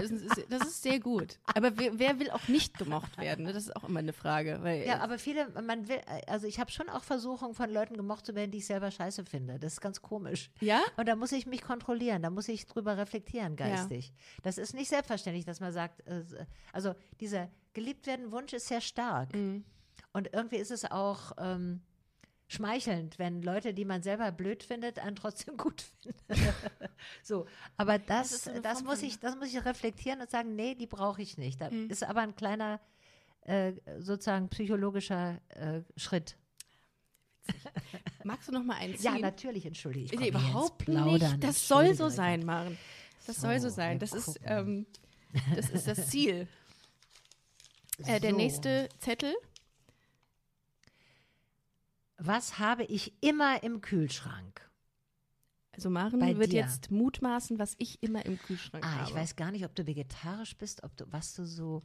[0.50, 1.40] das ist sehr gut.
[1.54, 3.46] Aber wer, wer will auch nicht gemocht werden?
[3.46, 4.62] Das ist auch immer eine Frage.
[4.86, 8.34] Ja, aber viele, man will, also ich habe schon auch Versuchungen von Leuten gemocht zu
[8.34, 9.60] werden, die ich selber scheiße finde.
[9.60, 10.50] Das ist ganz komisch.
[10.62, 10.82] ja?
[10.96, 14.14] Und da muss ich mich kontrollieren, da muss ich drüber reflektieren geistig.
[14.44, 16.24] Das ist nicht selbstverständlich, dass man sagt, äh,
[16.72, 19.36] also dieser geliebt werden Wunsch ist sehr stark.
[19.36, 19.66] Mhm.
[20.14, 21.82] Und irgendwie ist es auch, ähm,
[22.48, 26.54] schmeichelnd, wenn Leute, die man selber blöd findet, einen trotzdem gut finden.
[27.24, 27.46] so,
[27.76, 30.88] aber das, Das so das, muss ich, das muss ich reflektieren und sagen, nee, die
[30.88, 31.60] brauche ich nicht.
[31.62, 31.90] Da Mhm.
[31.90, 32.80] ist aber ein kleiner,
[33.42, 36.38] äh, sozusagen psychologischer äh, Schritt.
[38.24, 39.22] Magst du noch mal einen Ja, ziehen?
[39.22, 40.20] natürlich, entschuldige ich.
[40.20, 41.32] Nee, überhaupt Plaudern.
[41.34, 41.44] nicht.
[41.44, 42.78] Das soll so sein, Maren.
[43.26, 44.00] Das soll so So, sein.
[44.00, 44.86] Das ist, ähm,
[45.56, 46.48] das ist das Ziel.
[48.06, 48.38] Äh, der So.
[48.38, 49.34] nächste Zettel.
[52.18, 54.62] Was habe ich immer im Kühlschrank?
[55.72, 56.62] Also Maren Bei wird dir.
[56.62, 59.10] jetzt mutmaßen, was ich immer im Kühlschrank Ah, habe.
[59.10, 61.84] ich weiß gar nicht, ob du vegetarisch bist, ob du, was du so,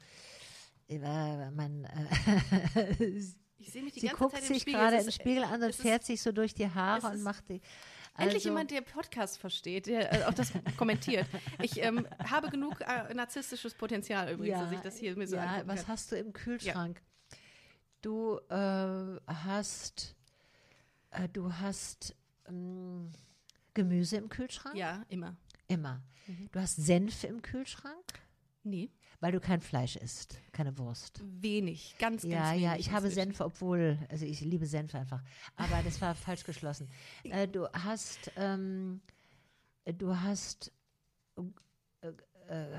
[0.89, 0.99] äh,
[1.51, 3.20] man, äh,
[3.59, 5.68] Ich sehe mich die sie ganze guckt Zeit im sich gerade im Spiegel an und
[5.68, 7.61] es ist- fährt sich so durch die Haare und macht die.
[8.16, 11.26] Endlich also- jemand, der Podcast versteht, der äh, auch das kommentiert.
[11.61, 15.62] Ich ähm, habe genug äh, narzisstisches Potenzial übrigens, dass ich das hier mir so ja,
[15.66, 17.01] was hast du im Kühlschrank?
[18.01, 20.16] Du äh, hast,
[21.12, 22.14] äh, du hast
[22.46, 23.10] ähm,
[23.74, 24.76] Gemüse im Kühlschrank?
[24.76, 25.36] Ja, immer.
[25.68, 26.02] Immer.
[26.26, 26.48] Mhm.
[26.52, 28.20] Du hast Senf im Kühlschrank,
[28.64, 31.20] Nee, weil du kein Fleisch isst, keine Wurst.
[31.24, 32.62] wenig, ganz, ganz Ja, wenig.
[32.62, 33.10] ja, ich habe.
[33.10, 35.20] Senf, obwohl, also ich liebe Senf einfach.
[35.56, 36.88] Aber das war falsch geschlossen.
[37.24, 39.00] Äh, du hast, ähm,
[39.84, 40.70] äh, du hast
[42.02, 42.08] äh,
[42.48, 42.78] äh,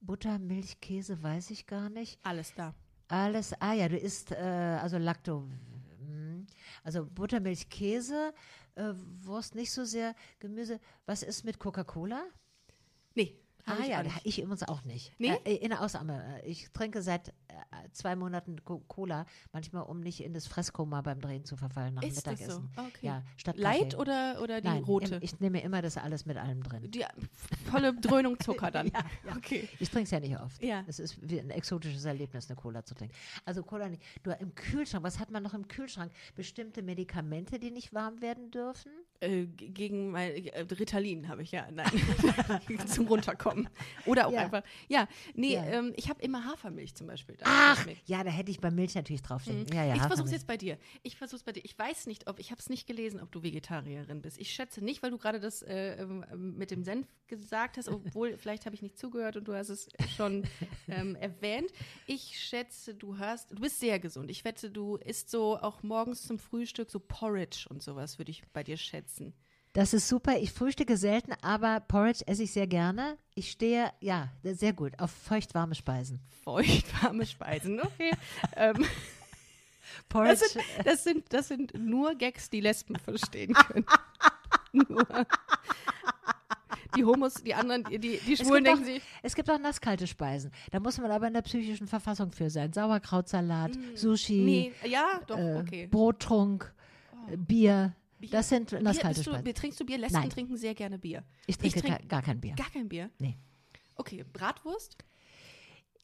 [0.00, 2.20] Butter, Milch, Käse, weiß ich gar nicht.
[2.22, 2.74] Alles da.
[3.08, 4.36] Alles, ah ja, du isst, äh,
[4.80, 5.48] also Lacto.
[6.82, 8.32] Also Butter, Milch, Käse,
[8.74, 10.80] äh, Wurst nicht so sehr, Gemüse.
[11.06, 12.24] Was ist mit Coca-Cola?
[13.14, 13.38] Nee,
[13.70, 15.12] Ah ich ja, ich übrigens auch nicht.
[15.18, 15.32] Nee?
[15.44, 16.42] Äh, in der Ausnahme.
[16.42, 17.32] Äh, Ich trinke seit äh,
[17.92, 22.02] zwei Monaten Co Cola, manchmal um nicht in das Fresskoma beim Drehen zu verfallen nach
[22.02, 22.60] dem Ist das so?
[22.60, 22.70] Mittagessen.
[22.76, 23.06] Okay.
[23.06, 23.96] Ja, statt Light Kaffee.
[23.96, 25.16] oder, oder die Nein, rote?
[25.16, 26.90] im- ich nehme immer das alles mit allem drin.
[26.90, 27.04] die
[27.70, 28.86] volle Dröhnung Zucker dann.
[28.92, 29.36] Ja, ja.
[29.36, 29.68] Okay.
[29.80, 30.62] Ich trinke es ja nicht oft.
[30.62, 30.84] Ja.
[30.86, 33.14] Es ist wie ein exotisches Erlebnis, eine Cola zu trinken.
[33.44, 34.02] Also Cola nicht.
[34.22, 36.12] Du im Kühlschrank, was hat man noch im Kühlschrank?
[36.34, 38.90] Bestimmte Medikamente, die nicht warm werden dürfen?
[39.20, 41.90] Äh, gegen mein äh, Ritalin habe ich ja, nein,
[42.86, 43.68] zum Runterkommen.
[44.06, 44.42] Oder auch Ja.
[44.42, 45.64] einfach, ja, nee, Ja.
[45.64, 47.36] ähm, ich habe immer Hafermilch zum Beispiel.
[47.36, 47.44] da.
[47.48, 49.66] Ach, ja, da hätte ich bei Milch natürlich draufstehen.
[49.72, 50.00] Ja, ja, Mhm.
[50.00, 50.78] ich versuche es jetzt bei dir.
[51.02, 51.64] Ich versuche es bei dir.
[51.64, 54.38] Ich weiß nicht, ob, ich habe es nicht gelesen, ob du Vegetarierin bist.
[54.38, 56.24] Ich schätze nicht, weil du gerade das äh, ähm,
[56.56, 59.88] mit dem Senf gesagt hast, obwohl vielleicht habe ich nicht zugehört und du hast es
[60.16, 60.44] schon
[60.86, 61.72] ähm, erwähnt.
[62.06, 64.30] Ich schätze, du hast, du bist sehr gesund.
[64.30, 68.42] Ich wette, du isst so auch morgens zum Frühstück so Porridge und sowas, würde ich
[68.52, 69.07] bei dir schätzen.
[69.72, 70.38] Das ist super.
[70.38, 73.16] Ich frühstücke selten, aber Porridge esse ich sehr gerne.
[73.34, 76.20] Ich stehe, ja, sehr gut, auf feuchtwarme Speisen.
[76.42, 78.10] Feuchtwarme Speisen, okay.
[78.56, 78.84] ähm,
[80.08, 83.86] Porridge, das, sind, das, sind, das sind nur Gags, die Lesben verstehen können.
[84.72, 85.06] nur.
[86.96, 90.50] Die Homos, die anderen, die, die Schwulen auch, denken sich, es gibt auch nasskalte Speisen.
[90.72, 92.72] Da muss man aber in der psychischen Verfassung für sein.
[92.72, 94.44] Sauerkrautsalat, Sushi, Mm.
[94.44, 95.86] nee, ja, doch, äh, okay.
[95.86, 96.72] Brottrunk,
[97.30, 97.94] äh, Bier.
[98.30, 99.42] Das sind Bier, nasskalte bist du.
[99.42, 99.98] Bier, trinkst du Bier?
[99.98, 100.30] Lesben Nein.
[100.30, 101.24] trinken sehr gerne Bier.
[101.46, 102.54] Ich trinke trink- gar, gar kein Bier.
[102.54, 103.10] Gar kein Bier?
[103.18, 103.36] Nee.
[103.94, 104.96] Okay, Bratwurst?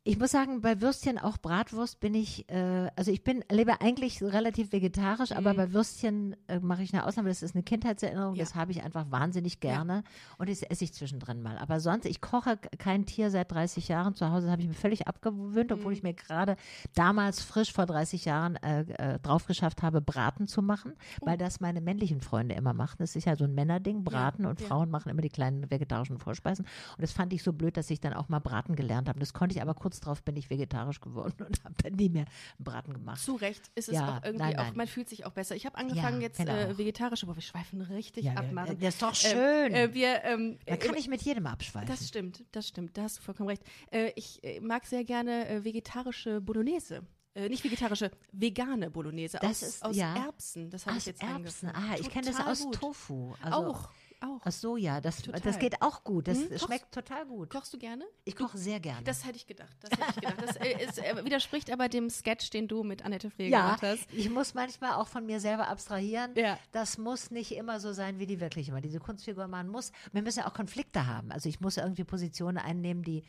[0.07, 4.23] Ich muss sagen, bei Würstchen, auch Bratwurst, bin ich, äh, also ich bin, lebe eigentlich
[4.23, 7.31] relativ vegetarisch, aber bei Würstchen äh, mache ich eine Ausnahme.
[7.31, 8.37] Das ist eine Kindheitserinnerung, Mhm.
[8.37, 8.45] Ja.
[8.45, 10.05] das habe ich einfach wahnsinnig gerne
[10.37, 11.57] und das esse ich zwischendrin mal.
[11.57, 14.15] Aber sonst, ich koche kein Tier seit 30 Jahren.
[14.15, 15.97] Zu Hause habe ich mir völlig abgewöhnt, obwohl Mhm.
[15.97, 16.57] ich mir gerade
[16.95, 18.83] damals frisch vor 30 Jahren äh,
[19.15, 20.93] äh, drauf geschafft habe, Braten zu machen,
[21.23, 21.29] Oh.
[21.29, 22.97] weil das meine männlichen Freunde immer machen.
[22.99, 24.67] Das ist ja so ein Männerding, Braten und ja.
[24.67, 26.67] Frauen machen immer die kleinen vegetarischen Vorspeisen.
[26.67, 29.19] Und das fand ich so blöd, dass ich dann auch mal Braten gelernt habe.
[29.19, 32.25] Das konnte ich aber kurz darauf bin ich vegetarisch geworden und habe dann nie mehr
[32.27, 33.21] einen Braten gemacht.
[33.23, 34.77] Zu Recht ist es Ja, auch irgendwie nein, auch, nein.
[34.77, 35.55] man fühlt sich auch besser.
[35.57, 36.53] Ich habe angefangen Ja, jetzt genau.
[36.55, 38.79] äh, vegetarisch, aber wir schweifen richtig Ja, ab, Maren.
[38.79, 39.75] das ist doch Äh, schön.
[39.75, 41.89] Äh, wir, ähm, da kann äh, ich mit jedem abschweifen.
[41.89, 43.63] Das stimmt, das stimmt, da hast du vollkommen recht.
[43.91, 47.03] Äh, ich äh, mag sehr gerne vegetarische Bolognese.
[47.37, 50.15] Äh, nicht vegetarische, vegane Bolognese Das aus, ist- aus ja.
[50.15, 50.71] Erbsen.
[50.71, 51.69] Das habe ich jetzt Erbsen.
[51.71, 52.75] Ah, ich kenne das aus gut.
[52.77, 53.35] Tofu.
[53.43, 53.89] Also Auch,
[54.23, 54.45] auch.
[54.47, 55.01] Aus Soja.
[55.01, 55.41] Das, Total.
[55.41, 56.29] das geht auch gut.
[56.29, 57.51] Das Hm, kochst- schmeckt total gut.
[57.51, 58.05] Kochst du gerne?
[58.25, 59.03] Ich koche sehr gerne.
[59.05, 59.77] Das hätte ich gedacht.
[59.81, 60.37] Das hätte ich gedacht.
[60.47, 63.83] Das äh, ist, äh, widerspricht aber dem Sketch, den du mit Annette Frey ja, gemacht
[63.83, 64.07] hast.
[64.13, 66.33] ich muss manchmal auch von mir selber abstrahieren.
[66.37, 66.59] Ja.
[66.73, 68.81] Das muss nicht immer so sein, wie die wirklich immer.
[68.81, 71.31] Diese Kunstfigur, man muss, wir müssen ja auch Konflikte haben.
[71.33, 73.25] Also ich muss irgendwie Positionen einnehmen, die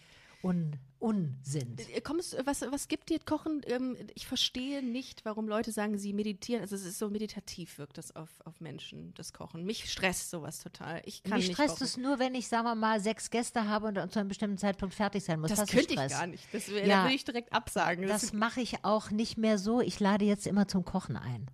[0.45, 1.81] un, un sind.
[1.89, 3.61] Äh, Kommst, was, was gibt dir Kochen?
[3.65, 6.61] Ähm, ich verstehe nicht, warum Leute sagen, sie meditieren.
[6.61, 9.65] Also es ist so meditativ, wirkt das auf, auf Menschen, das Kochen.
[9.65, 11.01] Mich stresst sowas total.
[11.05, 11.83] Ich kann Mich nicht stresst kochen.
[11.85, 14.93] es nur, wenn ich, sagen wir mal, sechs Gäste habe und zu einem bestimmten Zeitpunkt
[14.93, 15.49] fertig sein muss.
[15.49, 16.47] Das, ist könnte ich gar nicht.
[16.53, 16.85] Das, Ja.
[16.85, 18.07] Da würde ich direkt absagen.
[18.07, 19.81] Das mache ich auch nicht mehr so.
[19.81, 21.47] Ich lade jetzt immer zum Kochen ein.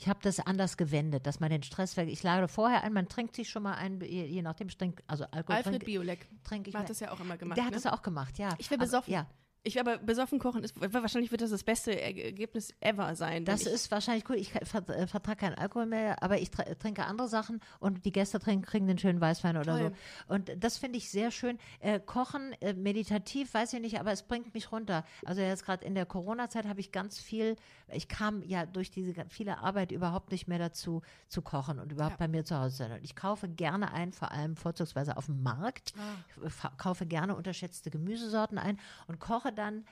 [0.00, 2.08] Ich habe das anders gewendet, dass man den Stress weg.
[2.08, 5.24] Ich lade vorher ein, man trinkt sich schon mal ein, je, je nachdem, trink, also
[5.24, 6.74] Alkohol Alfred trinke Biolek trink ich.
[6.74, 7.58] hat das ja auch immer gemacht.
[7.58, 7.80] Der hat ne?
[7.82, 8.54] das auch gemacht, ja.
[8.56, 9.12] Ich wär Aber- besoffen.
[9.12, 9.26] Ja.
[9.62, 13.44] Ich aber besoffen kochen ist wahrscheinlich wird das das beste Ergebnis ever sein.
[13.44, 14.36] Das ist wahrscheinlich cool.
[14.36, 18.64] Ich äh, vertrage keinen Alkohol mehr, aber ich trinke andere Sachen und die Gäste trinken,
[18.64, 19.92] kriegen den schönen Weißwein oder Toll.
[20.28, 20.34] so.
[20.34, 21.58] Und das finde ich sehr schön.
[21.80, 25.04] Äh, kochen, äh, meditativ, weiß ich nicht, aber es bringt mich runter.
[25.26, 27.56] Also jetzt gerade in der Corona-Zeit habe ich ganz viel,
[27.92, 32.18] ich kam ja durch diese viele Arbeit überhaupt nicht mehr dazu zu kochen und überhaupt
[32.18, 32.26] ja.
[32.26, 32.92] bei mir zu Hause sein.
[32.92, 35.92] Und ich kaufe gerne ein, vor allem vorzugsweise auf dem Markt.
[35.98, 36.46] Ah.
[36.46, 39.84] Ich kaufe gerne unterschätzte Gemüsesorten ein und koche koche dann,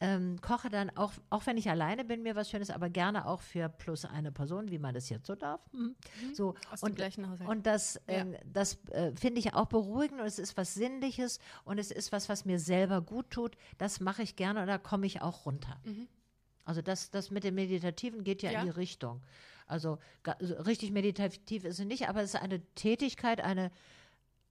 [0.00, 3.40] ähm, koche dann auch, auch wenn ich alleine bin, mir was Schönes, aber gerne auch
[3.40, 5.60] für plus eine Person, wie man das jetzt so darf.
[5.72, 5.94] Mhm.
[6.34, 7.48] So Aus und, dem gleichen Haushalt.
[7.48, 8.24] Und das, ja.
[8.24, 12.12] äh, das äh, finde ich auch beruhigend und es ist was Sinnliches und es ist
[12.12, 13.56] was, was mir selber gut tut.
[13.78, 15.80] Das mache ich gerne und da komme ich auch runter.
[15.84, 16.08] Mhm.
[16.64, 18.60] Also das, das mit dem Meditativen geht ja, ja.
[18.60, 19.22] in die Richtung.
[19.66, 23.70] Also, also richtig meditativ ist es nicht, aber es ist eine Tätigkeit, eine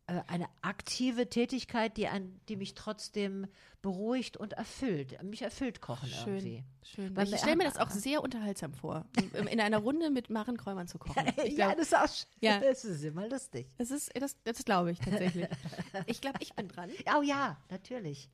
[0.05, 3.47] eine aktive Tätigkeit, die, ein, die mich trotzdem
[3.81, 5.21] beruhigt und erfüllt.
[5.23, 6.63] Mich erfüllt Kochen schön, irgendwie.
[6.83, 7.15] Schön.
[7.15, 10.87] Weil ich stelle mir das auch sehr unterhaltsam vor, in einer Runde mit Maren Kräumann
[10.87, 11.25] zu kochen.
[11.45, 12.27] Ich glaub, ja, das ist auch schön.
[12.41, 12.59] Ja.
[12.63, 13.67] Das ist immer lustig.
[13.77, 15.47] Das ist, das, das glaube ich tatsächlich.
[16.05, 16.89] ich glaube, ich bin dran.
[17.17, 18.29] Oh ja, natürlich.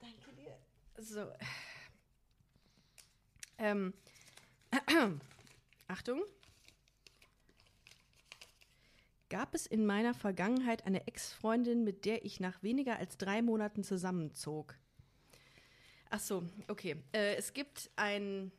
[0.00, 0.56] Danke dir.
[1.02, 1.26] So.
[3.58, 3.94] Ähm.
[5.88, 6.22] Achtung.
[9.30, 13.84] Gab es in meiner Vergangenheit eine Ex-Freundin, mit der ich nach weniger als drei Monaten
[13.84, 14.74] zusammenzog?
[16.10, 16.96] Ach so, okay.
[17.12, 18.50] Äh, es gibt ein,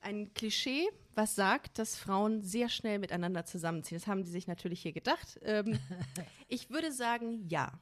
[0.00, 4.00] ein Klischee, was sagt, dass Frauen sehr schnell miteinander zusammenziehen.
[4.00, 5.38] Das haben die sich natürlich hier gedacht.
[5.42, 5.78] Ähm,
[6.48, 7.80] ich würde sagen, ja.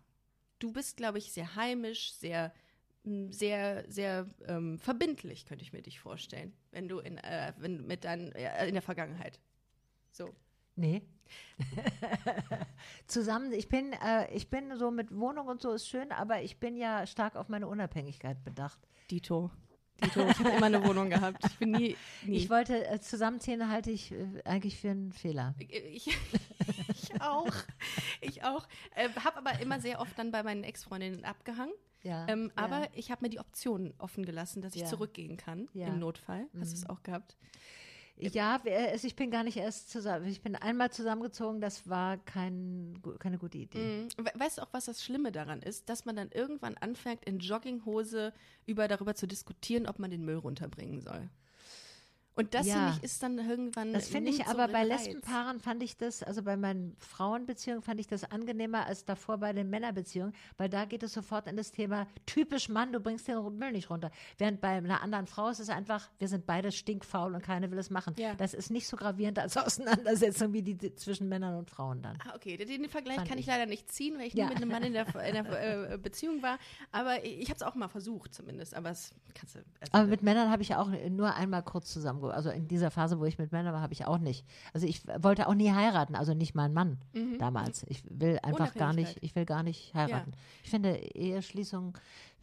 [0.58, 2.52] Du bist, glaube ich, sehr heimisch, sehr
[3.30, 8.04] sehr, sehr ähm, verbindlich, könnte ich mir dich vorstellen, wenn du in, äh, wenn, mit
[8.04, 9.38] dein, äh, in der Vergangenheit.
[10.10, 10.34] So.
[10.76, 11.02] Nee.
[13.06, 16.58] Zusammen, ich bin, äh, ich bin so mit Wohnung und so ist schön, aber ich
[16.58, 18.78] bin ja stark auf meine Unabhängigkeit bedacht.
[19.10, 19.50] Dito.
[20.04, 21.42] Dito, ich habe immer eine Wohnung gehabt.
[21.46, 21.96] Ich bin nie.
[22.26, 22.36] nie.
[22.36, 25.54] Ich wollte äh, zusammenziehen, halte ich äh, eigentlich für einen Fehler.
[25.58, 26.08] Ich,
[26.88, 27.50] ich auch.
[28.20, 28.68] Ich auch.
[28.94, 31.74] Äh, habe aber immer sehr oft dann bei meinen Ex-Freundinnen abgehangen.
[32.02, 32.62] Ja, ähm, ja.
[32.62, 34.86] Aber ich habe mir die Option offen gelassen, dass ich ja.
[34.86, 36.46] zurückgehen kann im Notfall.
[36.60, 36.90] Hast du es mhm.
[36.90, 37.36] auch gehabt?
[38.18, 40.26] Ja, also ich bin gar nicht erst zusammen.
[40.26, 44.08] Ich bin einmal zusammengezogen, das war kein, keine gute Idee.
[44.18, 44.24] Mhm.
[44.34, 45.88] Weißt du auch, was das Schlimme daran ist?
[45.88, 48.32] Dass man dann irgendwann anfängt, in Jogginghose
[48.64, 51.28] über darüber zu diskutieren, ob man den Müll runterbringen soll.
[52.38, 52.74] Und das, ja.
[52.74, 53.92] finde ich, ist dann irgendwann.
[53.94, 57.98] Das finde ich aber so bei Lesbenpaaren fand ich das, also bei meinen Frauenbeziehungen fand
[57.98, 61.72] ich das angenehmer als davor bei den Männerbeziehungen, weil da geht es sofort in das
[61.72, 64.10] Thema typisch Mann, du bringst den Müll nicht runter.
[64.36, 67.78] Während bei einer anderen Frau ist es einfach, wir sind beide stinkfaul und keine will
[67.78, 68.14] es machen.
[68.18, 68.34] Ja.
[68.34, 72.18] Das ist nicht so gravierend als Auseinandersetzung wie die, zwischen Männern und Frauen dann.
[72.26, 73.46] Ah, okay, den, Vergleich fand kann ich.
[73.46, 73.52] ich.
[73.52, 74.44] leider nicht ziehen, weil ich ja.
[74.44, 76.58] nie mit einem Mann in der, in der äh, Beziehung war.
[76.92, 78.74] Aber ich habe es auch mal versucht, zumindest.
[78.74, 79.60] Aber es kannst du.
[79.80, 81.92] Also aber mit Männern habe ich auch nur einmal kurz
[82.26, 84.46] zusammen also in dieser Phase, wo ich mit Männern war, habe ich auch nicht.
[84.72, 87.38] Also ich wollte auch nie heiraten, also nicht mein Mann mhm.
[87.38, 87.84] damals.
[87.88, 90.32] Ich will einfach gar nicht, ich will gar nicht heiraten.
[90.32, 90.38] Ja.
[90.62, 91.94] Ich finde, Eheschließungen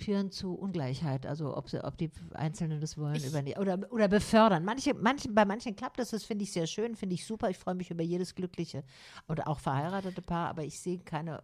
[0.03, 4.65] führen zu Ungleichheit, also ob, sie, ob die Einzelnen das wollen ich, oder, oder befördern.
[4.65, 7.49] Manche, manche, bei manchen klappt das, das finde ich sehr schön, finde ich super.
[7.49, 8.83] Ich freue mich über jedes glückliche
[9.27, 11.41] oder auch verheiratete Paar, aber ich sehe keine,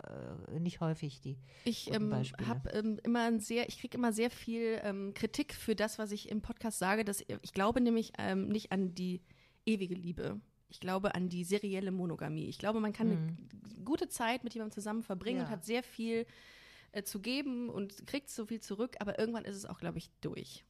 [0.53, 1.37] äh, nicht häufig die.
[1.65, 5.75] Ich ähm, habe ähm, immer ein sehr, ich kriege immer sehr viel ähm, Kritik für
[5.75, 7.05] das, was ich im Podcast sage.
[7.05, 9.21] Dass, ich glaube nämlich ähm, nicht an die
[9.65, 10.39] ewige Liebe.
[10.69, 12.47] Ich glaube an die serielle Monogamie.
[12.47, 13.37] Ich glaube, man kann mhm.
[13.75, 15.45] eine gute Zeit mit jemandem zusammen verbringen ja.
[15.45, 16.25] und hat sehr viel
[16.91, 20.09] äh, zu geben und kriegt so viel zurück, aber irgendwann ist es auch, glaube ich,
[20.21, 20.65] durch.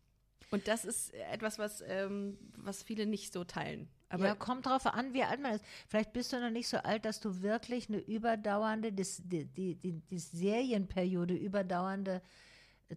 [0.51, 3.87] Und das ist etwas, was, ähm, was viele nicht so teilen.
[4.09, 5.65] Aber ja, kommt drauf an, wie alt man ist.
[5.87, 9.05] Vielleicht bist du noch nicht so alt, dass du wirklich eine überdauernde, die,
[9.45, 12.23] die, die, die Serienperiode überdauernde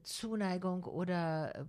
[0.03, 1.65] Zuneigung oder äh,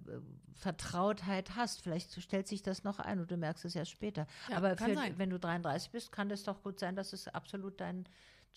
[0.54, 1.82] Vertrautheit hast.
[1.82, 4.28] Vielleicht stellt sich das noch ein und du merkst es ja später.
[4.50, 7.82] Ja, Aber für, wenn du 33 bist, kann es doch gut sein, dass es absolut
[7.82, 8.08] dein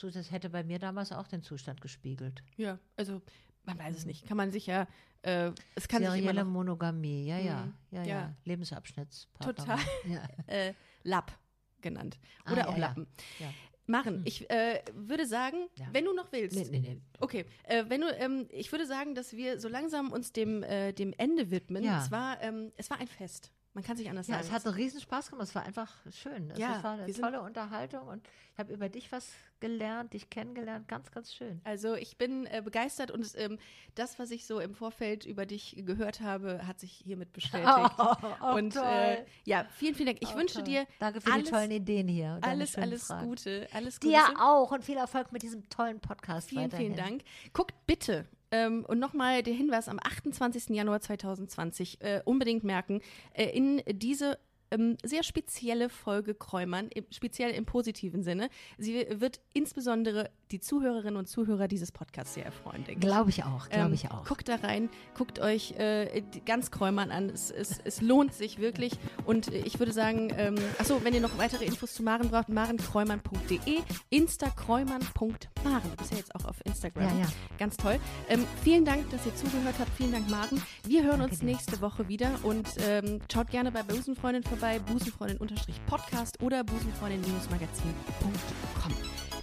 [0.01, 2.42] das hätte bei mir damals auch den Zustand gespiegelt.
[2.57, 3.22] Ja, also
[3.64, 4.26] man weiß es nicht.
[4.26, 4.86] Kann man sich ja,
[5.22, 7.74] äh, es kann Serielle sich immer noch, Monogamie, ja, ja, mhm.
[7.90, 8.34] ja, ja, ja.
[8.44, 9.55] Lebensabschnittspartner.
[9.55, 9.78] Total.
[10.09, 10.22] Ja.
[10.47, 11.32] äh, Lapp
[11.80, 12.18] genannt.
[12.44, 13.07] Ah, Oder ah, auch Lappen.
[13.38, 13.53] Ja.
[13.88, 14.16] Machen.
[14.16, 14.22] Hm.
[14.24, 15.86] Ich äh, würde sagen, ja.
[15.92, 16.57] wenn du noch willst.
[16.57, 17.01] Nee, nee, nee.
[17.20, 20.92] Okay, äh, wenn du, ähm, ich würde sagen, dass wir so langsam uns dem, äh,
[20.92, 21.84] dem Ende widmen.
[21.84, 22.03] Ja.
[22.03, 23.53] Es, war, ähm, es war ein Fest.
[23.77, 24.49] Man kann sich anders ja, sagen.
[24.49, 25.49] Ja, es hat einen riesen Spaß gemacht.
[25.49, 26.51] Es war einfach schön.
[26.51, 29.29] Es ja, war eine tolle Unterhaltung und ich habe über dich was
[29.61, 30.89] gelernt, dich kennengelernt.
[30.89, 31.61] Ganz, ganz schön.
[31.62, 33.59] Also ich bin äh, begeistert und ähm,
[33.95, 37.67] das, was ich so im Vorfeld über dich gehört habe, hat sich hiermit bestätigt.
[37.99, 40.18] Oh, oh, und äh, ja, vielen, vielen Dank.
[40.22, 40.64] Ich oh, wünsche toll.
[40.64, 42.38] dir Danke für alles, die tollen Ideen hier.
[42.41, 43.29] Alles, alles Fragen.
[43.29, 43.68] Gute.
[43.72, 44.13] Alles Gute.
[44.13, 46.49] Dir auch und viel Erfolg mit diesem tollen Podcast.
[46.49, 46.95] Vielen, weiterhin.
[46.95, 47.22] vielen Dank.
[47.53, 48.26] Guckt bitte
[48.57, 50.70] Ähm, und nochmal der Hinweis am 28.
[50.70, 53.00] Januar 2020 äh, unbedingt merken,
[53.34, 54.38] äh, in diese
[54.70, 58.49] ähm, sehr spezielle Folge Kräumern, im, speziell im positiven Sinne.
[58.78, 63.01] Sie wird insbesondere die Zuhörerinnen und Zuhörer dieses Podcasts sehr erfreuen, denke ich.
[63.01, 64.25] Glaube ich auch, glaube ähm, ich auch.
[64.25, 67.31] Guckt da rein, guckt euch äh, ganz Kräumern an.
[67.31, 68.93] Es, es, es, lohnt sich wirklich.
[69.25, 73.81] Und ich würde sagen, ähm, achso, wenn ihr noch weitere Infos zu Maren braucht, marenkräumern.de,
[74.11, 75.91] instakräumern.maren.
[75.91, 77.18] Du bist ja jetzt auch auf Instagram.
[77.18, 77.29] Ja, ja.
[77.59, 77.99] Ganz toll.
[78.29, 79.91] Ähm, vielen Dank, dass ihr zugehört habt.
[79.97, 80.63] Vielen Dank, Maren.
[80.85, 81.47] Wir hören Danke uns dir.
[81.47, 88.93] nächste Woche wieder und ähm, schaut gerne bei Busenfreundin vorbei, busenfreundin-podcast oder busenfreundin-magazin.com.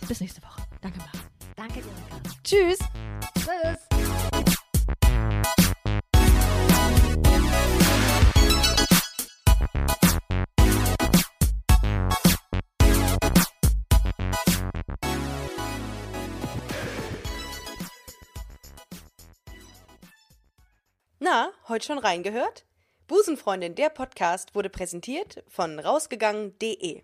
[0.08, 0.62] Bis nächste Woche.
[0.84, 1.22] Danke, Maren.
[1.56, 2.30] Danke dir, Ricardo.
[2.44, 2.80] Tschüss.
[3.36, 3.80] Tschüss.
[21.20, 22.66] Na, heute schon reingehört?
[23.08, 27.04] Busenfreundin, der Podcast wurde präsentiert von rausgegangen.de.